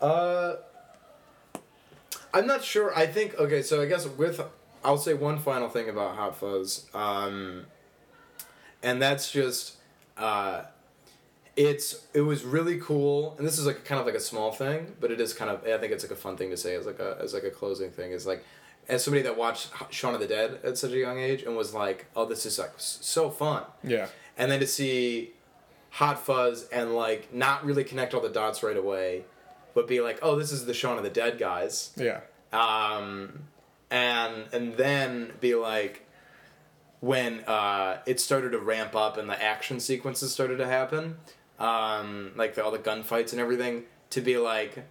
[0.00, 0.54] Uh.
[2.32, 2.96] I'm not sure.
[2.96, 3.62] I think okay.
[3.62, 4.40] So I guess with
[4.84, 6.86] I'll say one final thing about Hot Fuzz.
[6.94, 7.66] Um.
[8.82, 9.76] And that's just,
[10.16, 10.62] uh,
[11.56, 14.94] it's it was really cool, and this is like kind of like a small thing,
[15.00, 16.86] but it is kind of I think it's like a fun thing to say as
[16.86, 18.12] like a as like a closing thing.
[18.12, 18.44] Is like.
[18.88, 21.74] As somebody that watched Shaun of the Dead at such a young age and was
[21.74, 24.06] like, "Oh, this is like so fun," yeah,
[24.38, 25.32] and then to see
[25.90, 29.24] Hot Fuzz and like not really connect all the dots right away,
[29.74, 32.20] but be like, oh, this is the Shaun of the Dead guys, yeah,
[32.52, 33.44] um,
[33.90, 36.06] and and then be like,
[37.00, 41.16] when uh, it started to ramp up and the action sequences started to happen,
[41.58, 44.84] um, like the, all the gunfights and everything, to be like.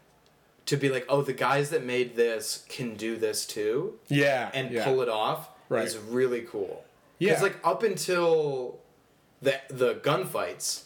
[0.67, 4.71] To be like, oh, the guys that made this can do this too, yeah, and
[4.71, 4.83] yeah.
[4.83, 5.85] pull it off Right.
[5.85, 6.83] is really cool.
[7.19, 7.29] Yeah.
[7.33, 8.79] Because like up until
[9.43, 10.85] the the gunfights,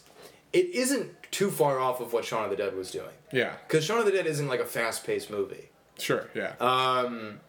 [0.52, 3.14] it isn't too far off of what Shaun of the Dead was doing.
[3.32, 5.70] yeah, Because Shaun of the Dead isn't like a fast paced movie.
[5.98, 7.40] sure, yeah, Um,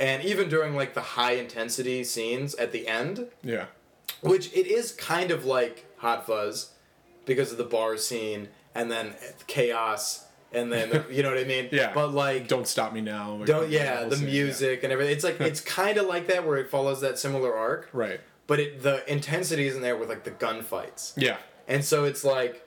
[0.00, 3.66] and even during like the high intensity scenes at the end, yeah,
[4.20, 6.70] which it is kind of like Hot Fuzz,
[7.24, 9.14] because of the bar scene and then
[9.46, 11.68] chaos and then you know what I mean.
[11.72, 11.92] Yeah.
[11.94, 13.40] But like don't stop me now.
[13.44, 14.32] don't yeah the scene, yeah.
[14.32, 15.14] music and everything.
[15.14, 17.88] It's like it's kind of like that where it follows that similar arc.
[17.92, 18.20] right?
[18.48, 21.36] but it, the intensity isn't there with like the gunfights, Yeah,
[21.68, 22.66] and so it's like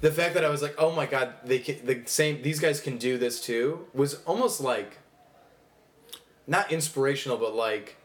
[0.00, 2.80] the fact that I was like, oh my god, they can, the same these guys
[2.80, 4.98] can do this too was almost like
[6.46, 7.96] not inspirational, but like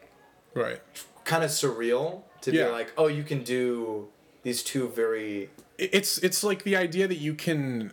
[0.54, 0.80] right.
[1.24, 2.66] kind of surreal to Yeah.
[2.66, 4.08] be like, oh, you can do
[4.46, 7.92] these two very it's it's like the idea that you can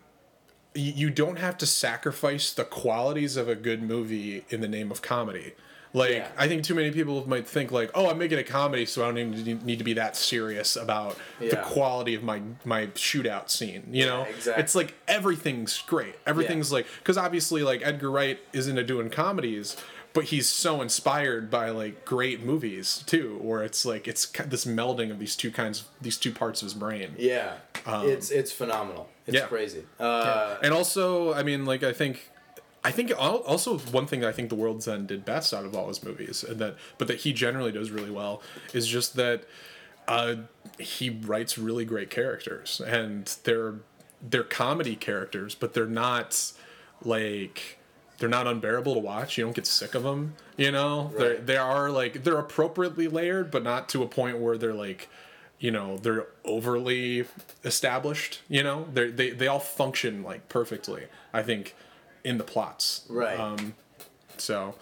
[0.76, 5.02] you don't have to sacrifice the qualities of a good movie in the name of
[5.02, 5.54] comedy
[5.94, 6.28] like Yeah.
[6.38, 9.08] i think too many people might think like oh i'm making a comedy so i
[9.08, 13.88] don't even need to be that serious about the quality of my my shootout scene
[13.92, 14.64] you know exactly.
[14.64, 19.76] it's like everything's great everything's like because obviously like edgar wright is into doing comedies
[20.14, 25.12] but he's so inspired by like great movies too where it's like it's this melding
[25.12, 27.56] of these two kinds these two parts of his brain yeah.
[27.86, 29.10] it's it's phenomenal.
[29.26, 29.48] It's Um, yeah.
[29.48, 29.84] crazy.
[30.00, 32.30] Uh, and also, I mean, like I think,
[32.84, 35.76] I think also one thing that I think The World's End did best out of
[35.76, 38.42] all his movies, and that but that he generally does really well
[38.74, 39.44] is just that
[40.08, 40.36] uh,
[40.80, 43.76] he writes really great characters, and they're
[44.22, 46.52] they're comedy characters, but they're not
[47.04, 47.80] like
[48.20, 49.38] they're not unbearable to watch.
[49.38, 50.36] You don't get sick of them.
[50.58, 54.58] You know, they they are like they're appropriately layered, but not to a point where
[54.58, 55.10] they're like
[55.60, 57.26] you know they're overly
[57.64, 61.74] established you know they they they all function like perfectly i think
[62.26, 63.40] in the plots Right.
[63.40, 63.74] um
[64.38, 64.76] so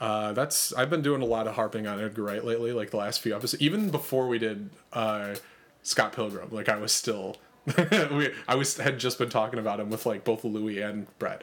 [0.00, 2.98] uh that's i've been doing a lot of harping on edgar wright lately like the
[2.98, 5.34] last few episodes even before we did uh
[5.82, 7.38] scott pilgrim like i was still
[8.12, 11.42] we, i was had just been talking about him with like both louis and brett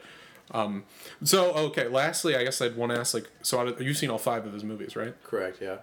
[0.52, 0.84] um
[1.22, 4.10] so okay lastly i guess i'd want to ask like so out of, you've seen
[4.10, 5.58] all five of his movies right correct.
[5.60, 5.76] Yeah.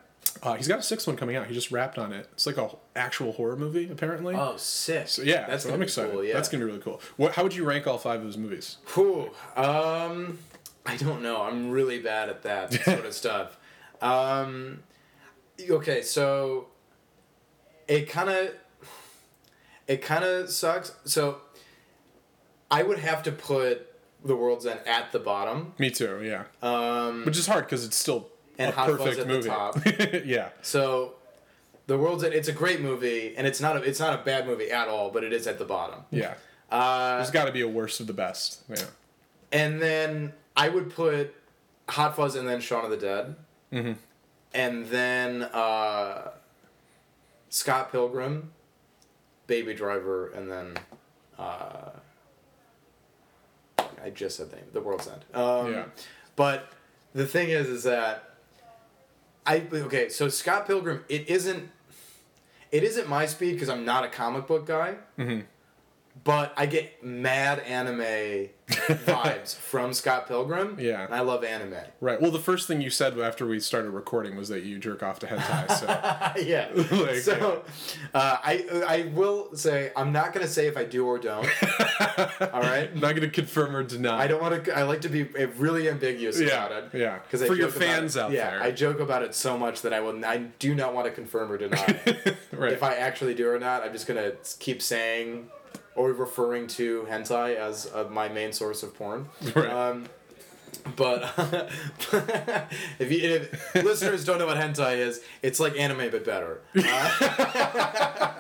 [0.44, 1.48] uh, he's got a sixth one coming out.
[1.48, 2.28] He just wrapped on it.
[2.34, 4.36] It's like a actual horror movie, apparently.
[4.36, 5.08] Oh, sick.
[5.08, 6.12] So, yeah, that's so gonna I'm be excited.
[6.12, 6.34] Cool, yeah.
[6.34, 7.02] That's gonna be really cool.
[7.16, 7.34] What?
[7.34, 8.78] How would you rank all five of his movies?
[8.94, 9.32] Whew.
[9.56, 10.38] Um,
[10.86, 11.42] I don't know.
[11.42, 13.58] I'm really bad at that sort of stuff.
[14.02, 14.84] Um,
[15.68, 16.68] okay, so
[17.88, 18.52] it kind of
[19.88, 20.92] it kind of sucks.
[21.06, 21.40] So
[22.70, 23.87] I would have to put
[24.28, 25.74] The World's End at the bottom.
[25.78, 26.22] Me too.
[26.24, 29.48] Yeah, Um, which is hard because it's still And a Hot Fuzz perfect at the
[29.50, 30.26] top.
[30.26, 31.14] yeah, so
[31.88, 32.34] The World's End.
[32.34, 35.10] It's a great movie, and it's not a it's not a bad movie at all.
[35.12, 36.02] But it is at the bottom.
[36.12, 36.34] yeah.
[36.70, 38.62] Uh, There's got to be a worst of the best.
[38.70, 38.84] Yeah.
[39.54, 41.34] And then I would put
[41.88, 43.36] Hot Fuzz and then Shaun of the Dead.
[43.72, 43.94] Mm-hmm.
[44.54, 46.32] And then uh,
[47.50, 48.52] Scott Pilgrim,
[49.46, 50.74] Baby Driver, and then
[51.40, 51.92] uh,
[54.08, 55.24] I just said the name, The World's End.
[55.34, 55.86] Um, Yeah.
[56.36, 56.72] But
[57.14, 58.36] the thing is, is that
[59.46, 60.10] I okay.
[60.10, 61.70] So Scott Pilgrim, it isn't.
[62.72, 64.96] It isn't my speed because I'm not a comic book guy.
[65.18, 65.42] Mm-hmm.
[66.24, 70.78] but I get mad anime vibes from Scott Pilgrim.
[70.80, 71.06] Yeah.
[71.06, 71.76] and I love anime.
[72.02, 72.22] Right.
[72.22, 75.20] Well, the first thing you said after we started recording was that you jerk off
[75.20, 75.72] to hentai.
[75.78, 75.86] So
[76.42, 76.68] yeah.
[76.98, 77.64] Like, so,
[78.14, 81.46] uh, I I will say I'm not gonna say if I do or don't.
[82.54, 82.90] All right.
[82.94, 84.18] I'm not going to confirm or deny.
[84.18, 84.78] I don't want to.
[84.78, 86.98] I like to be uh, really ambiguous Yeah, about it.
[86.98, 87.20] yeah.
[87.20, 88.64] Because For your fans out yeah, there.
[88.64, 90.24] I joke about it so much that I will.
[90.26, 92.00] I do not want to confirm or deny.
[92.52, 92.74] Right.
[92.74, 95.50] If I actually do or not, I'm just gonna keep saying
[95.98, 99.28] or referring to hentai as uh, my main source of porn.
[99.56, 99.70] Right.
[99.70, 100.06] Um,
[100.96, 101.32] but
[103.00, 106.62] if you if listeners don't know what hentai is, it's like anime but better.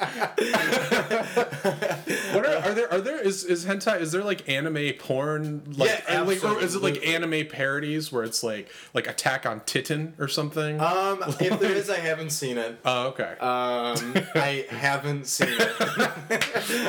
[2.33, 2.91] What are, are there?
[2.93, 3.19] Are there?
[3.19, 4.01] Is is hentai?
[4.01, 5.63] Is there like anime porn?
[5.75, 9.45] Like, Yeah, uh, like or is it like anime parodies where it's like like Attack
[9.45, 10.79] on Titan or something?
[10.79, 12.79] Um, if there is, I haven't seen it.
[12.85, 13.31] oh, okay.
[13.39, 16.43] Um, I haven't seen it.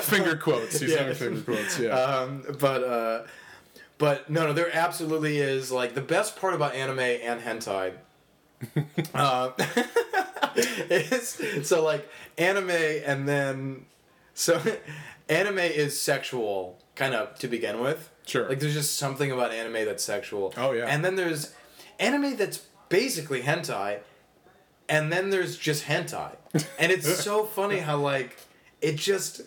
[0.04, 0.80] finger quotes.
[0.80, 1.12] He's yeah.
[1.14, 1.78] finger quotes.
[1.78, 1.90] Yeah.
[1.90, 3.22] um, but uh,
[3.98, 7.94] but no, no, there absolutely is like the best part about anime and hentai.
[9.14, 9.50] uh,
[10.56, 13.86] is so like anime and then
[14.34, 14.60] so
[15.28, 18.10] anime is sexual kind of to begin with.
[18.26, 18.48] Sure.
[18.48, 20.52] Like there's just something about anime that's sexual.
[20.56, 20.84] Oh, yeah.
[20.84, 21.54] And then there's
[21.98, 22.58] anime that's
[22.88, 24.00] basically hentai,
[24.88, 26.36] and then there's just hentai,
[26.78, 28.36] and it's so funny how like
[28.80, 29.42] it just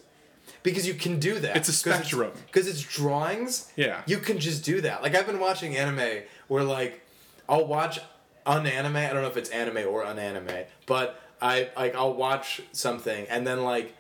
[0.64, 1.56] because you can do that.
[1.58, 2.32] It's a spectrum.
[2.48, 3.72] Because it's, drawings.
[3.76, 4.02] Yeah.
[4.06, 5.02] You can just do that.
[5.02, 7.02] Like I've been watching anime where like
[7.48, 8.00] I'll watch
[8.46, 9.10] unanime.
[9.10, 13.46] I don't know if it's anime or unanime, but I like I'll watch something and
[13.46, 13.96] then like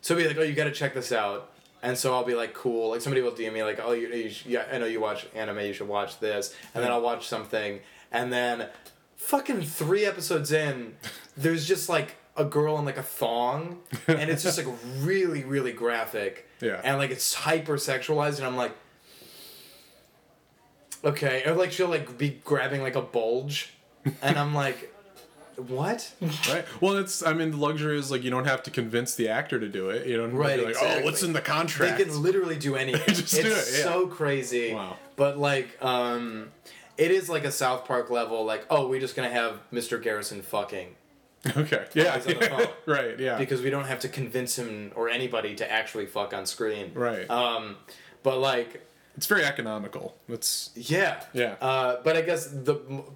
[0.00, 1.50] so be like, oh, you got to check this out.
[1.82, 2.90] And so I'll be like, cool.
[2.90, 5.26] Like somebody will DM me like, oh, you, you sh- yeah, I know you watch
[5.34, 5.60] anime.
[5.60, 6.54] You should watch this.
[6.74, 6.96] And then hmm.
[6.96, 7.80] I'll watch something,
[8.10, 8.68] and then,
[9.16, 10.96] fucking three episodes in,
[11.36, 15.72] there's just like a girl in like a thong, and it's just like really, really
[15.72, 16.48] graphic.
[16.60, 16.80] Yeah.
[16.82, 18.72] And like it's hyper sexualized, and I'm like,
[21.04, 21.42] okay.
[21.44, 23.74] Or like she'll like be grabbing like a bulge,
[24.22, 24.94] and I'm like,
[25.56, 26.12] what?
[26.48, 26.64] Right.
[26.80, 27.22] Well, it's.
[27.24, 29.90] I mean, the luxury is like you don't have to convince the actor to do
[29.90, 30.06] it.
[30.06, 31.98] You don't have Right, to be like, oh, what's in the contract?
[31.98, 33.14] They can literally do anything.
[33.14, 33.84] Just it's do it, yeah.
[33.84, 34.72] so crazy.
[34.74, 34.96] Wow.
[35.16, 36.50] But like, um,
[36.96, 38.44] it is like a South Park level.
[38.44, 40.00] Like, oh, we're just gonna have Mr.
[40.00, 40.94] Garrison fucking
[41.56, 41.86] okay.
[41.94, 42.16] Yeah.
[42.18, 42.66] He's on the phone.
[42.86, 43.18] right.
[43.18, 43.38] Yeah.
[43.38, 46.92] because we don't have to convince him or anybody to actually fuck on screen.
[46.94, 47.28] Right.
[47.30, 47.76] Um,
[48.22, 48.84] but like,
[49.16, 50.16] it's very economical.
[50.28, 50.70] It's.
[50.76, 51.24] yeah.
[51.32, 51.56] Yeah.
[51.60, 52.74] Uh, but I guess the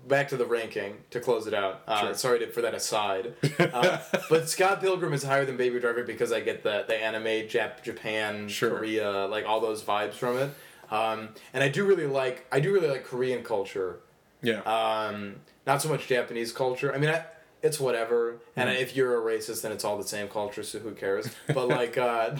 [0.09, 1.82] back to the ranking to close it out.
[1.86, 2.15] Uh, Sure.
[2.15, 3.35] Sorry to, for that aside.
[3.61, 7.47] Uh, but Scott Pilgrim is higher than Baby Driver because I get the the anime,
[7.49, 8.70] Jap- Japan, Sure.
[8.70, 10.51] Korea, like all those vibes from it.
[10.90, 14.01] Um, and I do really like I do really like Korean culture.
[14.43, 14.61] Yeah.
[14.62, 15.36] Um,
[15.69, 16.93] not so much Japanese culture.
[16.93, 17.24] I mean, I,
[17.62, 18.36] it's whatever.
[18.56, 21.28] And if you're a racist, then it's all the same culture, so who cares?
[21.55, 22.34] But like, uh,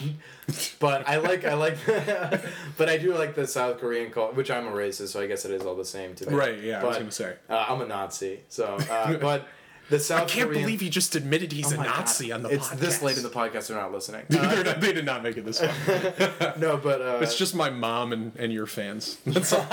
[0.79, 1.77] but I like I like,
[2.77, 5.45] but I do like the South Korean culture, which I'm a racist, so I guess
[5.45, 6.35] it is all the same to me.
[6.35, 6.59] right.
[6.59, 6.81] Yeah.
[6.81, 7.35] I was but- gonna say.
[7.49, 9.47] Uh, I'm a Nazi, so uh, but
[9.89, 10.63] the South I can't Korean.
[10.63, 12.35] Believe he just admitted he's Oh Nazi God.
[12.35, 13.67] On the it's this late in the podcast.
[13.67, 14.25] They're not listening.
[14.33, 16.53] Uh, not- they did not make it this far.
[16.57, 19.17] no, but uh, it's just my mom and, and your fans.
[19.25, 19.65] That's all.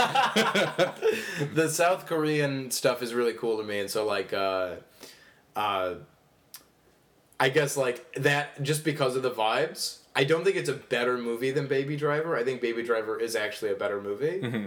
[1.55, 4.75] the South Korean stuff is really cool to me, and so like, uh,
[5.57, 5.95] uh,
[7.39, 9.99] I guess like that just because of the vibes.
[10.15, 12.37] I don't think it's a better movie than Baby Driver.
[12.37, 14.65] I think Baby Driver is actually a better movie, Mm-hmm.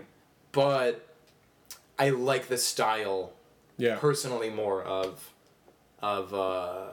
[0.54, 1.08] but
[2.00, 3.34] I like the style
[3.78, 3.98] Yeah.
[3.98, 5.30] personally more of
[6.02, 6.86] of uh,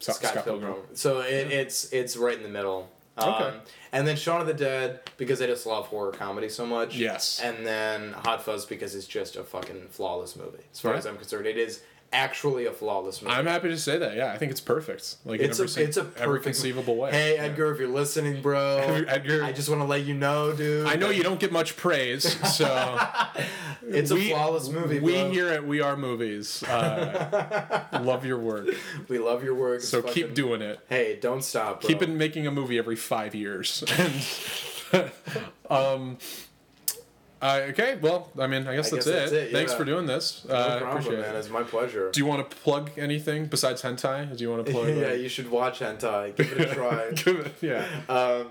[0.00, 0.72] Scott, Scott, Scott Pilgrim.
[0.72, 0.96] Pilgrim.
[0.96, 2.90] So it, it's it's right in the middle.
[3.16, 3.56] Um, Okay.
[3.92, 6.96] And then Shaun of the Dead because I just love horror comedy so much.
[6.96, 7.40] Yes.
[7.42, 10.64] And then Hot Fuzz because it's just a fucking flawless movie.
[10.72, 10.98] As far Yeah.
[10.98, 11.82] as I'm concerned, it is
[12.12, 13.34] actually a flawless movie.
[13.34, 14.16] I'm happy to say that.
[14.16, 15.16] Yeah, I think it's perfect.
[15.24, 17.10] Like it's a it's a every perfect conceivable way.
[17.10, 17.42] Hey Yeah.
[17.44, 18.78] Edgar, if you're listening, bro,
[19.08, 20.86] Edgar- I just want to let you know, dude.
[20.86, 22.24] I know you don't get much praise,
[22.54, 22.98] so
[23.86, 25.00] It's we- a flawless movie.
[25.00, 25.30] we bro.
[25.30, 28.68] here at We Are Movies uh, love your work.
[29.08, 29.80] we love your work.
[29.82, 30.80] So It's keep doing it.
[30.88, 31.80] Hey, don't stop.
[31.82, 31.88] Bro.
[31.88, 33.84] Keep making a movie every five years.
[34.92, 35.10] And,
[35.70, 36.18] um,
[37.40, 39.18] uh, okay, well, I mean, I guess, I that's, guess it.
[39.18, 40.44] that's it, Thanks for doing this.
[40.48, 41.34] No uh, problem, appreciate man.
[41.34, 41.38] it.
[41.38, 42.10] It's my pleasure.
[42.10, 44.36] Do you want to plug anything besides hentai?
[44.36, 44.88] Do you want to plug?
[44.88, 46.34] yeah, you should watch hentai.
[46.36, 47.10] Give it a try.
[47.14, 47.84] Give it- yeah.
[48.08, 48.48] um,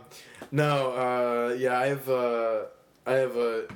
[0.51, 2.59] no, uh, yeah, I have uh,
[3.05, 3.67] I have a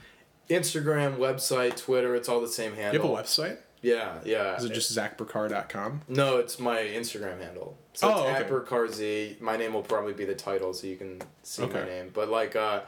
[0.49, 2.15] Instagram, website, Twitter.
[2.15, 2.93] It's all the same handle.
[2.93, 3.57] You have a website?
[3.81, 4.57] Yeah, yeah.
[4.57, 6.01] Is it just zachburcar.com?
[6.07, 7.77] No, it's my Instagram handle.
[7.93, 8.53] So Oh, it's okay.
[8.73, 9.37] okay.
[9.39, 12.11] My name will probably be the title, so you can see my name.
[12.13, 12.81] But like, uh,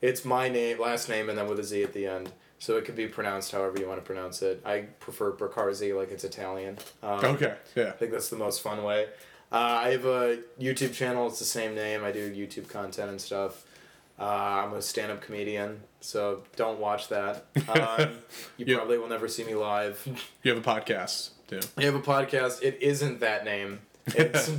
[0.00, 2.30] it's my name, last name, and then with a Z at the end.
[2.58, 4.60] So it could be pronounced however you want to pronounce it.
[4.66, 6.76] I prefer Bracarzi, like it's Italian.
[7.02, 7.88] Um, Okay, yeah.
[7.88, 9.06] I think that's the most fun way.
[9.50, 11.26] Uh, I have a YouTube channel.
[11.26, 12.04] It's the same name.
[12.04, 13.64] I do YouTube content and stuff.
[14.18, 14.24] Uh,
[14.66, 17.46] I'm a stand-up comedian, so don't watch that.
[17.68, 18.10] Um,
[18.58, 18.76] you Yeah.
[18.76, 20.06] probably will never see me live.
[20.42, 21.60] You have a podcast too.
[21.78, 22.62] I have a podcast.
[22.62, 23.80] It isn't that name.
[24.06, 24.50] It's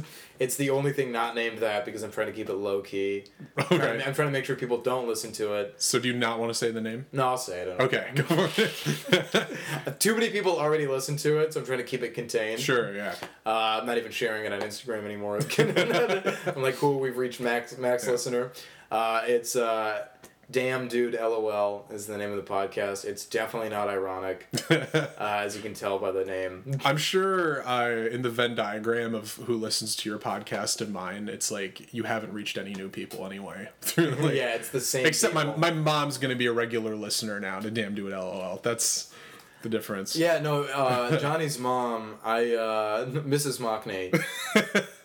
[0.41, 3.25] it's the only thing not named that because I'm trying to keep it low key.
[3.57, 3.97] I'm, trying Okay.
[3.99, 5.75] to, I'm trying to make sure people don't listen to it.
[5.77, 7.05] So do you not want to say the name?
[7.11, 7.79] No, I'll say it.
[7.79, 9.99] Okay, go for it.
[9.99, 12.59] Too many people already listen to it, so I'm trying to keep it contained.
[12.59, 13.13] sure, yeah.
[13.45, 15.37] Uh, I'm not even sharing it on Instagram anymore.
[16.55, 18.51] I'm like, cool, we've reached max max listener.
[18.89, 20.07] Uh, it's uh,
[20.51, 23.05] damn dude, lol is the name of the podcast.
[23.05, 26.79] It's definitely not ironic, uh, as you can tell by the name.
[26.83, 31.29] I'm sure uh, in the Venn diagram of who listens to your podcast and mine,
[31.29, 33.69] it's like you haven't reached any new people anyway.
[34.01, 35.05] Like, yeah, it's the same.
[35.05, 35.59] Except my, people.
[35.59, 38.59] my mom's gonna be a regular listener now to Damn Dude LOL.
[38.61, 39.13] That's
[39.61, 40.15] the difference.
[40.15, 43.59] Yeah, no, uh, Johnny's mom, I, uh, Mrs.
[43.59, 44.13] Mockney,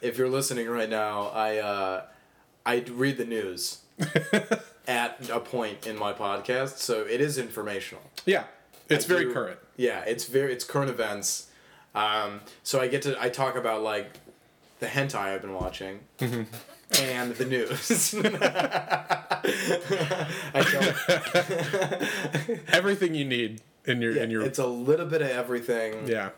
[0.01, 2.03] if you're listening right now, I, uh,
[2.65, 3.81] I read the news
[4.87, 8.03] at a point in my podcast, so it is informational.
[8.25, 8.45] Yeah.
[8.89, 9.59] It's I very do- current.
[9.77, 11.49] Yeah, it's very, it's current events.
[11.95, 14.19] Um, so I get to, I talk about like
[14.81, 16.01] the hentai I've been watching.
[16.21, 18.15] And the news.
[20.55, 26.07] I tell, Everything you need in your in your it's a little bit of everything.
[26.09, 26.31] yeah.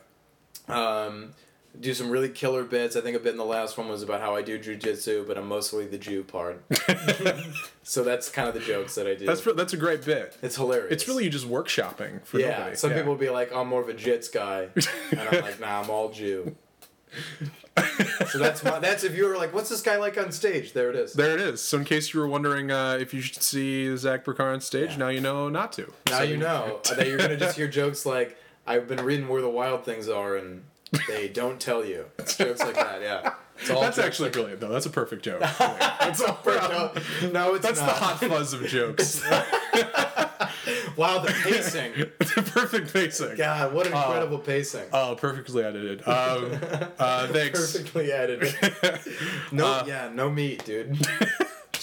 [0.69, 1.35] Um,
[1.81, 2.97] do some really killer bits.
[2.97, 5.39] I think a bit in the last one was about how I do jujitsu, but
[5.39, 6.63] I'm mostly the Jew part.
[7.83, 9.27] so that's kind of the jokes that I do.
[9.27, 10.37] That's that's a great bit.
[10.43, 10.93] it's hilarious.
[10.93, 12.59] It's really you just workshopping for yeah.
[12.59, 12.77] nobody.
[12.77, 12.97] Some Yeah.
[12.99, 14.69] people will be like, "I'm more of a jits guy,"
[15.11, 16.57] and I'm like, "Nah, I'm all Jew."
[18.31, 20.91] so that's my, that's if you were like, "What's this guy like on stage?" There
[20.91, 21.13] it is.
[21.15, 21.61] There it is.
[21.63, 24.97] So in case you were wondering uh, if you should see Zach Burcar on stage,
[24.99, 25.93] now you know not to.
[26.09, 28.37] now So- you know that you're gonna just hear jokes like,
[28.67, 30.63] "I've been reading where the wild things are," and
[31.09, 32.07] they don't tell you.
[32.19, 33.01] Jokes like that.
[33.03, 33.35] Yeah.
[33.61, 34.69] It's all That's jokes actually brilliant, though.
[34.69, 35.41] That's a perfect joke.
[35.41, 36.93] That's, all no,
[37.33, 37.87] no, it's That's not.
[37.87, 39.23] the hot fuzz of jokes.
[40.97, 41.93] Wow, the pacing.
[42.37, 43.37] a perfect pacing.
[43.37, 44.85] God, what an incredible pacing.
[44.93, 46.01] Oh, perfectly edited.
[46.07, 46.59] Um,
[46.99, 47.73] uh, thanks.
[47.73, 48.55] Perfectly edited.
[49.53, 50.99] No, Uh, yeah, no meat, dude.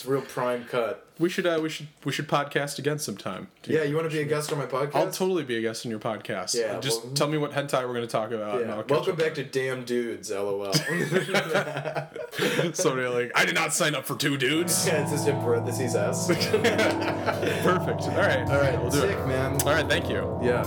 [0.08, 1.02] Real prime cut.
[1.18, 3.48] We should uh, we should we should podcast again sometime.
[3.66, 4.96] Yeah, you want to be a guest on my podcast?
[4.96, 6.56] I'll totally be a guest on your podcast.
[6.56, 8.60] Yeah, Just well- tell me what hentai we're going to talk about.
[8.62, 8.76] and yeah.
[8.76, 10.66] I'll catch Welcome up back to Damn Dudes, lol.
[10.74, 12.76] it.
[12.76, 14.86] Somebody like, I did not sign up for two dudes.
[14.86, 16.28] yeah, it's just in parentheses S.
[16.28, 18.04] Perfect.
[18.04, 18.50] All right.
[18.50, 19.28] All right, we'll do sick, it.
[19.28, 19.54] man.
[19.62, 19.88] All right.
[19.88, 20.38] Thank you.
[20.44, 20.64] Yeah.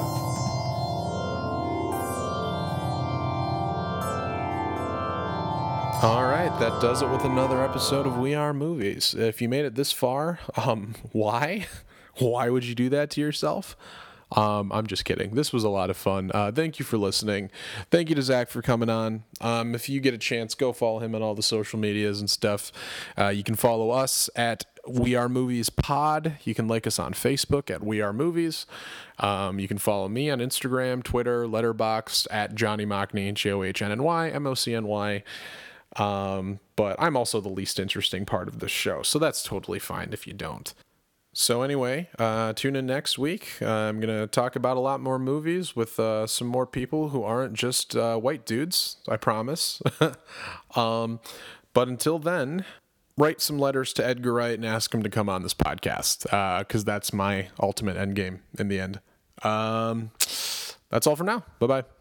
[6.01, 9.15] All right, that does it with another episode of We Are Movies.
[9.15, 11.67] If you made it this far, um, why?
[12.19, 13.77] Why would you do that to yourself?
[14.33, 15.37] Um, I'm just kidding.
[15.37, 16.33] This was a lot of fun.
[16.35, 17.51] Uh, thank you for listening.
[17.91, 19.23] Thank you to Zach for coming on.
[19.41, 22.29] Um, if you get a chance, go follow him on all the social medias and
[22.29, 22.73] stuff.
[23.17, 26.39] Uh, you can follow us at We Are Movies Pod.
[26.45, 28.67] You can like us on Facebook at We Are Movies.
[29.19, 33.81] Um, you can follow me on Instagram, Twitter, Letterboxd at Johnny Mocny, J O H
[33.81, 35.23] N N Y M O C N Y.
[35.97, 40.11] Um, but I'm also the least interesting part of the show, so that's totally fine
[40.13, 40.73] if you don't.
[41.33, 43.59] So anyway, uh, tune in next week.
[43.63, 47.23] Uh, I'm gonna talk about a lot more movies with uh, some more people who
[47.23, 48.97] aren't just uh, white dudes.
[49.09, 49.81] I promise.
[50.75, 51.21] um,
[51.75, 52.65] but until then,
[53.17, 56.61] write some letters to Edgar Wright and ask him to come on this podcast Uh,
[56.61, 59.01] because that's my ultimate end game in the end.
[59.43, 60.11] Um,
[60.91, 61.45] that's all for now.
[61.61, 61.98] Bye bye.